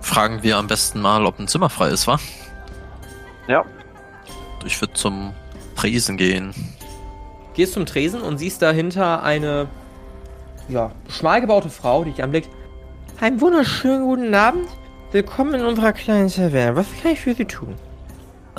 fragen 0.00 0.42
wir 0.42 0.56
am 0.56 0.66
besten 0.66 1.00
mal, 1.00 1.24
ob 1.26 1.38
ein 1.38 1.48
Zimmer 1.48 1.68
frei 1.68 1.88
ist, 1.88 2.06
wa? 2.06 2.18
Ja, 3.48 3.64
Ich 4.64 4.80
würde 4.80 4.94
zum 4.94 5.34
Tresen 5.74 6.16
gehen. 6.16 6.54
Gehst 7.54 7.72
zum 7.72 7.86
Tresen 7.86 8.20
und 8.20 8.38
siehst 8.38 8.62
dahinter 8.62 9.22
eine, 9.22 9.66
ja, 10.68 10.92
schmal 11.08 11.40
gebaute 11.40 11.70
Frau, 11.70 12.04
die 12.04 12.12
dich 12.12 12.22
anblickt. 12.22 12.48
Einen 13.20 13.40
wunderschönen 13.40 14.04
guten 14.04 14.34
Abend. 14.34 14.68
Willkommen 15.10 15.54
in 15.54 15.64
unserer 15.64 15.92
kleinen 15.92 16.28
Taverne. 16.28 16.76
Was 16.76 16.86
kann 17.02 17.12
ich 17.12 17.20
für 17.20 17.34
Sie 17.34 17.44
tun? 17.44 17.74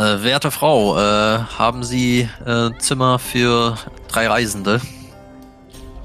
Äh, 0.01 0.23
werte 0.23 0.49
Frau, 0.49 0.97
äh, 0.97 1.37
haben 1.59 1.83
Sie 1.83 2.27
äh, 2.43 2.71
Zimmer 2.79 3.19
für 3.19 3.77
drei 4.07 4.27
Reisende? 4.27 4.81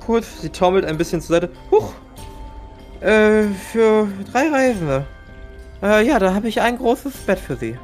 Kurz, 0.05 0.43
sie 0.43 0.51
taumelt 0.51 0.85
ein 0.85 0.99
bisschen 0.99 1.23
zur 1.23 1.37
Seite. 1.37 1.51
Huch! 1.71 1.95
Äh, 3.01 3.45
für 3.73 4.07
drei 4.31 4.51
Reisende. 4.51 5.07
Äh, 5.83 6.07
ja, 6.07 6.19
da 6.19 6.35
habe 6.35 6.47
ich 6.47 6.61
ein 6.61 6.77
großes 6.77 7.15
Bett 7.27 7.39
für 7.39 7.57
Sie. 7.57 7.79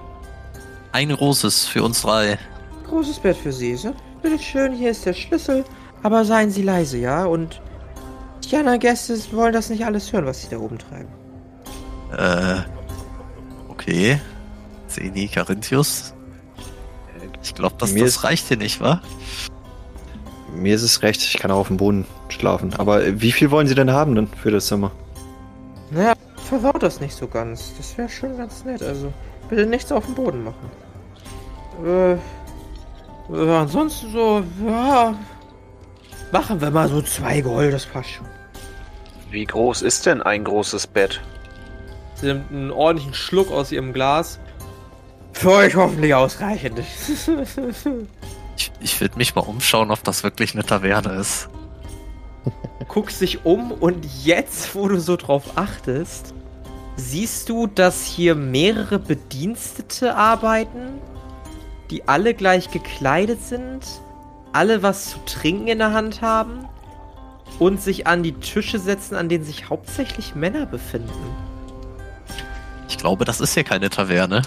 Ein 0.92 1.08
großes 1.08 1.66
für 1.66 1.82
uns 1.82 2.02
drei. 2.02 2.38
Großes 2.90 3.18
Bett 3.20 3.38
für 3.38 3.52
Sie, 3.52 3.74
so? 3.74 3.94
Bitte 4.20 4.38
schön, 4.38 4.74
hier 4.74 4.90
ist 4.90 5.06
der 5.06 5.14
Schlüssel. 5.14 5.64
Aber 6.02 6.26
seien 6.26 6.50
Sie 6.50 6.62
leise, 6.62 6.98
ja? 6.98 7.24
Und 7.24 7.62
die 8.50 8.54
anderen 8.54 8.80
Gäste 8.80 9.16
wollen 9.32 9.54
das 9.54 9.70
nicht 9.70 9.86
alles 9.86 10.12
hören, 10.12 10.26
was 10.26 10.42
Sie 10.42 10.48
da 10.50 10.58
oben 10.58 10.78
treiben. 10.78 11.08
Äh, 12.14 12.60
okay. 13.70 14.20
Zeni 14.92 15.28
Carinthius. 15.28 16.14
Ich 17.42 17.54
glaube, 17.54 17.74
das, 17.78 17.92
Mir 17.92 18.00
das 18.04 18.10
ist- 18.16 18.24
reicht 18.24 18.48
hier 18.48 18.56
nicht, 18.56 18.80
wa? 18.80 19.00
Mir 20.54 20.74
ist 20.74 20.82
es 20.82 21.02
recht, 21.02 21.22
ich 21.22 21.38
kann 21.38 21.50
auch 21.50 21.56
auf 21.60 21.68
dem 21.68 21.78
Boden 21.78 22.04
schlafen. 22.28 22.74
Aber 22.74 23.02
äh, 23.04 23.20
wie 23.20 23.32
viel 23.32 23.50
wollen 23.50 23.66
Sie 23.66 23.74
denn 23.74 23.90
haben 23.90 24.14
denn 24.14 24.28
für 24.28 24.50
das 24.50 24.66
Zimmer? 24.66 24.90
Naja, 25.90 26.12
versaut 26.36 26.82
das 26.82 27.00
nicht 27.00 27.14
so 27.14 27.26
ganz. 27.26 27.72
Das 27.78 27.96
wäre 27.96 28.08
schon 28.08 28.36
ganz 28.36 28.64
nett. 28.64 28.82
Also, 28.82 29.12
bitte 29.48 29.64
nichts 29.66 29.90
auf 29.90 30.04
dem 30.04 30.14
Boden 30.14 30.44
machen. 30.44 30.70
Äh, 31.86 32.12
äh, 32.12 33.50
ansonsten 33.56 34.12
so, 34.12 34.42
ja. 34.66 35.14
Machen 36.32 36.60
wir 36.60 36.70
mal 36.70 36.88
so 36.88 37.00
zwei 37.02 37.40
Gold, 37.40 37.72
das 37.74 37.86
passt 37.86 38.10
schon. 38.10 38.26
wie 39.30 39.44
groß 39.46 39.80
ist 39.82 40.04
denn 40.06 40.22
ein 40.22 40.44
großes 40.44 40.86
Bett? 40.86 41.20
Sie 42.14 42.26
nimmt 42.26 42.50
einen 42.50 42.70
ordentlichen 42.70 43.14
Schluck 43.14 43.50
aus 43.50 43.72
ihrem 43.72 43.92
Glas. 43.94 44.38
Für 45.32 45.52
euch 45.52 45.74
hoffentlich 45.74 46.14
ausreichend. 46.14 46.80
Ich, 48.54 48.70
ich 48.80 49.00
würde 49.00 49.16
mich 49.16 49.34
mal 49.34 49.40
umschauen, 49.40 49.90
ob 49.90 50.04
das 50.04 50.22
wirklich 50.22 50.54
eine 50.54 50.62
Taverne 50.62 51.14
ist. 51.14 51.48
guckst 52.88 53.20
dich 53.20 53.44
um 53.44 53.72
und 53.72 54.06
jetzt, 54.24 54.74
wo 54.74 54.86
du 54.88 55.00
so 55.00 55.16
drauf 55.16 55.56
achtest, 55.56 56.34
siehst 56.96 57.48
du, 57.48 57.66
dass 57.66 58.04
hier 58.04 58.34
mehrere 58.34 58.98
Bedienstete 58.98 60.14
arbeiten, 60.14 61.00
die 61.90 62.06
alle 62.08 62.34
gleich 62.34 62.70
gekleidet 62.70 63.42
sind, 63.42 63.80
alle 64.52 64.82
was 64.82 65.10
zu 65.10 65.18
trinken 65.24 65.68
in 65.68 65.78
der 65.78 65.92
Hand 65.92 66.20
haben 66.20 66.68
und 67.58 67.80
sich 67.80 68.06
an 68.06 68.22
die 68.22 68.32
Tische 68.32 68.78
setzen, 68.78 69.14
an 69.14 69.28
denen 69.28 69.44
sich 69.44 69.70
hauptsächlich 69.70 70.34
Männer 70.34 70.66
befinden. 70.66 71.10
Ich 72.88 72.98
glaube, 72.98 73.24
das 73.24 73.40
ist 73.40 73.54
hier 73.54 73.64
keine 73.64 73.88
Taverne. 73.88 74.42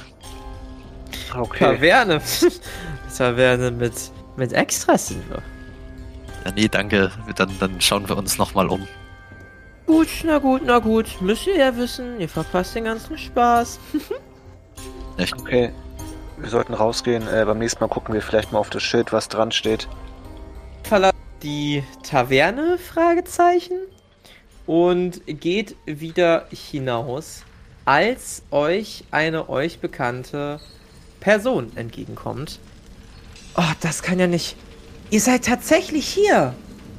Okay. 1.38 1.76
Taverne. 1.76 2.22
Taverne 3.18 3.72
mit, 3.72 3.94
mit 4.36 4.54
Extras 4.54 5.08
sind 5.08 5.30
wir. 5.30 5.42
Ja, 6.46 6.52
nee, 6.52 6.68
danke. 6.68 7.12
Dann, 7.36 7.50
dann 7.60 7.82
schauen 7.82 8.08
wir 8.08 8.18
uns 8.18 8.38
nochmal 8.38 8.70
um. 8.70 8.88
Gut, 9.86 10.08
na 10.24 10.38
gut, 10.40 10.62
na 10.66 10.80
gut. 10.80 11.22
Müsst 11.22 11.48
ihr 11.48 11.58
ja 11.58 11.76
wissen, 11.76 12.20
ihr 12.20 12.30
verpasst 12.30 12.76
den 12.76 12.86
ganzen 12.86 13.18
Spaß. 13.18 13.80
Okay. 15.18 15.72
Wir 16.38 16.50
sollten 16.50 16.74
rausgehen. 16.74 17.26
Äh, 17.30 17.46
beim 17.46 17.58
nächsten 17.58 17.82
Mal 17.82 17.88
gucken 17.88 18.14
wir 18.14 18.22
vielleicht 18.22 18.52
mal 18.52 18.60
auf 18.60 18.70
das 18.70 18.84
Schild, 18.84 19.14
was 19.14 19.30
dran 19.30 19.54
steht. 19.54 19.88
verlasst 20.84 21.16
die 21.42 21.84
Taverne, 22.04 22.78
Fragezeichen, 22.78 23.78
und 24.66 25.22
geht 25.26 25.78
wieder 25.86 26.48
hinaus, 26.52 27.44
als 27.86 28.44
euch 28.52 29.06
eine 29.12 29.48
euch 29.48 29.80
bekannte 29.80 30.60
Person 31.26 31.72
entgegenkommt. 31.76 32.60
Oh, 33.58 33.74
das 33.82 34.04
kann 34.04 34.20
ja 34.20 34.28
nicht. 34.28 34.56
Ihr 35.10 35.20
seid 35.20 35.44
tatsächlich 35.44 36.08
hier. 36.08 36.54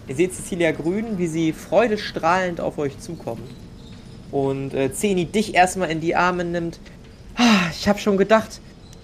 Ihr 0.09 0.17
seht 0.17 0.35
Cecilia 0.35 0.73
Grün, 0.73 1.17
wie 1.17 1.29
sie 1.29 1.53
freudestrahlend 1.53 2.61
auf 2.61 2.77
euch 2.79 2.99
zukommt. 2.99 3.49
Und 4.33 4.75
äh, 4.75 4.93
Zeni 4.93 5.27
dich 5.27 5.55
erstmal 5.55 5.93
in 5.93 6.01
die 6.01 6.17
Arme 6.17 6.45
nimmt. 6.45 6.81
Ah, 7.37 7.71
ich 7.71 7.87
habe 7.87 8.01
schon 8.01 8.17
gedacht, 8.17 8.61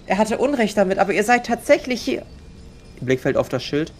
er 0.07 0.17
hatte 0.17 0.39
Unrecht 0.39 0.75
damit, 0.75 0.99
aber 0.99 1.13
ihr 1.13 1.23
seid 1.23 1.45
tatsächlich 1.45 2.01
hier. 2.01 2.23
Ihr 2.99 3.05
Blick 3.05 3.21
fällt 3.21 3.37
auf 3.37 3.47
das 3.47 3.63
Schild. 3.63 3.93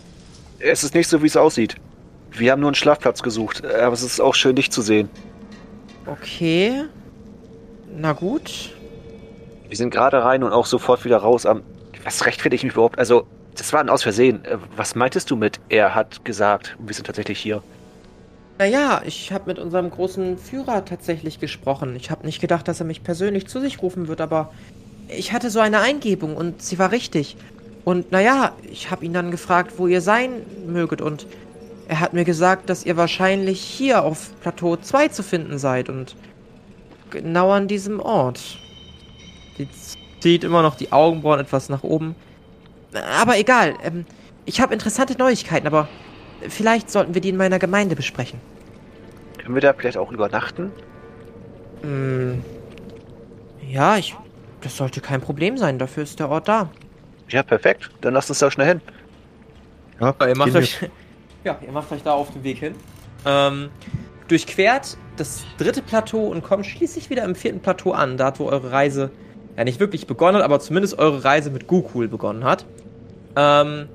Es 0.59 0.83
ist 0.83 0.93
nicht 0.93 1.07
so, 1.07 1.23
wie 1.23 1.27
es 1.27 1.37
aussieht. 1.37 1.77
Wir 2.31 2.51
haben 2.51 2.59
nur 2.59 2.67
einen 2.67 2.75
Schlafplatz 2.75 3.23
gesucht, 3.23 3.63
aber 3.65 3.93
es 3.93 4.03
ist 4.03 4.19
auch 4.19 4.35
schön, 4.35 4.57
dich 4.57 4.71
zu 4.71 4.81
sehen. 4.81 5.07
Okay. 6.05 6.83
Na 7.95 8.11
gut. 8.11 8.72
Wir 9.67 9.77
sind 9.77 9.89
gerade 9.89 10.23
rein 10.23 10.43
und 10.43 10.51
auch 10.51 10.65
sofort 10.65 11.05
wieder 11.05 11.17
raus. 11.17 11.45
Am 11.45 11.63
was 12.03 12.25
rechtfertige 12.25 12.55
ich 12.55 12.63
mich 12.63 12.73
überhaupt? 12.73 12.99
Also, 12.99 13.27
das 13.55 13.71
war 13.73 13.79
ein 13.79 13.89
Aus 13.89 14.03
Versehen. 14.03 14.43
Äh, 14.45 14.57
Was 14.75 14.95
meintest 14.95 15.31
du 15.31 15.35
mit, 15.35 15.59
er 15.69 15.95
hat 15.95 16.25
gesagt, 16.25 16.75
wir 16.79 16.93
sind 16.93 17.05
tatsächlich 17.05 17.39
hier? 17.39 17.63
Naja, 18.57 19.01
ich 19.05 19.31
habe 19.31 19.45
mit 19.47 19.59
unserem 19.59 19.89
großen 19.89 20.37
Führer 20.37 20.85
tatsächlich 20.85 21.39
gesprochen. 21.39 21.95
Ich 21.95 22.11
habe 22.11 22.25
nicht 22.25 22.39
gedacht, 22.39 22.67
dass 22.67 22.79
er 22.79 22.85
mich 22.85 23.03
persönlich 23.03 23.47
zu 23.47 23.59
sich 23.59 23.81
rufen 23.81 24.07
wird, 24.07 24.21
aber 24.21 24.51
ich 25.07 25.33
hatte 25.33 25.49
so 25.49 25.59
eine 25.59 25.79
Eingebung 25.79 26.35
und 26.35 26.61
sie 26.61 26.77
war 26.77 26.91
richtig. 26.91 27.35
Und 27.83 28.11
naja, 28.11 28.53
ich 28.71 28.91
habe 28.91 29.05
ihn 29.05 29.13
dann 29.13 29.31
gefragt, 29.31 29.73
wo 29.77 29.87
ihr 29.87 30.01
sein 30.01 30.31
möget 30.67 31.01
und 31.01 31.25
er 31.87 31.99
hat 31.99 32.13
mir 32.13 32.23
gesagt, 32.23 32.69
dass 32.69 32.85
ihr 32.85 32.95
wahrscheinlich 32.95 33.59
hier 33.59 34.03
auf 34.03 34.31
Plateau 34.41 34.77
2 34.77 35.09
zu 35.09 35.23
finden 35.23 35.57
seid 35.57 35.89
und 35.89 36.15
genau 37.09 37.51
an 37.51 37.67
diesem 37.67 37.99
Ort. 37.99 38.59
Sie 39.57 39.67
zieht 40.19 40.43
immer 40.43 40.61
noch 40.61 40.75
die 40.75 40.91
Augenbrauen 40.91 41.39
etwas 41.39 41.69
nach 41.69 41.83
oben. 41.83 42.15
Aber 43.19 43.37
egal, 43.37 43.75
ähm, 43.83 44.05
ich 44.45 44.61
habe 44.61 44.73
interessante 44.73 45.17
Neuigkeiten, 45.17 45.67
aber 45.67 45.87
vielleicht 46.47 46.89
sollten 46.89 47.13
wir 47.13 47.21
die 47.21 47.29
in 47.29 47.37
meiner 47.37 47.59
Gemeinde 47.59 47.95
besprechen. 47.95 48.39
Können 49.37 49.55
wir 49.55 49.61
da 49.61 49.73
vielleicht 49.73 49.97
auch 49.97 50.11
übernachten? 50.11 50.71
Hm. 51.81 52.43
Ja, 53.67 53.97
ich. 53.97 54.15
Das 54.61 54.77
sollte 54.77 55.01
kein 55.01 55.19
Problem 55.19 55.57
sein. 55.57 55.77
Dafür 55.77 56.03
ist 56.03 56.19
der 56.19 56.29
Ort 56.29 56.47
da. 56.47 56.69
Ja, 57.29 57.43
perfekt. 57.43 57.89
Dann 57.99 58.13
lasst 58.13 58.29
uns 58.29 58.39
da 58.39 58.49
schnell 58.49 58.67
hin. 58.67 58.81
Ja, 59.99 60.15
ihr 60.25 60.37
macht 60.37 60.55
euch. 60.55 60.79
Ja, 61.43 61.59
ihr 61.61 61.73
macht 61.73 61.91
euch 61.91 62.01
da 62.01 62.13
auf 62.13 62.31
den 62.31 62.41
Weg 62.45 62.59
hin. 62.59 62.73
Ähm, 63.25 63.69
durchquert 64.29 64.97
das 65.17 65.43
dritte 65.57 65.81
Plateau 65.81 66.27
und 66.27 66.41
kommt 66.41 66.65
schließlich 66.65 67.09
wieder 67.09 67.25
im 67.25 67.35
vierten 67.35 67.59
Plateau 67.59 67.91
an, 67.91 68.15
da 68.15 68.39
wo 68.39 68.45
eure 68.45 68.71
Reise 68.71 69.11
ja 69.57 69.63
nicht 69.63 69.79
wirklich 69.79 70.07
begonnen 70.07 70.37
hat, 70.37 70.43
aber 70.43 70.59
zumindest 70.59 70.97
eure 70.97 71.23
Reise 71.23 71.49
mit 71.49 71.67
Gukul 71.67 72.07
begonnen 72.07 72.43
hat. 72.43 72.65
Ähm, 73.35 73.87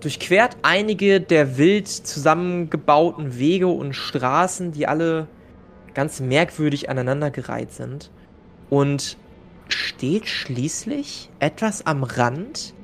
durchquert 0.00 0.56
einige 0.62 1.20
der 1.20 1.58
wild 1.58 1.88
zusammengebauten 1.88 3.38
Wege 3.38 3.68
und 3.68 3.94
Straßen, 3.94 4.72
die 4.72 4.86
alle 4.86 5.26
ganz 5.94 6.20
merkwürdig 6.20 6.88
aneinandergereiht 6.88 7.72
sind. 7.72 8.10
Und 8.68 9.16
steht 9.68 10.28
schließlich 10.28 11.30
etwas 11.38 11.86
am 11.86 12.02
Rand 12.02 12.74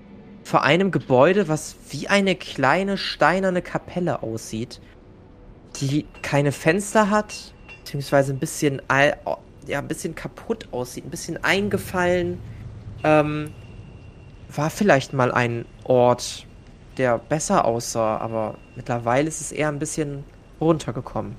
vor 0.42 0.62
einem 0.62 0.90
Gebäude, 0.90 1.48
was 1.48 1.76
wie 1.90 2.08
eine 2.08 2.36
kleine 2.36 2.98
steinerne 2.98 3.62
Kapelle 3.62 4.22
aussieht, 4.22 4.80
die 5.80 6.06
keine 6.22 6.52
Fenster 6.52 7.10
hat, 7.10 7.52
beziehungsweise 7.80 8.32
ein 8.32 8.38
bisschen, 8.38 8.80
ja, 9.66 9.78
ein 9.78 9.88
bisschen 9.88 10.14
kaputt 10.14 10.68
aussieht, 10.72 11.04
ein 11.04 11.10
bisschen 11.10 11.42
eingefallen. 11.42 12.38
Ähm, 13.04 13.52
war 14.54 14.70
vielleicht 14.70 15.12
mal 15.12 15.32
ein 15.32 15.64
Ort, 15.84 16.46
der 16.98 17.18
besser 17.18 17.64
aussah, 17.64 18.16
aber 18.18 18.56
mittlerweile 18.74 19.28
ist 19.28 19.40
es 19.40 19.52
eher 19.52 19.68
ein 19.68 19.78
bisschen 19.78 20.24
runtergekommen. 20.60 21.36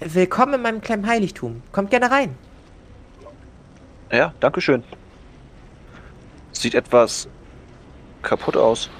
Willkommen 0.00 0.54
in 0.54 0.62
meinem 0.62 0.80
kleinen 0.80 1.06
Heiligtum. 1.06 1.62
Kommt 1.72 1.90
gerne 1.90 2.10
rein. 2.10 2.36
Ja, 4.12 4.32
danke 4.40 4.60
schön. 4.60 4.82
Sieht 6.52 6.74
etwas 6.74 7.28
kaputt 8.22 8.56
aus. 8.56 8.90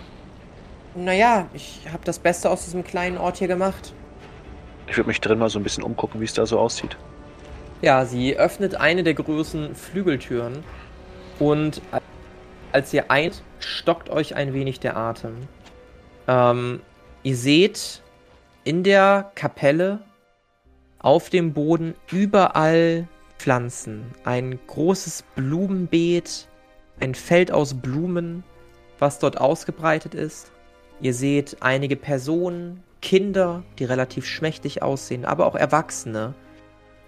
Naja, 0.95 1.47
ich 1.55 1.81
habe 1.93 2.05
das 2.05 2.19
Beste 2.19 2.51
aus 2.51 2.65
diesem 2.65 2.85
kleinen 2.85 3.19
Ort 3.19 3.39
hier 3.39 3.49
gemacht. 3.49 3.93
Ich 4.87 4.97
würde 4.97 5.09
mich 5.09 5.21
drin 5.21 5.39
mal 5.39 5.49
so 5.49 5.59
ein 5.59 5.63
bisschen 5.63 5.83
umgucken, 5.83 6.21
wie 6.21 6.25
es 6.25 6.35
da 6.35 6.47
so 6.47 6.59
aussieht. 6.59 6.97
Ja, 7.85 8.07
sie 8.07 8.39
öffnet 8.39 8.77
eine 8.77 9.03
der 9.03 9.13
großen 9.13 9.75
Flügeltüren 9.75 10.65
und 11.39 11.83
als 12.73 12.95
ihr 12.95 13.11
eint, 13.11 13.43
stockt 13.59 14.09
euch 14.09 14.37
ein 14.37 14.55
wenig 14.55 14.81
der 14.81 14.97
Atem. 14.97 15.37
Ähm, 16.27 16.81
ihr 17.25 17.37
seht 17.37 18.01
in 18.65 18.85
der 18.85 19.33
Kapelle 19.35 19.99
auf 20.99 21.29
dem 21.29 21.53
Boden 21.53 21.93
überall 22.11 23.07
Pflanzen. 23.37 24.07
Ein 24.25 24.59
großes 24.67 25.23
Blumenbeet, 25.35 26.49
ein 27.01 27.15
Feld 27.15 27.53
aus 27.53 27.75
Blumen, 27.75 28.45
was 28.99 29.19
dort 29.19 29.39
ausgebreitet 29.39 30.15
ist. 30.15 30.51
Ihr 31.03 31.13
seht 31.13 31.59
einige 31.61 31.97
Personen, 31.97 32.83
Kinder, 33.03 33.63
die 33.79 33.85
relativ 33.85 34.25
schmächtig 34.25 34.81
aussehen, 34.81 35.27
aber 35.27 35.45
auch 35.45 35.55
Erwachsene, 35.55 36.33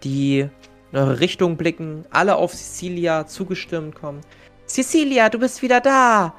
die 0.05 0.49
in 0.93 0.99
eure 0.99 1.21
Richtung 1.21 1.57
blicken, 1.57 2.05
alle 2.11 2.37
auf 2.37 2.53
Cecilia 2.53 3.27
zugestimmt 3.27 3.95
kommen. 3.95 4.21
Cecilia, 4.67 5.29
du 5.29 5.39
bist 5.39 5.63
wieder 5.63 5.81
da! 5.81 6.35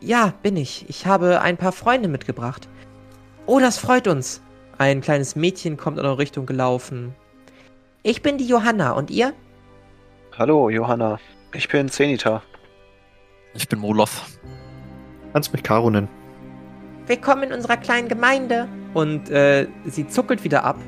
Ja, 0.00 0.34
bin 0.42 0.56
ich. 0.56 0.84
Ich 0.88 1.06
habe 1.06 1.40
ein 1.40 1.56
paar 1.56 1.72
Freunde 1.72 2.08
mitgebracht. 2.08 2.68
Oh, 3.46 3.60
das 3.60 3.78
freut 3.78 4.08
uns. 4.08 4.42
Ein 4.78 5.00
kleines 5.00 5.36
Mädchen 5.36 5.76
kommt 5.76 5.98
in 5.98 6.04
eure 6.04 6.18
Richtung 6.18 6.46
gelaufen. 6.46 7.14
Ich 8.02 8.22
bin 8.22 8.36
die 8.36 8.46
Johanna 8.46 8.92
und 8.92 9.10
ihr? 9.10 9.32
Hallo, 10.36 10.70
Johanna. 10.70 11.20
Ich 11.54 11.68
bin 11.68 11.88
Zenita. 11.88 12.42
Ich 13.54 13.68
bin 13.68 13.78
Moloth. 13.78 14.10
Kannst 15.32 15.52
mich 15.52 15.62
Caro 15.62 15.88
nennen. 15.90 16.08
Willkommen 17.06 17.44
in 17.44 17.52
unserer 17.52 17.76
kleinen 17.76 18.08
Gemeinde. 18.08 18.68
Und 18.94 19.30
äh, 19.30 19.68
sie 19.84 20.08
zuckelt 20.08 20.42
wieder 20.42 20.64
ab, 20.64 20.78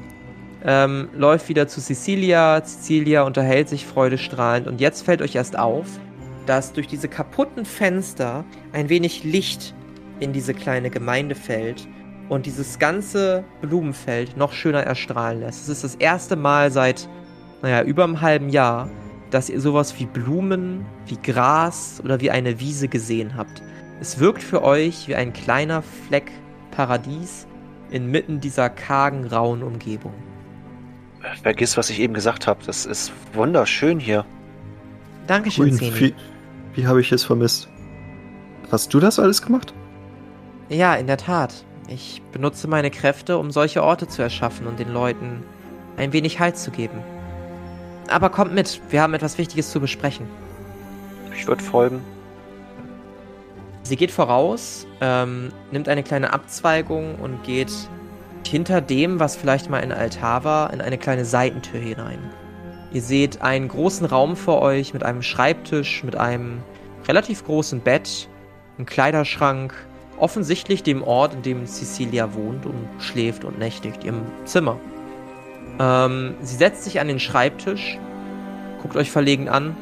ähm, 0.64 1.08
läuft 1.14 1.48
wieder 1.48 1.68
zu 1.68 1.80
Cecilia. 1.80 2.62
Cecilia 2.64 3.22
unterhält 3.22 3.68
sich 3.68 3.86
freudestrahlend. 3.86 4.66
Und 4.66 4.80
jetzt 4.80 5.02
fällt 5.02 5.22
euch 5.22 5.34
erst 5.34 5.58
auf, 5.58 5.86
dass 6.46 6.72
durch 6.72 6.86
diese 6.86 7.08
kaputten 7.08 7.64
Fenster 7.64 8.44
ein 8.72 8.88
wenig 8.88 9.24
Licht 9.24 9.74
in 10.20 10.32
diese 10.32 10.54
kleine 10.54 10.90
Gemeinde 10.90 11.34
fällt 11.34 11.86
und 12.28 12.46
dieses 12.46 12.78
ganze 12.78 13.44
Blumenfeld 13.60 14.36
noch 14.36 14.52
schöner 14.52 14.82
erstrahlen 14.82 15.40
lässt. 15.40 15.62
Es 15.62 15.68
ist 15.68 15.84
das 15.84 15.94
erste 15.96 16.36
Mal 16.36 16.70
seit, 16.70 17.08
naja, 17.62 17.82
über 17.82 18.04
einem 18.04 18.20
halben 18.20 18.48
Jahr, 18.48 18.88
dass 19.30 19.50
ihr 19.50 19.60
sowas 19.60 19.98
wie 19.98 20.06
Blumen, 20.06 20.86
wie 21.06 21.16
Gras 21.16 22.00
oder 22.02 22.20
wie 22.20 22.30
eine 22.30 22.60
Wiese 22.60 22.88
gesehen 22.88 23.36
habt. 23.36 23.62
Es 24.00 24.18
wirkt 24.18 24.42
für 24.42 24.62
euch 24.62 25.08
wie 25.08 25.14
ein 25.14 25.32
kleiner 25.32 25.82
Fleck 25.82 26.30
Paradies 26.70 27.46
inmitten 27.90 28.40
dieser 28.40 28.70
kargen, 28.70 29.26
rauen 29.26 29.62
Umgebung. 29.62 30.14
Vergiss, 31.42 31.76
was 31.76 31.90
ich 31.90 32.00
eben 32.00 32.14
gesagt 32.14 32.46
habe. 32.46 32.60
Das 32.66 32.86
ist 32.86 33.12
wunderschön 33.32 33.98
hier. 33.98 34.24
Dankeschön, 35.26 35.68
Grün, 35.68 35.78
Zeni. 35.78 36.00
wie, 36.00 36.14
wie 36.74 36.86
habe 36.86 37.00
ich 37.00 37.12
es 37.12 37.24
vermisst? 37.24 37.68
Hast 38.70 38.92
du 38.92 39.00
das 39.00 39.18
alles 39.18 39.42
gemacht? 39.42 39.72
Ja, 40.68 40.94
in 40.94 41.06
der 41.06 41.16
Tat. 41.16 41.64
Ich 41.88 42.22
benutze 42.32 42.66
meine 42.68 42.90
Kräfte, 42.90 43.38
um 43.38 43.50
solche 43.50 43.82
Orte 43.82 44.08
zu 44.08 44.22
erschaffen 44.22 44.66
und 44.66 44.78
den 44.78 44.92
Leuten 44.92 45.42
ein 45.96 46.12
wenig 46.12 46.40
Halt 46.40 46.56
zu 46.56 46.70
geben. 46.70 46.98
Aber 48.08 48.30
kommt 48.30 48.54
mit, 48.54 48.80
wir 48.90 49.02
haben 49.02 49.14
etwas 49.14 49.38
Wichtiges 49.38 49.70
zu 49.70 49.80
besprechen. 49.80 50.26
Ich 51.34 51.46
würde 51.46 51.62
folgen. 51.62 52.00
Sie 53.82 53.96
geht 53.96 54.10
voraus, 54.10 54.86
ähm, 55.00 55.52
nimmt 55.70 55.88
eine 55.88 56.02
kleine 56.02 56.32
Abzweigung 56.32 57.16
und 57.16 57.42
geht 57.44 57.72
hinter 58.46 58.80
dem, 58.80 59.20
was 59.20 59.36
vielleicht 59.36 59.70
mal 59.70 59.80
ein 59.80 59.92
Altar 59.92 60.44
war, 60.44 60.72
in 60.72 60.80
eine 60.80 60.98
kleine 60.98 61.24
Seitentür 61.24 61.80
hinein. 61.80 62.18
Ihr 62.92 63.02
seht 63.02 63.42
einen 63.42 63.68
großen 63.68 64.06
Raum 64.06 64.36
vor 64.36 64.62
euch 64.62 64.94
mit 64.94 65.02
einem 65.02 65.22
Schreibtisch, 65.22 66.04
mit 66.04 66.16
einem 66.16 66.62
relativ 67.08 67.44
großen 67.44 67.80
Bett, 67.80 68.28
einem 68.78 68.86
Kleiderschrank, 68.86 69.74
offensichtlich 70.18 70.82
dem 70.82 71.02
Ort, 71.02 71.34
in 71.34 71.42
dem 71.42 71.66
Cecilia 71.66 72.34
wohnt 72.34 72.66
und 72.66 72.88
schläft 72.98 73.44
und 73.44 73.58
nächtigt, 73.58 74.04
ihrem 74.04 74.22
Zimmer. 74.44 74.78
Ähm, 75.80 76.34
sie 76.40 76.56
setzt 76.56 76.84
sich 76.84 77.00
an 77.00 77.08
den 77.08 77.18
Schreibtisch, 77.18 77.98
guckt 78.80 78.96
euch 78.96 79.10
verlegen 79.10 79.48
an. 79.48 79.76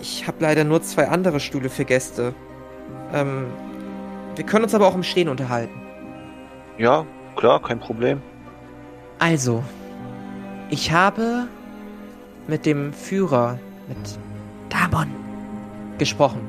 Ich 0.00 0.26
habe 0.26 0.36
leider 0.40 0.64
nur 0.64 0.82
zwei 0.82 1.08
andere 1.08 1.40
Stühle 1.40 1.70
für 1.70 1.84
Gäste. 1.84 2.34
Ähm, 3.12 3.46
wir 4.36 4.44
können 4.44 4.64
uns 4.64 4.74
aber 4.74 4.86
auch 4.86 4.94
im 4.94 5.02
Stehen 5.02 5.28
unterhalten. 5.28 5.80
Ja, 6.76 7.06
klar, 7.38 7.62
kein 7.62 7.78
Problem. 7.78 8.20
Also, 9.20 9.62
ich 10.70 10.92
habe 10.92 11.46
mit 12.48 12.66
dem 12.66 12.92
Führer, 12.92 13.58
mit 13.88 14.18
Damon, 14.68 15.08
gesprochen. 15.98 16.40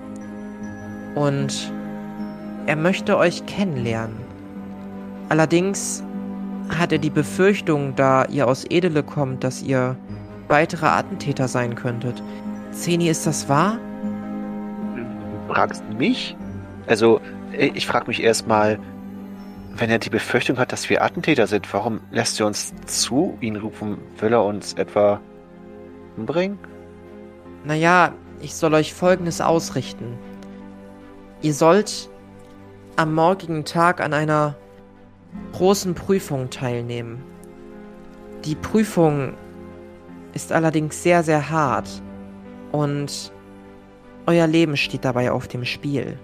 Und 1.16 1.72
er 2.66 2.76
möchte 2.76 3.18
euch 3.18 3.46
kennenlernen. 3.46 4.18
Allerdings 5.30 6.04
hat 6.78 6.92
er 6.92 6.98
die 6.98 7.10
Befürchtung, 7.10 7.96
da 7.96 8.26
ihr 8.26 8.48
aus 8.48 8.66
Edele 8.70 9.04
kommt, 9.04 9.44
dass 9.44 9.62
ihr 9.62 9.96
weitere 10.48 10.88
Attentäter 10.88 11.48
sein 11.48 11.76
könntet. 11.76 12.22
Zeni, 12.72 13.10
ist 13.10 13.28
das 13.28 13.48
wahr? 13.48 13.78
Du 14.96 15.54
fragst 15.54 15.84
mich? 15.98 16.36
Also, 16.88 17.22
ich 17.52 17.86
frage 17.86 18.08
mich 18.08 18.24
erstmal, 18.24 18.80
wenn 19.80 19.90
er 19.90 20.00
die 20.00 20.10
Befürchtung 20.10 20.58
hat, 20.58 20.72
dass 20.72 20.90
wir 20.90 21.04
Attentäter 21.04 21.48
sind, 21.48 21.72
warum 21.74 22.02
lässt 22.12 22.40
er 22.40 22.48
uns 22.48 22.74
zu 22.86 23.38
ihn 23.42 23.56
rufen? 23.56 23.98
Will 24.20 24.34
er 24.34 24.44
uns 24.44 24.74
etwa 24.74 25.22
umbringen? 26.18 26.60
Naja, 27.64 28.14
ich 28.42 28.56
soll 28.56 28.74
euch 28.74 28.94
Folgendes 28.94 29.42
ausrichten. 29.42 30.18
Ihr 31.42 31.54
sollt 31.54 32.10
am 32.96 33.14
morgigen 33.14 33.64
Tag 33.64 34.02
an 34.02 34.14
einer 34.14 34.56
großen 35.54 35.94
Prüfung 35.94 36.50
teilnehmen. 36.50 37.24
Die 38.46 38.56
Prüfung 38.56 39.34
ist 40.34 40.52
allerdings 40.52 41.02
sehr, 41.02 41.24
sehr 41.24 41.50
hart 41.50 41.90
und 42.72 43.32
euer 44.28 44.48
Leben 44.48 44.78
steht 44.78 45.06
dabei 45.06 45.32
auf 45.32 45.48
dem 45.48 45.66
Spiel. 45.66 46.20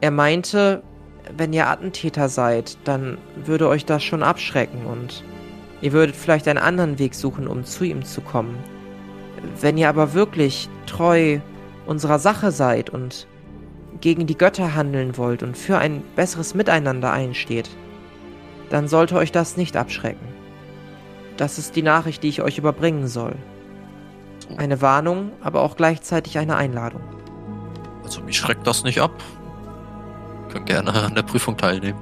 Er 0.00 0.10
meinte, 0.10 0.82
wenn 1.36 1.52
ihr 1.52 1.68
Attentäter 1.68 2.28
seid, 2.28 2.76
dann 2.84 3.18
würde 3.44 3.68
euch 3.68 3.84
das 3.84 4.02
schon 4.04 4.22
abschrecken 4.22 4.86
und 4.86 5.24
ihr 5.80 5.92
würdet 5.92 6.16
vielleicht 6.16 6.48
einen 6.48 6.58
anderen 6.58 6.98
Weg 6.98 7.14
suchen, 7.14 7.46
um 7.46 7.64
zu 7.64 7.84
ihm 7.84 8.04
zu 8.04 8.20
kommen. 8.20 8.56
Wenn 9.60 9.76
ihr 9.76 9.88
aber 9.88 10.14
wirklich 10.14 10.68
treu 10.86 11.40
unserer 11.86 12.18
Sache 12.18 12.50
seid 12.50 12.90
und 12.90 13.26
gegen 14.00 14.26
die 14.26 14.36
Götter 14.36 14.74
handeln 14.74 15.16
wollt 15.16 15.42
und 15.42 15.56
für 15.56 15.78
ein 15.78 16.02
besseres 16.16 16.54
Miteinander 16.54 17.12
einsteht, 17.12 17.70
dann 18.70 18.88
sollte 18.88 19.16
euch 19.16 19.32
das 19.32 19.56
nicht 19.56 19.76
abschrecken. 19.76 20.26
Das 21.36 21.58
ist 21.58 21.76
die 21.76 21.82
Nachricht, 21.82 22.22
die 22.22 22.28
ich 22.28 22.42
euch 22.42 22.58
überbringen 22.58 23.06
soll. 23.06 23.34
Eine 24.56 24.80
Warnung, 24.80 25.32
aber 25.42 25.62
auch 25.62 25.76
gleichzeitig 25.76 26.38
eine 26.38 26.56
Einladung. 26.56 27.02
Also 28.02 28.20
mich 28.20 28.36
schreckt 28.36 28.66
das 28.66 28.84
nicht 28.84 29.00
ab. 29.00 29.12
Können 30.54 30.66
gerne 30.66 30.94
an 30.94 31.14
der 31.16 31.22
Prüfung 31.22 31.56
teilnehmen. 31.56 31.98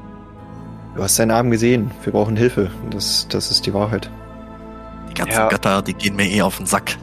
Du 0.95 1.03
hast 1.03 1.17
seinen 1.17 1.29
Namen 1.29 1.51
gesehen. 1.51 1.91
Wir 2.05 2.13
brauchen 2.13 2.37
Hilfe. 2.37 2.71
Das, 2.91 3.27
das 3.29 3.51
ist 3.51 3.65
die 3.65 3.73
Wahrheit. 3.73 4.11
Die 5.09 5.15
ganzen 5.15 5.33
Ja. 5.39 5.49
Götter, 5.49 5.81
die 5.81 5.95
gehen 5.95 6.17
mir 6.17 6.27
eh 6.29 6.43
auf 6.43 6.59
den 6.59 6.67
Sack. 6.67 6.97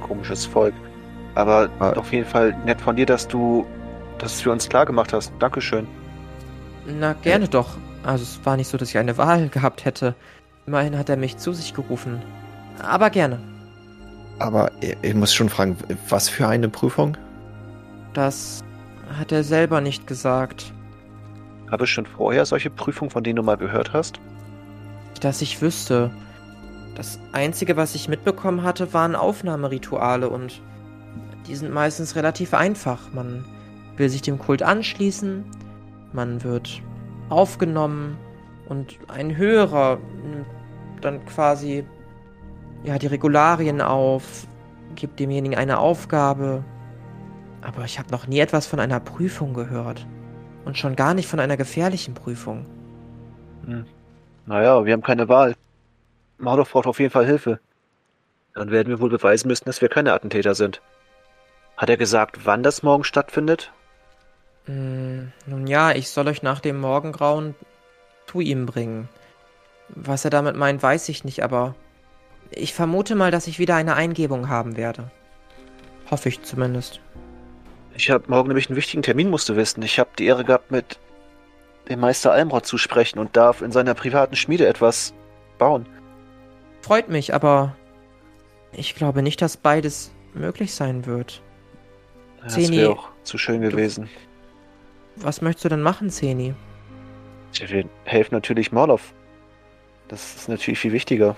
Komisches 0.00 0.44
Volk. 0.44 0.74
Aber 1.36 1.68
Ah. 1.78 1.92
auf 1.92 2.12
jeden 2.12 2.26
Fall 2.28 2.52
nett 2.66 2.80
von 2.80 2.96
dir, 2.96 3.06
dass 3.06 3.28
du 3.28 3.64
das 4.18 4.40
für 4.40 4.50
uns 4.50 4.68
klar 4.68 4.86
gemacht 4.86 5.12
hast. 5.12 5.32
Dankeschön. 5.38 5.86
Na, 6.84 7.12
gerne 7.12 7.46
doch. 7.46 7.68
Also 8.02 8.24
es 8.24 8.40
war 8.44 8.56
nicht 8.56 8.68
so, 8.68 8.76
dass 8.76 8.88
ich 8.88 8.98
eine 8.98 9.16
Wahl 9.18 9.48
gehabt 9.48 9.84
hätte. 9.84 10.16
Immerhin 10.66 10.98
hat 10.98 11.08
er 11.08 11.16
mich 11.16 11.38
zu 11.38 11.52
sich 11.52 11.74
gerufen. 11.74 12.20
Aber 12.82 13.08
gerne. 13.10 13.38
Aber 14.40 14.72
ich, 14.80 14.96
ich 15.02 15.14
muss 15.14 15.32
schon 15.32 15.48
fragen, 15.48 15.76
was 16.08 16.28
für 16.28 16.48
eine 16.48 16.68
Prüfung? 16.68 17.16
Das 18.14 18.62
hat 19.18 19.32
er 19.32 19.44
selber 19.44 19.80
nicht 19.80 20.06
gesagt. 20.06 20.72
Habe 21.70 21.86
schon 21.86 22.06
vorher 22.06 22.44
solche 22.44 22.70
Prüfungen, 22.70 23.10
von 23.10 23.24
denen 23.24 23.36
du 23.36 23.42
mal 23.42 23.56
gehört 23.56 23.92
hast? 23.92 24.20
Dass 25.20 25.40
ich 25.40 25.62
wüsste. 25.62 26.10
Das 26.94 27.18
Einzige, 27.32 27.76
was 27.76 27.94
ich 27.94 28.08
mitbekommen 28.08 28.62
hatte, 28.62 28.92
waren 28.92 29.16
Aufnahmerituale 29.16 30.28
und 30.28 30.60
die 31.46 31.56
sind 31.56 31.72
meistens 31.72 32.16
relativ 32.16 32.54
einfach. 32.54 33.12
Man 33.12 33.44
will 33.96 34.08
sich 34.08 34.22
dem 34.22 34.38
Kult 34.38 34.62
anschließen, 34.62 35.44
man 36.12 36.44
wird 36.44 36.82
aufgenommen 37.30 38.18
und 38.68 38.98
ein 39.08 39.36
Höherer 39.36 39.98
nimmt 40.22 40.46
dann 41.00 41.24
quasi 41.26 41.84
ja 42.84 42.98
die 42.98 43.06
Regularien 43.06 43.80
auf, 43.80 44.46
gibt 44.94 45.18
demjenigen 45.20 45.56
eine 45.56 45.78
Aufgabe. 45.78 46.64
Aber 47.62 47.84
ich 47.84 47.98
habe 47.98 48.10
noch 48.10 48.26
nie 48.26 48.40
etwas 48.40 48.66
von 48.66 48.80
einer 48.80 49.00
Prüfung 49.00 49.54
gehört. 49.54 50.06
Und 50.64 50.78
schon 50.78 50.96
gar 50.96 51.14
nicht 51.14 51.28
von 51.28 51.40
einer 51.40 51.56
gefährlichen 51.56 52.14
Prüfung. 52.14 52.66
Naja, 54.46 54.84
wir 54.84 54.92
haben 54.92 55.02
keine 55.02 55.28
Wahl. 55.28 55.54
Marlow 56.38 56.64
braucht 56.64 56.86
auf 56.86 56.98
jeden 57.00 57.12
Fall 57.12 57.26
Hilfe. 57.26 57.60
Dann 58.54 58.70
werden 58.70 58.88
wir 58.88 59.00
wohl 59.00 59.10
beweisen 59.10 59.48
müssen, 59.48 59.64
dass 59.64 59.80
wir 59.80 59.88
keine 59.88 60.12
Attentäter 60.12 60.54
sind. 60.54 60.82
Hat 61.76 61.88
er 61.88 61.96
gesagt, 61.96 62.44
wann 62.44 62.62
das 62.62 62.82
morgen 62.82 63.04
stattfindet? 63.04 63.72
Mm, 64.66 65.28
Nun 65.46 65.66
ja, 65.66 65.92
ich 65.92 66.10
soll 66.10 66.28
euch 66.28 66.42
nach 66.42 66.60
dem 66.60 66.80
Morgengrauen 66.80 67.54
zu 68.26 68.40
ihm 68.40 68.66
bringen. 68.66 69.08
Was 69.88 70.24
er 70.24 70.30
damit 70.30 70.56
meint, 70.56 70.82
weiß 70.82 71.08
ich 71.08 71.24
nicht, 71.24 71.42
aber 71.42 71.74
ich 72.50 72.74
vermute 72.74 73.14
mal, 73.14 73.30
dass 73.30 73.46
ich 73.46 73.58
wieder 73.58 73.74
eine 73.76 73.94
Eingebung 73.94 74.48
haben 74.48 74.76
werde. 74.76 75.10
Hoffe 76.10 76.28
ich 76.28 76.42
zumindest. 76.42 77.00
Ich 77.94 78.10
habe 78.10 78.24
morgen 78.28 78.48
nämlich 78.48 78.68
einen 78.68 78.76
wichtigen 78.76 79.02
Termin, 79.02 79.30
musst 79.30 79.48
du 79.48 79.56
wissen. 79.56 79.82
Ich 79.82 79.98
habe 79.98 80.10
die 80.18 80.26
Ehre 80.26 80.44
gehabt, 80.44 80.70
mit 80.70 80.98
dem 81.88 82.00
Meister 82.00 82.32
Almrod 82.32 82.66
zu 82.66 82.78
sprechen 82.78 83.18
und 83.18 83.36
darf 83.36 83.60
in 83.60 83.72
seiner 83.72 83.94
privaten 83.94 84.36
Schmiede 84.36 84.66
etwas 84.66 85.12
bauen. 85.58 85.86
Freut 86.80 87.08
mich, 87.08 87.34
aber 87.34 87.76
ich 88.72 88.94
glaube 88.94 89.22
nicht, 89.22 89.42
dass 89.42 89.56
beides 89.56 90.10
möglich 90.34 90.74
sein 90.74 91.06
wird. 91.06 91.42
Das 92.42 92.54
Zeni, 92.54 92.78
wäre 92.78 92.92
auch 92.92 93.08
zu 93.22 93.38
schön 93.38 93.60
gewesen. 93.60 94.08
Was 95.16 95.42
möchtest 95.42 95.66
du 95.66 95.68
denn 95.68 95.82
machen, 95.82 96.10
Zeni? 96.10 96.54
Ja, 97.54 97.68
Wir 97.68 97.84
helfen 98.04 98.34
natürlich 98.34 98.72
Morlov. 98.72 99.12
Das 100.08 100.34
ist 100.36 100.48
natürlich 100.48 100.78
viel 100.80 100.92
wichtiger. 100.92 101.36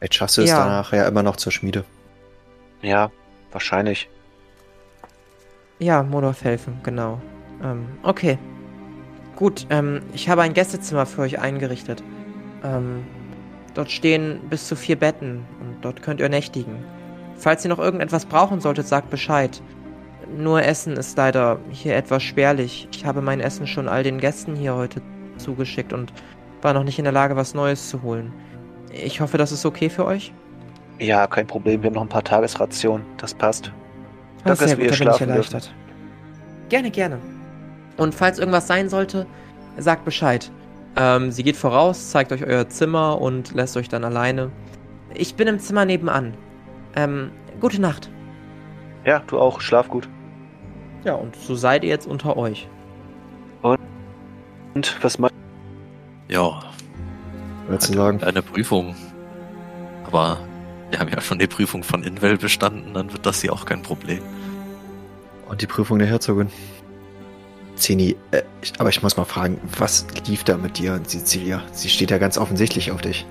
Jetzt 0.00 0.14
schaffst 0.14 0.38
du 0.38 0.42
es 0.42 0.48
Ja. 0.48 0.64
danach 0.64 0.92
ja 0.92 1.06
immer 1.06 1.22
noch 1.22 1.36
zur 1.36 1.52
Schmiede. 1.52 1.84
Ja, 2.82 3.10
wahrscheinlich. 3.52 4.08
Ja, 5.80 6.02
Modorf 6.02 6.44
helfen, 6.44 6.78
genau. 6.82 7.20
Ähm, 7.64 7.86
okay. 8.02 8.38
Gut, 9.34 9.66
ähm, 9.70 10.00
ich 10.12 10.28
habe 10.28 10.42
ein 10.42 10.52
Gästezimmer 10.52 11.06
für 11.06 11.22
euch 11.22 11.38
eingerichtet. 11.38 12.02
Ähm, 12.62 13.02
dort 13.72 13.90
stehen 13.90 14.40
bis 14.50 14.68
zu 14.68 14.76
vier 14.76 14.96
Betten 14.96 15.46
und 15.60 15.82
dort 15.82 16.02
könnt 16.02 16.20
ihr 16.20 16.28
nächtigen. 16.28 16.76
Falls 17.36 17.64
ihr 17.64 17.70
noch 17.70 17.78
irgendetwas 17.78 18.26
brauchen 18.26 18.60
solltet, 18.60 18.86
sagt 18.86 19.08
Bescheid. 19.08 19.62
Nur 20.36 20.62
Essen 20.62 20.98
ist 20.98 21.16
leider 21.16 21.58
hier 21.70 21.96
etwas 21.96 22.22
spärlich. 22.22 22.86
Ich 22.92 23.06
habe 23.06 23.22
mein 23.22 23.40
Essen 23.40 23.66
schon 23.66 23.88
all 23.88 24.02
den 24.02 24.18
Gästen 24.18 24.54
hier 24.54 24.74
heute 24.74 25.00
zugeschickt 25.38 25.94
und 25.94 26.12
war 26.60 26.74
noch 26.74 26.84
nicht 26.84 26.98
in 26.98 27.04
der 27.04 27.12
Lage, 27.12 27.36
was 27.36 27.54
Neues 27.54 27.88
zu 27.88 28.02
holen. 28.02 28.34
Ich 28.92 29.22
hoffe, 29.22 29.38
das 29.38 29.50
ist 29.50 29.64
okay 29.64 29.88
für 29.88 30.04
euch. 30.04 30.34
Ja, 30.98 31.26
kein 31.26 31.46
Problem. 31.46 31.82
Wir 31.82 31.88
haben 31.88 31.94
noch 31.94 32.02
ein 32.02 32.08
paar 32.08 32.22
Tagesrationen. 32.22 33.06
Das 33.16 33.32
passt. 33.32 33.72
Ah, 34.42 34.48
Danke, 34.48 34.60
dass 34.60 34.68
sehr 34.70 34.78
wir 34.78 34.90
gut, 34.90 35.00
da 35.00 35.04
bin 35.04 35.14
ich 35.14 35.20
erleichtert. 35.20 35.74
Gerne, 36.68 36.90
gerne. 36.90 37.18
Und 37.96 38.14
falls 38.14 38.38
irgendwas 38.38 38.66
sein 38.66 38.88
sollte, 38.88 39.26
sagt 39.76 40.04
Bescheid. 40.04 40.50
Ähm, 40.96 41.30
sie 41.30 41.42
geht 41.42 41.56
voraus, 41.56 42.10
zeigt 42.10 42.32
euch 42.32 42.44
euer 42.44 42.68
Zimmer 42.68 43.20
und 43.20 43.52
lässt 43.54 43.76
euch 43.76 43.88
dann 43.88 44.04
alleine. 44.04 44.50
Ich 45.14 45.34
bin 45.34 45.46
im 45.48 45.58
Zimmer 45.58 45.84
nebenan. 45.84 46.34
Ähm, 46.96 47.30
gute 47.60 47.80
Nacht. 47.80 48.10
Ja, 49.04 49.22
du 49.26 49.38
auch. 49.38 49.60
Schlaf 49.60 49.88
gut. 49.88 50.08
Ja, 51.04 51.14
und 51.14 51.34
so 51.36 51.54
seid 51.54 51.82
ihr 51.84 51.90
jetzt 51.90 52.06
unter 52.06 52.36
euch. 52.36 52.68
Und 53.62 55.02
was 55.02 55.18
meinst 55.18 55.34
Ja, 56.28 56.62
Wolltest 57.66 57.90
du 57.90 57.96
sagen? 57.96 58.22
eine 58.22 58.40
Prüfung. 58.42 58.94
Aber 60.06 60.38
wir 60.90 60.98
haben 60.98 61.08
ja 61.08 61.20
schon 61.20 61.38
die 61.38 61.46
Prüfung 61.46 61.82
von 61.82 62.02
Invel 62.02 62.36
bestanden, 62.36 62.94
dann 62.94 63.12
wird 63.12 63.24
das 63.24 63.40
hier 63.40 63.52
auch 63.52 63.64
kein 63.64 63.82
Problem. 63.82 64.20
Und 65.48 65.62
die 65.62 65.66
Prüfung 65.66 65.98
der 65.98 66.08
Herzogin. 66.08 66.48
Zeni, 67.76 68.16
äh, 68.30 68.42
ich, 68.62 68.72
aber 68.78 68.90
ich 68.90 69.02
muss 69.02 69.16
mal 69.16 69.24
fragen, 69.24 69.60
was 69.78 70.06
lief 70.26 70.44
da 70.44 70.56
mit 70.56 70.78
dir 70.78 70.94
und 70.94 71.08
Cecilia? 71.08 71.62
Sie 71.72 71.88
steht 71.88 72.10
ja 72.10 72.18
ganz 72.18 72.36
offensichtlich 72.36 72.92
auf 72.92 73.00
dich. 73.00 73.26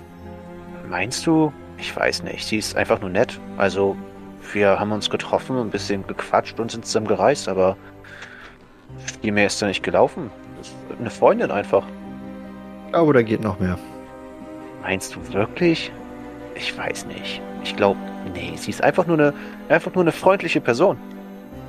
Meinst 0.89 1.26
du? 1.28 1.53
Ich 1.78 1.95
weiß 1.95 2.24
nicht. 2.24 2.45
Sie 2.45 2.57
ist 2.57 2.76
einfach 2.76 2.99
nur 2.99 3.10
nett. 3.10 3.39
Also, 3.57 3.95
wir 4.53 4.80
haben 4.80 4.91
uns 4.91 5.10
getroffen, 5.10 5.57
ein 5.57 5.70
bisschen 5.70 6.05
gequatscht 6.07 6.60
und 6.60 6.72
sind 6.72 6.86
zusammen 6.86 7.07
gereist, 7.07 7.47
aber 7.47 7.78
viel 9.22 9.32
mehr 9.32 9.45
ist 9.45 9.62
da 9.62 9.68
nicht 9.68 9.84
gelaufen. 9.84 10.32
Das 10.57 10.68
ist 10.68 10.76
eine 10.99 11.10
Freundin 11.10 11.51
einfach. 11.51 11.86
Aber 12.91 13.14
da 13.14 13.22
geht 13.22 13.41
noch 13.41 13.60
mehr. 13.60 13.78
Meinst 14.82 15.16
du 15.16 15.34
wirklich? 15.34 15.91
Ich 16.60 16.78
weiß 16.78 17.05
nicht. 17.05 17.41
Ich 17.64 17.76
glaube, 17.76 17.99
nee, 18.34 18.53
sie 18.55 18.70
ist 18.70 18.84
einfach 18.84 19.07
nur 19.07 19.18
eine, 19.18 19.34
einfach 19.70 19.93
nur 19.95 20.03
eine 20.03 20.12
freundliche 20.12 20.60
Person. 20.60 20.97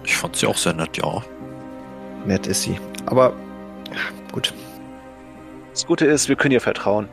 Ich 0.05 0.17
fand 0.17 0.35
sie 0.35 0.47
auch 0.47 0.57
sehr 0.57 0.75
nett, 0.75 0.97
ja. 0.97 1.23
Nett 2.27 2.47
ist 2.49 2.63
sie. 2.63 2.79
Aber 3.07 3.33
ja, 3.91 4.33
gut. 4.33 4.53
Das 5.71 5.87
Gute 5.87 6.07
ist, 6.07 6.29
wir 6.29 6.35
können 6.35 6.53
ihr 6.53 6.61
vertrauen. 6.61 7.09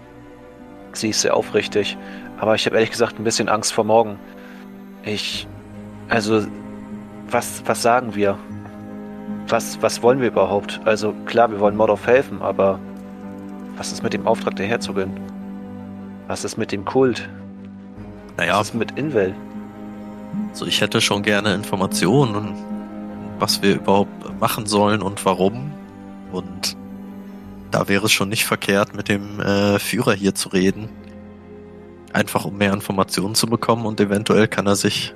Sie 0.93 1.09
ist 1.09 1.21
sehr 1.21 1.37
aufrichtig, 1.37 1.95
aber 2.39 2.55
ich 2.55 2.65
habe 2.65 2.75
ehrlich 2.75 2.89
gesagt 2.89 3.19
ein 3.19 3.23
bisschen 3.23 3.47
Angst 3.47 3.71
vor 3.73 3.83
morgen. 3.83 4.17
Ich, 5.03 5.47
also, 6.09 6.45
was, 7.29 7.61
was 7.65 7.81
sagen 7.83 8.15
wir? 8.15 8.39
Was, 9.47 9.81
was 9.81 10.01
wollen 10.01 10.19
wir 10.19 10.29
überhaupt? 10.29 10.81
Also 10.85 11.13
klar, 11.25 11.51
wir 11.51 11.59
wollen 11.59 11.75
Mordorf 11.75 12.07
helfen, 12.07 12.41
aber 12.41 12.79
was 13.77 13.91
ist 13.91 14.01
mit 14.01 14.13
dem 14.13 14.25
Auftrag 14.25 14.55
der 14.55 14.65
Herzogin? 14.65 15.11
Was 16.27 16.43
ist 16.43 16.57
mit 16.57 16.71
dem 16.71 16.83
Kult? 16.83 17.29
Naja, 18.37 18.59
Was 18.59 18.69
ist 18.69 18.75
mit 18.75 18.91
Invel? 18.97 19.35
also 20.49 20.65
ich 20.65 20.81
hätte 20.81 21.01
schon 21.01 21.23
gerne 21.23 21.53
Informationen, 21.53 22.53
was 23.39 23.61
wir 23.61 23.75
überhaupt 23.75 24.39
machen 24.39 24.65
sollen 24.65 25.01
und 25.01 25.23
warum. 25.25 25.71
Und 26.31 26.75
da 27.71 27.87
wäre 27.87 28.05
es 28.05 28.11
schon 28.11 28.29
nicht 28.29 28.45
verkehrt, 28.45 28.95
mit 28.95 29.09
dem 29.09 29.39
äh, 29.39 29.79
Führer 29.79 30.13
hier 30.13 30.35
zu 30.35 30.49
reden. 30.49 30.89
Einfach 32.13 32.45
um 32.45 32.57
mehr 32.57 32.73
Informationen 32.73 33.35
zu 33.35 33.47
bekommen 33.47 33.85
und 33.85 33.99
eventuell 33.99 34.47
kann 34.47 34.65
er 34.67 34.75
sich 34.75 35.13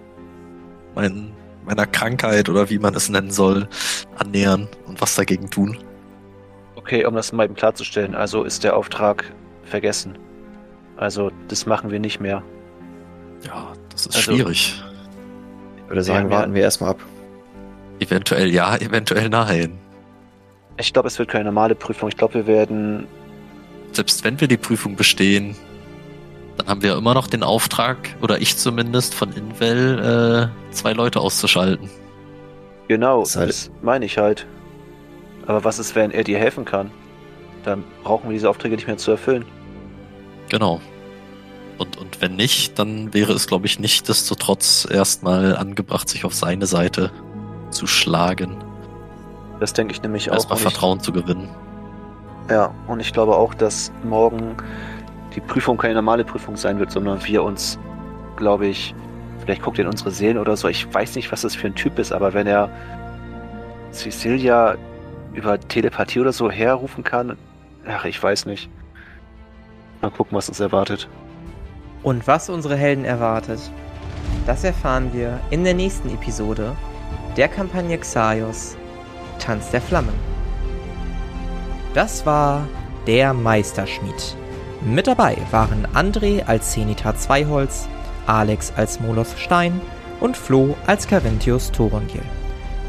mein, 0.95 1.31
meiner 1.65 1.87
Krankheit 1.87 2.49
oder 2.49 2.69
wie 2.69 2.79
man 2.79 2.93
es 2.93 3.09
nennen 3.09 3.31
soll, 3.31 3.67
annähern 4.17 4.67
und 4.87 5.01
was 5.01 5.15
dagegen 5.15 5.49
tun. 5.49 5.77
Okay, 6.75 7.05
um 7.05 7.15
das 7.15 7.31
mal 7.31 7.45
eben 7.45 7.55
klarzustellen, 7.55 8.15
also 8.15 8.43
ist 8.43 8.63
der 8.63 8.75
Auftrag 8.75 9.31
vergessen. 9.63 10.17
Also, 10.97 11.31
das 11.47 11.65
machen 11.65 11.89
wir 11.89 11.99
nicht 11.99 12.19
mehr. 12.19 12.43
Ja, 13.45 13.73
das 13.91 14.05
ist 14.07 14.15
Also- 14.15 14.31
schwierig. 14.33 14.81
Ich 15.77 15.89
würde 15.89 16.03
sagen, 16.03 16.29
Ja, 16.31 16.37
warten 16.37 16.53
wir 16.53 16.61
erstmal 16.61 16.91
ab. 16.91 16.99
Eventuell 17.99 18.49
ja, 18.53 18.75
eventuell 18.79 19.29
nein. 19.29 19.77
Ich 20.77 20.93
glaube, 20.93 21.07
es 21.09 21.19
wird 21.19 21.29
keine 21.29 21.45
normale 21.45 21.75
Prüfung. 21.75 22.09
Ich 22.09 22.17
glaube, 22.17 22.33
wir 22.35 22.47
werden. 22.47 23.07
Selbst 23.91 24.23
wenn 24.23 24.39
wir 24.39 24.47
die 24.47 24.57
Prüfung 24.57 24.95
bestehen, 24.95 25.55
dann 26.57 26.67
haben 26.67 26.81
wir 26.81 26.95
immer 26.95 27.13
noch 27.13 27.27
den 27.27 27.43
Auftrag, 27.43 27.97
oder 28.21 28.39
ich 28.41 28.57
zumindest, 28.57 29.13
von 29.13 29.33
Invel 29.33 30.49
äh, 30.71 30.73
zwei 30.73 30.93
Leute 30.93 31.19
auszuschalten. 31.19 31.89
Genau, 32.87 33.19
Das 33.21 33.35
halt- 33.35 33.49
das 33.49 33.71
meine 33.81 34.05
ich 34.05 34.17
halt. 34.17 34.47
Aber 35.45 35.63
was 35.63 35.77
ist, 35.79 35.93
wenn 35.95 36.11
er 36.11 36.23
dir 36.23 36.37
helfen 36.39 36.63
kann? 36.65 36.89
Dann 37.65 37.83
brauchen 38.03 38.29
wir 38.29 38.33
diese 38.33 38.49
Aufträge 38.49 38.75
nicht 38.75 38.87
mehr 38.87 38.97
zu 38.97 39.11
erfüllen. 39.11 39.45
Genau. 40.49 40.79
Und, 41.81 41.97
und 41.97 42.21
wenn 42.21 42.35
nicht, 42.35 42.77
dann 42.77 43.11
wäre 43.11 43.33
es, 43.33 43.47
glaube 43.47 43.65
ich, 43.65 43.79
nichtsdestotrotz 43.79 44.87
erstmal 44.89 45.55
angebracht, 45.55 46.07
sich 46.07 46.25
auf 46.25 46.35
seine 46.35 46.67
Seite 46.67 47.11
zu 47.71 47.87
schlagen. 47.87 48.63
Das 49.59 49.73
denke 49.73 49.93
ich 49.93 50.01
nämlich 50.03 50.29
auch. 50.29 50.35
Erstmal 50.35 50.57
Und 50.57 50.65
ich, 50.65 50.71
Vertrauen 50.71 50.99
zu 50.99 51.11
gewinnen. 51.11 51.49
ja, 52.51 52.71
und 52.87 52.99
ich 52.99 53.11
glaube 53.13 53.35
auch, 53.35 53.55
dass 53.55 53.91
morgen 54.03 54.55
die 55.35 55.41
Prüfung 55.41 55.77
keine 55.77 55.95
normale 55.95 56.23
Prüfung 56.23 56.55
sein 56.55 56.77
wird, 56.77 56.91
sondern 56.91 57.25
wir 57.25 57.41
uns, 57.41 57.79
glaube 58.35 58.67
ich, 58.67 58.93
vielleicht 59.39 59.63
guckt 59.63 59.79
er 59.79 59.85
in 59.85 59.89
unsere 59.89 60.11
Seelen 60.11 60.37
oder 60.37 60.55
so. 60.55 60.67
Ich 60.67 60.93
weiß 60.93 61.15
nicht, 61.15 61.31
was 61.31 61.41
das 61.41 61.55
für 61.55 61.65
ein 61.65 61.75
Typ 61.75 61.97
ist, 61.97 62.11
aber 62.11 62.33
wenn 62.33 62.45
er 62.45 62.69
Cecilia 63.91 64.75
über 65.33 65.59
Telepathie 65.59 66.19
oder 66.19 66.31
so 66.31 66.51
herrufen 66.51 67.03
kann, 67.03 67.37
ach, 67.87 68.05
ich 68.05 68.21
weiß 68.21 68.45
nicht. 68.45 68.69
Mal 70.01 70.11
gucken, 70.11 70.37
was 70.37 70.47
uns 70.47 70.59
erwartet. 70.59 71.07
Und 72.03 72.27
was 72.27 72.49
unsere 72.49 72.75
Helden 72.75 73.05
erwartet, 73.05 73.59
das 74.45 74.63
erfahren 74.63 75.11
wir 75.13 75.39
in 75.51 75.63
der 75.63 75.75
nächsten 75.75 76.09
Episode 76.09 76.75
der 77.37 77.47
Kampagne 77.47 77.97
Xaios 77.97 78.75
Tanz 79.39 79.71
der 79.71 79.81
Flammen. 79.81 80.13
Das 81.93 82.25
war 82.25 82.67
der 83.07 83.33
Meisterschmied. 83.33 84.35
Mit 84.81 85.07
dabei 85.07 85.37
waren 85.51 85.87
André 85.93 86.45
als 86.45 86.71
Zenita 86.71 87.15
Zweiholz, 87.15 87.87
Alex 88.25 88.73
als 88.75 88.99
Moloth 88.99 89.35
Stein 89.37 89.79
und 90.19 90.37
Flo 90.37 90.75
als 90.87 91.07
Carinthius 91.07 91.71
Thorongil. 91.71 92.23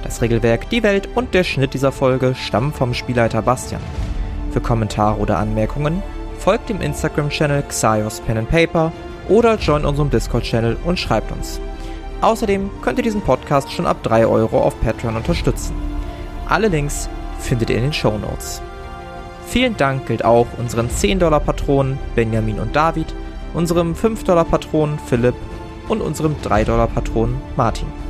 Das 0.03 0.23
Regelwerk, 0.23 0.71
die 0.71 0.83
Welt 0.83 1.09
und 1.15 1.35
der 1.35 1.45
Schnitt 1.45 1.75
dieser 1.75 1.93
Folge 1.93 2.35
stammen 2.35 2.73
vom 2.73 2.95
Spielleiter 2.95 3.43
Bastian. 3.43 3.83
Für 4.51 4.61
Kommentare 4.61 5.19
oder 5.19 5.39
Anmerkungen 5.39 6.03
folgt 6.43 6.69
dem 6.69 6.81
Instagram-Channel 6.81 7.63
Xaios 7.69 8.21
Pen 8.21 8.39
and 8.39 8.51
Paper 8.51 8.91
oder 9.29 9.57
join 9.57 9.85
unserem 9.85 10.11
Discord-Channel 10.11 10.77
und 10.85 10.99
schreibt 10.99 11.31
uns. 11.31 11.61
Außerdem 12.21 12.69
könnt 12.83 12.99
ihr 12.99 13.05
diesen 13.05 13.21
Podcast 13.21 13.73
schon 13.73 13.87
ab 13.87 14.03
3 14.03 14.27
Euro 14.27 14.61
auf 14.61 14.79
Patreon 14.81 15.17
unterstützen. 15.17 15.75
Alle 16.49 16.69
Links 16.69 17.09
findet 17.39 17.71
ihr 17.71 17.77
in 17.77 17.85
den 17.85 17.93
Show 17.93 18.19
Notes. 18.19 18.61
Vielen 19.47 19.77
Dank 19.77 20.07
gilt 20.07 20.25
auch 20.25 20.47
unseren 20.59 20.89
10-Dollar-Patronen 20.89 21.99
Benjamin 22.17 22.59
und 22.59 22.75
David, 22.75 23.15
unserem 23.55 23.95
5-Dollar-Patronen 23.95 24.99
Philipp 25.07 25.35
und 25.89 26.01
unserem 26.01 26.35
3-Dollar-Patronen 26.43 27.41
Martin. 27.55 28.02